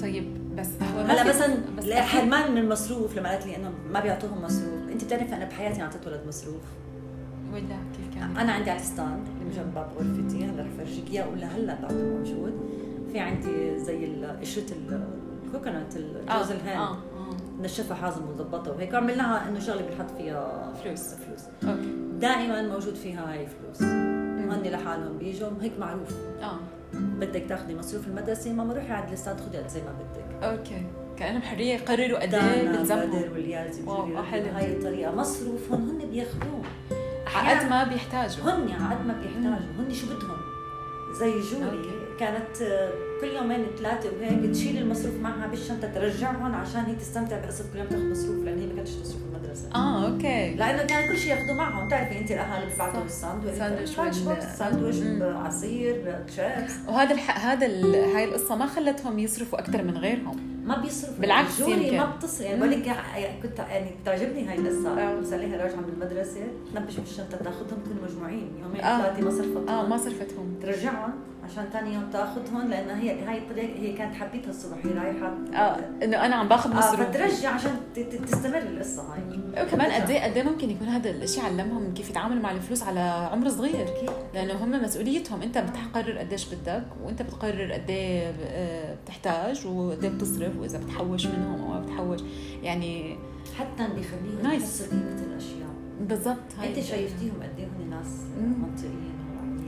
طيب 0.00 0.56
بس 0.56 0.68
هو 0.94 1.00
هلا 1.00 1.24
مثلا 1.28 1.54
بس 1.78 1.90
حرمان 1.90 2.52
من 2.52 2.58
المصروف 2.58 3.16
لما 3.18 3.30
قالت 3.30 3.46
لي 3.46 3.56
إنه 3.56 3.72
ما 3.90 4.00
بيعطوهم 4.00 4.42
مصروف. 4.42 4.88
أنت 4.92 5.04
بتعرفي 5.04 5.34
أنا 5.34 5.44
بحياتي 5.44 5.82
أعطيت 5.82 6.06
ولد 6.06 6.20
مصروف. 6.28 6.62
ولا 7.52 7.76
كيف 7.96 8.14
كان؟ 8.14 8.36
أنا 8.36 8.52
عندي 8.52 8.70
على 8.70 8.80
ال 8.80 8.88
stand 8.88 9.26
اللي 9.40 9.54
جنب 9.56 9.74
باب 9.74 9.88
غرفتي 9.96 10.44
هلأ 10.44 10.62
رح 10.62 10.68
فرجيك 10.78 11.10
إياه 11.10 11.28
ولا 11.28 11.46
هلأ 11.46 11.78
بعده 11.82 12.04
موجود. 12.04 12.52
في 13.12 13.18
عندي 13.18 13.78
زي 13.78 14.26
قشرة 14.40 14.66
ال 15.46 15.52
coconut 15.52 15.94
جوز. 15.96 16.50
الهند 16.50 16.76
آه. 16.78 16.96
نشفها 17.60 17.96
حازم 17.96 18.28
وظبطها 18.28 18.72
وهيك 18.72 18.94
عملناها 18.94 19.48
إنه 19.48 19.58
شغلة 19.58 19.82
بنحط 19.82 20.10
فيها 20.18 20.72
فلوس. 20.84 21.14
فلوس. 21.14 21.40
okay. 21.64 21.92
دائما 22.20 22.62
موجود 22.62 22.94
فيها 22.94 23.32
هاي 23.32 23.46
فلوس 23.46 23.82
هن 23.82 24.62
لحالهم 24.64 25.18
بيجوا 25.18 25.48
هيك 25.60 25.72
معروف. 25.80 26.14
آه. 26.42 26.58
بدك 26.94 27.44
تاخذي 27.48 27.74
مصروف 27.74 28.06
المدرسة 28.06 28.52
ماما 28.52 28.74
روحي 28.74 28.92
على 28.92 29.08
ال 29.08 29.13
stand 29.13 29.40
خذي 29.40 29.68
زي 29.68 29.80
ما 29.80 29.92
بدك. 29.92 30.44
okay. 30.44 30.86
كانهم 31.16 31.42
حريه 31.42 31.74
يقرروا 31.74 32.18
قد 32.22 32.34
إيه 32.34 32.68
بدر 32.68 33.32
واليازي 33.32 33.82
هاي 34.50 34.72
الطريقة. 34.72 35.14
مصروفهم 35.14 35.90
هن 35.90 36.10
بياخذوه. 36.10 36.62
عقد 37.34 37.70
ما 37.70 37.84
بيحتاجوا. 37.84 38.44
هن 38.44 38.70
عقد 38.72 39.06
ما 39.06 39.14
بيحتاجوا. 39.22 39.56
هن 39.78 39.94
شو 39.94 40.06
بدهم؟ 40.06 40.36
زي 41.12 41.40
جوري. 41.40 41.64
أوكي. 41.64 42.02
كانت 42.18 42.62
آه، 42.62 42.92
كل 43.20 43.26
يومين 43.26 43.66
ثلاثة 43.78 44.10
وهيك 44.20 44.50
تشيل 44.50 44.78
المصروف 44.78 45.14
معها 45.14 45.46
بالشنطة 45.46 45.88
ترجعهم 45.94 46.54
عشان 46.54 46.80
هي 46.80 46.94
تستمتع 46.94 47.40
بقصة 47.40 47.64
كل 47.72 47.78
يوم 47.78 47.88
تاخذ 47.88 48.10
مصروف 48.10 48.44
لأن 48.44 48.58
هي 48.58 48.66
ما 48.66 48.74
كانتش 48.74 48.90
تصرف 48.90 49.20
المدرسة 49.22 49.68
آه 49.74 50.06
أوكي. 50.06 50.54
لأنه 50.54 50.82
كان 50.82 51.08
كل 51.08 51.18
شيء 51.18 51.30
ياخذوه 51.30 51.56
معهم. 51.56 51.86
بتعرفي 51.86 52.18
انت 52.18 52.30
الاهالي 52.30 52.66
بيبعثوا 52.66 53.04
الساندويتش. 53.04 53.58
ساندويتش 53.58 53.94
ساندويتش 54.58 54.96
عصير 55.22 56.16
شيبس 56.36 56.72
وهذا 56.88 57.14
الح... 57.14 57.46
هذا 57.46 57.66
ال... 57.66 57.94
هاي 57.94 58.24
القصة 58.24 58.56
ما 58.56 58.66
خلتهم 58.66 59.18
يصرفوا 59.18 59.58
أكثر 59.58 59.82
من 59.82 59.98
غيرهم. 59.98 60.51
ما 60.64 60.78
بيصرفوا 60.80 61.20
بالعكس 61.20 61.58
جوري 61.60 61.98
ما 61.98 62.16
بتصل 62.16 62.44
يعني 62.44 62.58
بقول 62.58 62.70
لك 62.70 62.96
كنت 63.42 63.58
يعني 63.58 63.90
بتعجبني 64.02 64.48
هاي 64.48 64.58
القصة. 64.58 65.20
بس 65.20 65.32
عليها 65.32 65.62
راجعة 65.62 65.76
من 65.76 65.92
المدرسة 66.02 66.40
تنبش 66.74 66.96
بالشنطه 66.96 67.36
تاخذهم 67.36 67.78
كلهم 67.84 68.04
مجموعين 68.04 68.50
يومين 68.62 68.80
آه. 68.80 69.02
ثلاثة 69.02 69.24
ما 69.24 69.30
صرفتهم. 69.30 69.68
آه 69.68 69.86
ما 69.86 69.96
صرفتهم. 69.96 70.54
ترجعهم. 70.62 71.12
عشان 71.44 71.64
ثاني 71.72 71.94
يوم 71.94 72.10
تاخذهم 72.12 72.70
لأن 72.70 72.98
هي 72.98 73.24
هاي 73.24 73.38
الطريقة 73.38 73.78
هي 73.80 73.92
كانت 73.92 74.14
حبيتها 74.14 74.50
الصبح 74.50 74.76
هي 74.84 74.90
رايحة. 74.90 75.34
آه 75.54 75.76
إنه 76.04 76.26
أنا 76.26 76.36
عم 76.36 76.48
باخذ 76.48 76.76
مصروف. 76.76 77.00
آه 77.00 77.12
فترجع 77.12 77.50
عشان 77.50 77.70
تستمر 78.26 78.58
القصة 78.58 79.02
هاي. 79.02 79.22
وكمان 79.66 79.90
قد 79.90 80.10
إيه 80.10 80.24
قد 80.24 80.36
إيه 80.36 80.42
ممكن 80.42 80.70
يكون 80.70 80.88
هذا 80.88 81.10
الشيء 81.10 81.44
علمهم 81.44 81.94
كيف 81.94 82.10
يتعاملوا 82.10 82.42
مع 82.42 82.52
الفلوس 82.52 82.82
على 82.82 83.00
عمر 83.00 83.48
صغير. 83.48 83.86
لأنه 84.34 84.64
هم 84.64 84.82
مسؤوليتهم 84.82 85.42
أنت 85.42 85.58
بتقرر 85.58 86.18
قديش 86.18 86.54
بدك 86.54 86.84
وأنت 87.04 87.22
بتقرر 87.22 87.72
قد 87.72 87.90
إيه 87.90 88.34
آه، 88.44 88.94
بتحتاج 89.04 89.66
وقد 89.66 90.04
إيه 90.04 90.10
بتصرف 90.10 90.56
وإذا 90.56 90.78
بتحوش 90.78 91.26
منهم 91.26 91.60
أو 91.60 91.68
ما 91.68 91.80
بتحوش. 91.80 92.20
يعني 92.62 93.16
حتى 93.58 93.88
بيخليهم 93.94 94.60
يحسوا 94.60 94.86
قيمه 94.86 95.22
الأشياء. 95.26 95.72
بالضبط 96.00 96.64
أنت 96.64 96.80
شايفتيهم 96.80 97.34
قد 97.42 97.58
إيه 97.58 97.66
هم 97.66 97.90
ناس 97.90 98.06
منطقيين؟ 98.40 99.11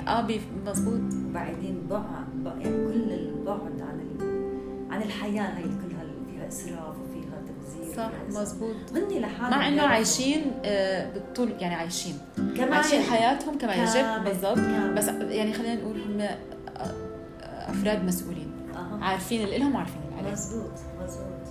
آه 0.08 0.28
مزبوط 0.66 1.00
بعيدين 1.34 1.86
بعد 1.90 2.60
يعني 2.60 2.64
كل 2.64 3.12
البعد 3.12 3.80
عن 3.80 4.00
عن 4.90 5.02
الحياة 5.02 5.58
هي 5.58 5.62
كلها 5.62 6.02
اللي 6.02 6.14
فيها 6.32 6.48
إسراف 6.48 6.94
وفيها 7.00 7.42
تبذير 7.46 7.96
صح 7.96 8.40
مزبوط 8.40 8.74
هن 8.94 9.18
لحالهم 9.20 9.50
مع 9.50 9.68
إنه 9.68 9.82
عايشين 9.82 10.52
آه، 10.64 11.12
بالطول 11.12 11.50
يعني 11.60 11.74
عايشين. 11.74 12.18
كمان 12.36 12.72
عايشين 12.72 13.02
حياتهم 13.02 13.58
كما 13.58 13.74
يجب 13.74 14.24
بالضبط. 14.24 14.58
بس 14.96 15.08
يعني 15.08 15.52
خلينا 15.52 15.74
نقول 15.74 16.00
هم 16.00 16.20
آه، 16.20 16.34
أفراد 17.70 18.04
مسؤولين. 18.04 18.50
أه. 18.74 19.04
عارفين 19.04 19.44
اللي 19.44 19.58
لهم 19.58 19.76
عارفين 19.76 20.00
اللي 20.02 20.16
عليهم. 20.18 20.32
مزبوط 20.32 20.70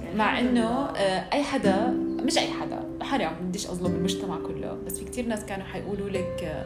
يعني 0.02 0.16
مع 0.16 0.40
إنه 0.40 0.68
آه، 0.86 1.34
أي 1.34 1.44
حدا 1.44 1.88
مش 2.26 2.38
أي 2.38 2.52
حدا 2.52 2.84
حرام 3.02 3.34
بديش 3.42 3.68
أظلم 3.68 3.96
المجتمع 3.96 4.38
كله. 4.48 4.78
بس 4.86 5.00
في 5.00 5.06
كثير 5.06 5.26
ناس 5.26 5.46
كانوا 5.46 5.66
حيقولوا 5.66 6.10
لك 6.10 6.66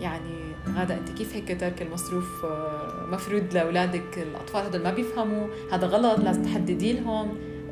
يعني 0.00 0.36
غاده 0.76 0.98
أنت 0.98 1.10
كيف 1.10 1.34
هيك 1.36 1.60
ترك 1.60 1.82
المصروف 1.82 2.44
آه، 2.44 3.06
مفروض 3.12 3.42
لأولادك؟ 3.54 4.18
الأطفال 4.18 4.64
هدول 4.66 4.82
ما 4.82 4.94
بيفهموا. 4.94 5.46
هذا 5.72 5.86
غلط 5.86 6.18
لازم 6.20 6.42
تحددي 6.42 6.92
لهم. 6.92 7.28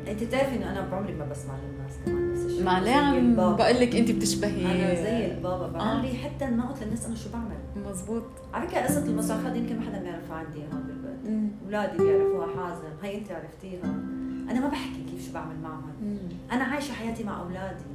أنت 0.07 0.23
بتعرفي 0.23 0.55
إنه 0.55 0.71
أنا 0.71 0.89
بعمري 0.89 1.13
ما 1.13 1.25
بسمع 1.25 1.53
للناس 1.55 1.93
كمان 2.05 2.33
نفس 2.33 2.61
ما 2.61 2.79
ليه 2.79 2.91
عم 2.95 3.35
بقول 3.35 3.79
لك 3.79 3.95
أنت 3.95 4.11
بتشبهي. 4.11 4.65
أنا 4.65 5.03
زي 5.03 5.31
البابا 5.31 5.67
بعمل 5.67 6.01
لي 6.01 6.17
حتى 6.17 6.45
ما 6.45 6.69
قلت 6.69 6.83
للناس 6.83 7.05
أنا 7.05 7.15
شو 7.15 7.29
بعمل؟ 7.29 7.89
مزبوط 7.89 8.23
على 8.53 8.67
فكرة 8.67 8.79
قصة 8.79 9.05
المصاخات 9.05 9.55
يمكن 9.55 9.79
ما 9.79 9.85
حدا 9.85 9.99
بيعرفها 10.01 10.35
عندي 10.35 10.59
هون 10.59 10.83
بالبيت 10.83 11.51
أولادي 11.65 11.97
بيعرفوها 11.97 12.47
حازم. 12.47 12.83
هي 13.03 13.17
أنت 13.17 13.31
عرفتيها. 13.31 13.83
أنا 14.49 14.59
ما 14.59 14.67
بحكي 14.67 15.03
كيف 15.11 15.27
شو 15.27 15.33
بعمل 15.33 15.55
معهم. 15.63 16.17
أنا 16.51 16.63
عايشة 16.63 16.93
حياتي 16.93 17.23
مع 17.23 17.41
أولادي. 17.41 17.94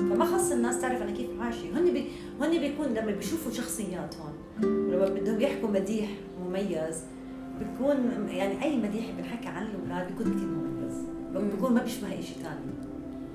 فما 0.00 0.24
خص 0.24 0.52
الناس 0.52 0.80
تعرف 0.80 1.02
أنا 1.02 1.10
كيف 1.10 1.30
عايشة. 1.40 1.78
هن 1.78 1.92
بي... 1.92 2.04
هن 2.40 2.50
بيكون 2.60 2.86
لما 2.86 3.12
بيشوفوا 3.12 3.52
شخصياتهم 3.52 4.32
لما 4.62 5.04
بدهم 5.08 5.40
يحكوا 5.40 5.68
مديح 5.68 6.10
مميز 6.44 7.04
بيكون 7.58 8.28
يعني 8.28 8.62
أي 8.62 8.76
مديح 8.76 9.04
بنحكي 9.18 9.48
عن 9.48 9.66
الأولاد 9.66 10.06
بيكون 10.06 10.34
كثير 10.34 10.48
مميز. 10.48 10.94
بيكون 11.54 11.72
ما 11.74 11.82
بيشبه 11.82 12.12
اي 12.12 12.22
شيء 12.22 12.36
ثاني 12.42 12.60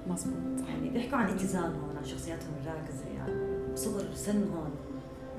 مزبوط 0.07 0.67
يعني 0.69 0.89
بيحكوا 0.89 1.17
عن 1.17 1.29
اتزانهم 1.29 1.89
عن 1.97 2.05
شخصياتهم 2.05 2.51
الراكزة 2.61 3.05
يعني 3.17 3.75
صغر 3.75 4.03
سنهم. 4.15 4.69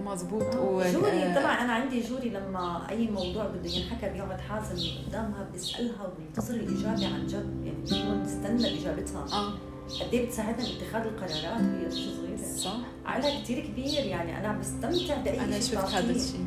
مزبوط 0.06 0.42
آه، 0.42 0.60
و... 0.70 0.82
جوري 0.92 1.34
طبعا 1.34 1.52
أنا 1.52 1.72
عندي 1.72 2.00
جوري 2.00 2.28
لما 2.28 2.90
أي 2.90 3.10
موضوع 3.10 3.46
بده 3.46 3.70
ينحكى 3.70 4.08
بيقعد 4.12 4.40
حازم 4.40 4.88
قدامها 5.08 5.48
بيسألها 5.52 6.06
وبينتظر 6.06 6.54
الإجابة 6.54 7.14
عن 7.14 7.26
جد. 7.26 7.64
يعني 7.64 7.78
بيكون 7.90 8.18
مستنى 8.22 8.80
إجابتها. 8.80 9.26
آه. 9.32 9.52
قد 10.00 10.14
إيه 10.14 10.26
بتساعدنا 10.26 10.66
باتخاذ 10.68 11.02
القرارات 11.02 11.60
وهي 11.60 11.90
صغيرة. 11.90 12.56
صح. 12.56 12.76
عقلها 13.06 13.42
كثير 13.42 13.60
كبير 13.60 14.06
يعني 14.06 14.38
أنا 14.38 14.58
بستمتع 14.58 15.16
بأي 15.16 15.40
أنا 15.40 15.60
شفت 15.60 15.94
هذا 15.94 16.12
الشيء. 16.12 16.46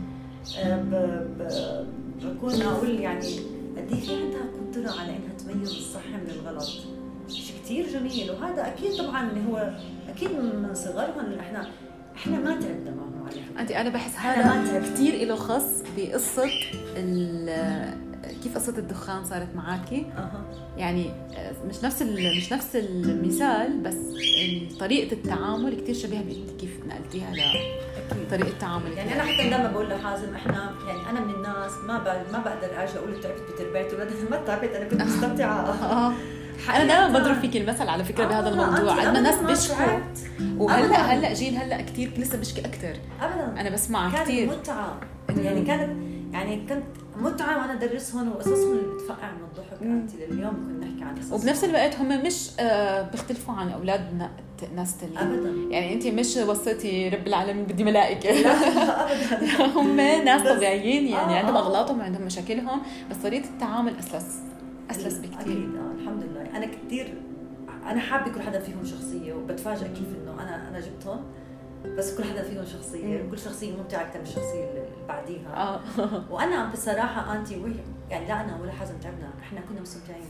آه،. 0.58 1.86
بكون 2.24 2.62
أقول 2.62 3.00
يعني 3.00 3.40
قد 3.78 3.92
إيه 3.94 4.00
في 4.00 4.12
عندها 4.16 4.42
قدرة 4.72 5.02
على 5.02 5.10
إنها 5.10 5.34
تميز 5.38 5.70
الصح 5.70 6.06
من 6.08 6.30
الغلط. 6.30 6.70
شيء 7.28 7.56
كثير 7.64 7.90
جميل 7.90 8.32
وهذا 8.32 8.68
أكيد 8.68 8.98
طبعا 8.98 9.32
هو 9.50 9.74
أكيد 10.10 10.32
من 10.32 10.74
صغرهم. 10.74 11.40
إحنا 11.40 11.70
إحنا 12.16 12.40
ما 12.40 12.60
تعبنا 12.60 12.92
معهم 12.96 13.24
على 13.24 13.32
فكره 13.32 13.62
انت 13.62 13.72
أنا 13.72 13.90
بحس 13.90 14.16
هذا 14.16 14.80
كثير 14.80 15.28
له 15.28 15.36
خص 15.36 15.84
بقصة 15.98 16.50
كيف 18.44 18.56
قصة 18.56 18.78
الدخان 18.78 19.26
صارت 19.26 19.56
معاكي؟ 19.56 20.06
أه. 20.18 20.32
يعني 20.78 21.12
مش 21.70 21.84
نفس 21.84 22.02
مش 22.38 22.54
نفس 22.54 22.76
المثال 22.76 23.80
بس 23.84 23.96
طريقة 24.80 25.14
التعامل 25.14 25.82
كثير 25.82 25.96
شبيهة 25.96 26.24
كيف 26.60 26.80
نقلتيها 26.88 27.32
طريقة 28.32 28.48
التعامل 28.48 28.92
يعني 28.92 29.14
أنا 29.14 29.24
حتى 29.24 29.50
لما 29.50 29.72
بقول 29.72 29.90
لحازم 29.90 30.36
إحنا 30.36 30.72
يعني 30.88 31.10
أنا 31.10 31.20
من 31.20 31.34
الناس 31.34 31.72
ما 31.88 32.24
ما 32.32 32.40
بقدر 32.40 32.84
أجي 32.84 32.98
أقول 32.98 33.22
تعبت 33.22 33.42
بتربيتي 33.54 33.96
ولادي 33.96 34.14
ما 34.32 34.38
تعبت 34.38 34.70
أنا 34.76 34.86
كنت 34.90 35.02
مستمتعة. 35.12 35.60
آه. 35.62 36.14
أنا 36.70 36.86
دائما 36.86 37.20
بضرب 37.20 37.40
فيك 37.40 37.58
المثل 37.58 37.88
على 37.90 38.04
فكرة 38.04 38.26
بهذا 38.26 38.50
الموضوع. 38.50 38.94
عندنا 38.94 39.20
ناس 39.20 39.36
بيشكوا. 39.36 40.00
وهلا 40.58 40.98
هلا 41.14 41.34
جيل 41.34 41.56
هلا 41.58 41.82
كثير 41.82 42.12
لسه 42.18 42.38
بيشكي 42.38 42.62
أكثر 42.62 42.94
ابدا. 43.22 43.62
أنا 43.62 43.70
بسمع 43.70 44.10
كثير 44.24 44.48
كانت 44.48 44.60
متعة. 44.60 45.00
يعني 45.38 45.66
كانت 45.66 45.92
يعني 46.34 46.56
كنت 46.70 46.84
متعة 47.22 47.58
وأنا 47.58 47.74
أدرسهم 47.74 48.32
وقصصهم 48.32 48.72
اللي 48.78 48.96
بتفقع 48.96 49.32
من 49.32 49.44
الضحك. 49.44 49.82
انت 49.82 50.10
لليوم 50.16 50.54
كنا 50.54 50.88
نحكي 50.88 51.04
عن 51.04 51.16
قصص. 51.16 51.32
وبنفس 51.34 51.64
الوقت 51.64 51.96
هم 51.96 52.26
مش 52.26 52.50
آه، 52.60 53.02
بيختلفوا 53.02 53.54
عن 53.54 53.70
أولاد 53.72 54.30
ناس 54.76 54.98
تانيين 54.98 55.18
ابدا. 55.18 55.50
يعني 55.76 55.94
انت 55.94 56.08
مش 56.08 56.38
وصيتي 56.38 57.10
رب 57.10 57.28
العالمين 57.28 57.64
بدي 57.66 57.84
ملائكة. 57.84 58.32
لا 58.32 58.50
ابدا. 59.14 59.66
هم 59.66 59.96
ناس 59.98 60.42
طبيعيين 60.42 61.08
يعني 61.08 61.34
عندهم 61.38 61.56
آه. 61.56 61.60
أغلاطهم 61.60 62.00
وعندهم 62.00 62.22
مشاكلهم 62.22 62.82
بس 63.12 63.18
طريقة 63.18 63.50
التعامل 63.50 63.94
أسلس 64.00 64.38
أسلس 64.92 65.14
بكثير 65.18 65.40
أكيد. 65.42 65.76
آه 65.76 66.02
الحمد 66.02 66.24
لله. 66.24 66.58
أنا 66.58 66.66
كثير 66.66 67.14
أنا 67.90 68.00
حابة 68.00 68.32
كل 68.32 68.42
حدا 68.42 68.60
فيهم 68.60 68.86
شخصية 68.86 69.34
وبتفاجئ 69.34 69.88
كيف 69.88 70.08
إنه 70.24 70.34
أنا 70.44 70.70
أنا 70.70 70.80
جبتهم. 70.80 71.20
بس 71.86 72.18
كل 72.18 72.24
حدا 72.24 72.44
فيهم 72.44 72.66
شخصية 72.66 73.24
وكل 73.24 73.40
شخصية 73.40 73.78
ممتعة 73.78 74.02
أكثر 74.02 74.20
من 74.20 74.26
الشخصية 74.26 74.70
اللي 74.70 74.86
بعديها. 75.08 75.56
آه. 75.56 75.80
وأنا 76.34 76.72
بصراحة 76.72 77.36
انتي 77.40 77.58
وهي 77.60 77.74
يعني 78.10 78.28
لا 78.28 78.42
أنا 78.42 78.62
ولا 78.62 78.72
حازم 78.72 78.98
تعبنا 78.98 79.30
إحنا 79.42 79.62
كنا 79.70 79.82
مستمتعين. 79.82 80.24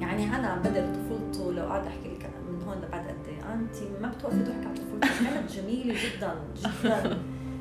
يعني 0.00 0.36
أنا 0.36 0.56
بدل 0.56 0.92
طفولته 0.92 1.52
لو 1.52 1.64
قاعد 1.66 1.86
أحكي 1.86 2.08
لك 2.08 2.30
من 2.48 2.62
هون 2.62 2.76
لبعد 2.76 3.06
قد 3.08 3.26
إيه 3.28 3.54
انتي 3.54 3.88
ما 4.00 4.08
بتوقفي 4.08 4.42
تحكي 4.42 4.66
عن 4.66 4.74
طفولته 4.74 5.30
كانت 5.30 5.52
جميلة 5.52 5.94
جدا 5.94 6.34
جدا. 6.56 7.18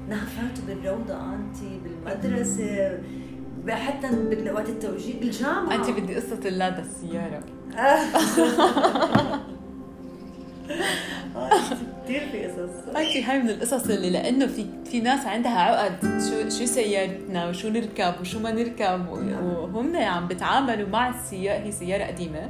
نافعته 0.10 0.66
بالروضة 0.68 1.34
انتي 1.34 1.80
بالمدرسة 1.84 3.00
حتى 3.70 4.08
وقت 4.52 4.70
التوجيه 4.70 5.20
بالجامعة. 5.20 5.76
انت 5.76 5.90
بدي 5.90 6.16
قصة 6.16 6.40
اللادا 6.46 6.82
السيارة. 6.82 7.44
كثير 12.06 12.22
في 12.32 12.48
قصص. 12.48 12.96
انت 12.96 13.30
هاي 13.30 13.40
من 13.40 13.50
القصص 13.50 13.90
اللي 13.90 14.10
لأنه 14.10 14.48
في 14.48 14.66
في 14.92 15.00
ناس 15.00 15.26
عندها 15.26 15.60
عقد. 15.60 16.02
شو 16.02 16.60
شو 16.60 16.66
سيارتنا؟ 16.66 17.50
وشو 17.50 17.70
نركب؟ 17.70 18.14
وشو 18.22 18.40
ما 18.40 18.52
نركب؟ 18.52 19.08
وهم 19.10 19.96
عم 19.96 20.28
بتعاملوا 20.28 20.90
مع 20.90 21.10
السيارة 21.10 21.64
هي 21.64 21.72
سيارة 21.72 22.04
قديمة. 22.04 22.50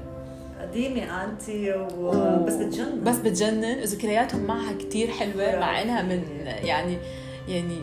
قديمة 0.62 1.24
auntie 1.24 1.74
وبس 1.97 2.53
بتجنن. 2.53 3.03
بس 3.03 3.16
بتجنن. 3.16 3.80
وذكرياتهم 3.82 4.43
معها 4.43 4.74
كثير 4.74 5.12
حلوة 5.12 5.60
مع 5.60 5.82
إنها 5.82 6.01
من 6.01 6.24
يعني 6.64 6.97
يعني 7.48 7.82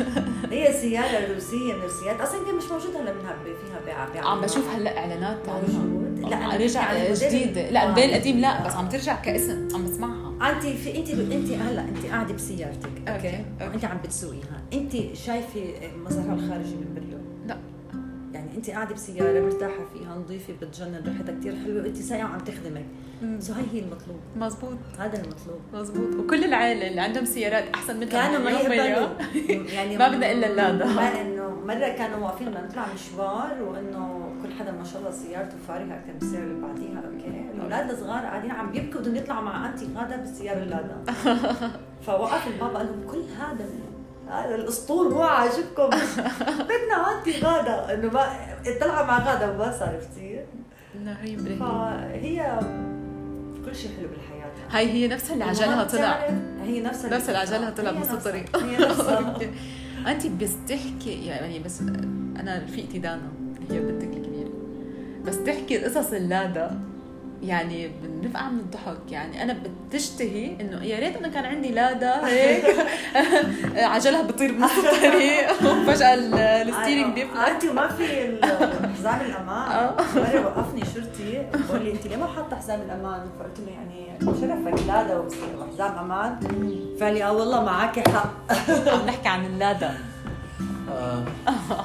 هي 0.52 0.72
سيارة 0.72 1.34
روسية 1.34 1.74
من 1.74 1.84
السيارات 1.84 2.20
أصلا 2.20 2.38
يمكن 2.40 2.56
مش 2.56 2.64
موجودة 2.64 3.00
هلا 3.02 3.12
منها 3.12 3.36
فيها 3.44 3.80
بيع 3.84 4.08
بيع 4.08 4.28
عم 4.28 4.40
بشوف 4.40 4.68
هلأ 4.74 4.98
إعلانات 4.98 5.38
موجود 5.48 6.10
لا 6.30 6.56
رجع 6.56 7.12
جديدة. 7.14 7.70
لا 7.70 7.84
الموديل 7.84 8.04
القديم 8.10 8.38
لا 8.40 8.66
بس 8.66 8.72
عم 8.72 8.88
ترجع 8.88 9.14
كاسم. 9.14 9.68
عم 9.74 9.84
بسمعها. 9.84 10.50
انت 10.52 10.66
في 10.66 10.98
انت 10.98 11.10
انت 11.10 11.50
هلأ 11.50 11.80
انت 11.80 12.06
قاعدة 12.06 12.34
بسيارتك 12.34 12.90
okay, 13.08 13.44
okay. 13.60 13.74
انت 13.74 13.84
عم 13.84 13.98
بتسوقيها. 14.04 14.62
انت 14.72 14.92
شايفة 15.26 15.60
مظهرها 16.04 16.34
الخارجي 16.34 16.74
من 16.74 16.94
برا 16.94 17.09
انت 18.60 18.70
قاعدة 18.70 18.94
بسيارة 18.94 19.40
مرتاحة 19.40 19.84
فيها 19.92 20.16
نظيفة 20.16 20.52
بتجنن 20.52 21.02
ريحتها 21.06 21.34
كثير 21.40 21.56
حلوة 21.64 21.82
وانت 21.82 21.96
سايقه 21.96 22.24
وعم 22.24 22.38
تخدمك. 22.38 22.86
so 23.38 23.52
هي 23.52 23.64
هي 23.72 23.78
المطلوب. 23.78 24.20
مزبوط 24.36 24.78
هذا 24.98 25.22
المطلوب. 25.22 25.60
مزبوط 25.74 26.14
وكل 26.14 26.44
العائلة 26.44 26.88
اللي 26.88 27.00
عندهم 27.00 27.24
سيارات 27.24 27.64
أحسن 27.74 27.96
منها 27.96 28.08
كانوا 28.08 28.38
ما 28.38 28.50
يقبلوا. 28.50 29.08
يعني 29.76 29.96
ما 29.96 30.08
بدنا 30.08 30.32
إلا 30.32 30.46
اللادا 30.46 30.84
ما 30.84 31.20
إنه 31.20 31.50
مرة 31.64 31.88
كانوا 31.88 32.18
واقفين 32.18 32.48
بدنا 32.48 32.66
نطلع 32.66 32.86
مشوار 32.94 33.62
وإنه 33.62 34.32
كل 34.42 34.52
حدا 34.52 34.72
ما 34.72 34.84
شاء 34.84 34.98
الله 34.98 35.10
سيارته 35.10 35.56
فارغة 35.68 35.94
أكثر 35.94 36.12
من 36.12 36.22
السياره 36.22 36.44
اللي 36.44 36.66
بعديها. 36.66 37.02
okay. 37.06 37.50
الأولاد 37.54 37.90
الصغار 37.90 38.22
قاعدين 38.24 38.50
عم 38.50 38.70
بيبكوا 38.70 39.00
بدهم 39.00 39.16
يطلعوا 39.16 39.44
مع 39.44 39.68
auntie 39.70 39.88
غادة 39.96 40.16
بالسيارة 40.16 40.62
اللادا 40.62 40.96
فوقف 42.06 42.46
البابا 42.46 42.78
قال 42.78 42.86
لهم 42.86 43.10
كل 43.10 43.22
هذا 43.38 43.64
هذا 44.30 44.54
الأسطول 44.54 45.14
مو 45.14 45.22
عاجبكم. 45.22 45.90
بدنا 46.70 47.18
انتي 47.18 47.40
غادة. 47.40 47.94
إنه 47.94 48.10
ما 48.10 48.26
طلع 48.80 49.02
مع 49.02 49.18
غادة 49.18 49.52
كثير 49.98 50.46
لا 51.04 51.16
هي 51.22 51.34
إبراهيم 51.34 51.58
فهي 51.58 52.60
كل 53.64 53.76
شيء 53.76 53.90
حلو 53.96 54.08
بالحياة. 54.08 54.50
هاي 54.70 54.92
هي 54.92 55.08
نفسها 55.08 55.34
اللي 55.34 55.44
عجلها 55.44 55.84
طلع. 55.84 56.28
هي 56.62 56.80
نفسها 56.80 57.10
نفس 57.10 57.28
اللي 57.28 57.38
عجلها 57.38 57.70
طلع 57.70 57.90
بنص 57.90 58.10
الطريق 58.10 58.56
نفسها 58.80 59.36
انت 60.06 60.26
بس 60.26 60.52
تحكي 60.68 61.26
يعني 61.26 61.58
بس 61.58 61.80
أنا 62.40 62.62
رفيقتي 62.64 62.98
دانا 62.98 63.32
هي 63.70 63.80
بنتك 63.80 64.16
الكبيره 64.16 64.50
بس 65.24 65.42
تحكي 65.42 65.84
قصص 65.84 66.12
اللادا 66.12 66.89
يعني 67.42 67.90
بنفقع 68.02 68.48
من 68.48 68.58
الضحك 68.58 69.12
يعني. 69.12 69.42
أنا 69.42 69.56
بتشتهي 69.88 70.60
إنه 70.60 70.84
يا 70.84 70.98
ريت 70.98 71.16
أنا 71.16 71.28
كان 71.28 71.44
عندي 71.44 71.68
لادا 71.68 72.26
هيك. 72.28 72.64
عجلها 73.94 74.22
بيطير 74.22 74.52
بنص 74.52 74.70
الطريق. 74.78 75.52
وفجأة 75.72 76.14
ال 76.14 76.25
steering 76.25 77.14
بيفلت 77.14 77.36
انت 77.48 77.64
وما 77.64 77.88
في 77.88 78.06
حزام 78.98 79.20
الأمان. 79.20 79.72
آه. 79.72 79.96
مره 80.16 80.46
وقفني 80.46 80.80
شرطي. 80.94 81.46
بقول 81.68 81.82
لي 81.84 81.92
انت 81.92 82.06
ليه 82.06 82.16
ما 82.16 82.26
حاطة 82.26 82.56
حزام 82.56 82.80
الأمان؟ 82.80 83.20
فقلت 83.38 83.60
له 83.60 83.72
يعني 83.72 84.18
شرفك 84.40 84.86
لادا 84.86 85.18
وحزام 85.18 85.98
أمان. 85.98 86.36
فقال 87.00 87.14
لي 87.14 87.24
آه 87.24 87.32
والله 87.32 87.64
معك 87.64 88.08
حق. 88.08 88.32
عم 88.88 89.06
نحكي 89.06 89.28
عن 89.28 89.44
اللادا 89.46 89.86
آه. 89.86 90.09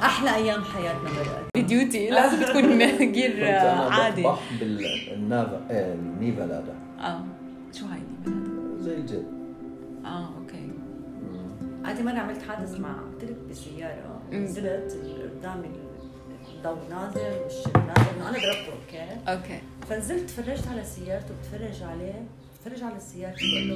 أحلى 0.03 0.35
أيام 0.35 0.63
حياتنا 0.63 1.09
بدأت. 1.09 1.45
بديوتي 1.57 2.09
لازم 2.09 2.43
تكون 2.43 2.77
جير 3.11 3.45
عادي. 3.91 4.23
بطبح 4.23 4.39
بالنافا 4.59 5.61
إيه 5.71 5.93
النيفا 5.93 6.41
لادا 6.41 6.75
آه 6.99 7.23
شو 7.73 7.85
هاي 7.85 7.99
النيفا 8.27 8.29
لادا؟ 8.29 8.83
زي 8.83 8.95
الجد 8.97 9.25
آه 10.05 10.29
أوكي. 10.37 10.69
عادي 11.85 12.03
مره 12.03 12.19
عملت 12.19 12.41
حادث 12.41 12.79
مع 12.79 12.93
قلت 12.93 13.23
لك 13.23 13.37
بسياره 13.49 14.21
نزلت 14.31 14.97
قدامي 15.39 15.67
الضوء 16.55 16.77
نازل 16.89 17.19
والشيء 17.43 17.77
نازل. 17.77 18.21
أنا 18.21 18.31
ضربته 18.31 18.71
أوكي؟ 18.71 19.31
أوكي. 19.31 19.61
فنزلت 19.89 20.29
تفرجت 20.29 20.67
على 20.67 20.83
سيارته 20.83 21.33
بتفرج 21.39 21.83
عليه. 21.83 22.23
بتفرج 22.55 22.83
على 22.83 22.99
سيارته 22.99 23.41
بقول 23.53 23.69
له 23.69 23.75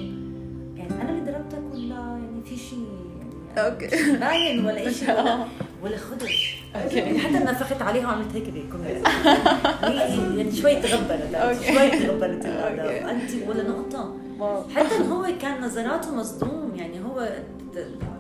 يعني 0.80 1.02
أنا 1.02 1.10
اللي 1.10 1.32
ضربتك 1.32 1.74
ولا 1.74 1.96
يعني 1.96 2.42
في 2.46 2.58
شيء؟ 2.58 3.19
أوكي 3.58 3.88
باين 4.20 4.66
ولا 4.66 4.92
شيء 4.92 5.10
ولا 5.84 5.98
خدش 5.98 6.56
أوكي. 6.76 6.96
يعني 6.98 7.20
حتى 7.20 7.34
نفخت 7.34 7.82
عليها 7.82 8.08
وعملت 8.08 8.36
هيك 8.36 8.44
بكم 8.50 8.84
يعني 10.38 10.56
شوي 10.56 10.78
أوكي. 10.78 11.68
شوي. 11.74 11.94
الاداء 12.26 13.12
انت 13.12 13.32
ولا 13.48 13.64
نقطة 13.64 14.16
واو. 14.40 14.64
حتى 14.76 14.96
هو 15.12 15.28
كان 15.42 15.62
نظراته 15.62 16.16
مصدوم 16.16 16.74
يعني 16.76 17.00
هو 17.06 17.30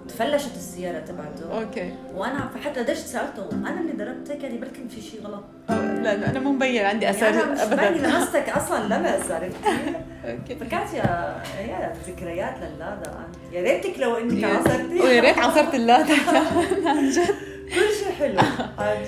تفلشت 0.07 0.55
السيارة 0.55 0.99
تبعته. 0.99 1.61
أوكي. 1.61 1.93
وأنا 2.15 2.49
حتى 2.65 2.83
ليش 2.83 2.97
سألته 2.97 3.49
أنا 3.51 3.79
اللي 3.81 3.93
ضربتك 4.05 4.43
يعني 4.43 4.57
بلكن 4.57 4.87
في 4.87 5.01
شيء 5.01 5.21
غلط. 5.23 5.43
آه، 5.69 5.73
لا 6.01 6.15
لا 6.17 6.29
أنا 6.29 6.39
مو 6.39 6.51
مبين 6.51 6.85
عندي 6.85 7.05
يعني 7.05 7.17
اثر 7.17 7.29
أنا 7.29 7.51
مش 7.53 7.59
ابدا. 7.59 7.89
لمستك 7.89 8.49
أصلا 8.49 8.83
لمس 8.83 9.31
عرفتي 9.31 9.69
أوكي. 10.25 10.55
فكانت 10.55 10.93
يا 10.93 11.41
يا 11.59 11.93
ذكريات 12.07 12.55
للادا 12.57 13.11
يا 13.51 13.61
ريتك 13.61 13.99
لو 13.99 14.15
إنك 14.17 14.43
عصرتي 14.43 15.01
ويا 15.01 15.21
ريت 15.21 15.37
عصرت 15.37 15.75
اللاذة 15.75 16.13
عن 16.89 17.09
جد 17.15 17.35
كل 17.69 17.93
شيء 17.99 18.11
حلو. 18.19 18.39
عن 18.79 19.03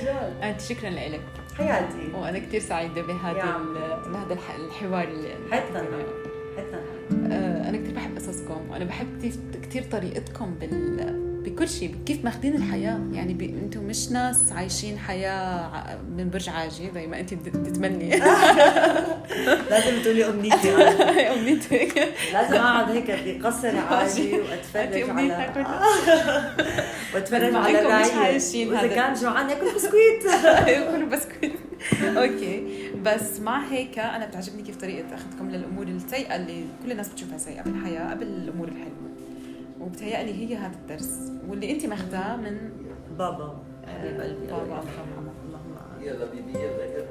جد. 0.53 0.59
شكرا 0.59 0.89
لك. 0.89 1.22
حياتي. 1.57 2.12
وأنا 2.16 2.39
كثير 2.39 2.59
سعيدة 2.62 3.01
بهذا 3.01 3.57
بهذا 4.05 4.34
الح- 4.34 4.55
الحوار 4.55 5.03
اللي 5.03 5.30
حتى 5.51 5.80
أنا. 5.80 5.88
قصصكم 8.32 8.69
وأنا 8.69 8.86
بحب 8.86 9.07
كثير 9.19 9.34
كثير 9.69 9.84
طريقتكم 9.91 10.53
بال 10.61 11.32
بكل 11.45 11.69
شيء 11.69 11.95
كيف 12.05 12.25
ماخذين 12.25 12.55
الحياة. 12.55 12.99
يعني 13.13 13.34
ب... 13.34 13.41
أنتم 13.41 13.84
مش 13.84 14.09
ناس 14.11 14.51
عايشين 14.51 14.97
حياة 14.99 15.71
من 16.17 16.29
برج 16.29 16.49
عاجي 16.49 16.91
زي 16.93 17.07
ما 17.07 17.19
انت 17.19 17.34
بت- 17.34 17.57
بتتمني. 17.57 18.09
لازم 19.69 20.01
تقولي 20.03 20.25
أمنيتي 20.29 20.75
أنا. 20.75 21.34
امنيتك 21.34 22.13
لازم 22.34 22.53
أقعد 22.55 22.91
هيك 22.91 23.11
بقصر 23.41 23.67
انت 23.69 24.36
وأتفرج 24.49 25.03
على. 25.09 25.53
وأتفرج 27.13 27.55
على 27.55 27.86
وإذا 28.69 28.79
هذا. 28.79 28.95
كان 28.95 29.13
جوعان 29.13 29.49
ياكل 29.49 29.75
بسكويت. 29.75 30.25
ياكلوا 30.67 31.09
بسكويت. 31.09 31.53
okay. 32.03 32.90
بس 33.05 33.39
مع 33.39 33.65
هيك 33.65 33.99
أنا 33.99 34.25
بتعجبني 34.25 34.61
كيف 34.63 34.77
طريقة 34.81 35.15
أخذكم 35.15 35.49
للأمور 35.49 35.87
السيئة 35.87 36.35
اللي 36.35 36.65
كل 36.83 36.91
الناس 36.91 37.09
بتشوفها 37.09 37.37
سيئة 37.37 37.63
بالحياة 37.63 38.11
قبل 38.11 38.27
الأمور 38.27 38.67
الحلوة. 38.67 39.11
وبتهيألي 39.79 40.33
هي 40.33 40.55
هذا 40.55 40.75
الدرس. 40.75 41.31
واللي 41.47 41.71
انت 41.71 41.85
ماخذاه 41.85 42.35
من 42.35 42.69
بابا. 43.17 43.63
حبيب 43.87 44.21
قلبي. 44.21 44.47
بابا. 44.47 44.63
الله 44.63 44.77
يرحمه. 44.77 45.31
يلا 46.01 46.25
بيبي 46.25 46.59
يلا. 46.59 47.05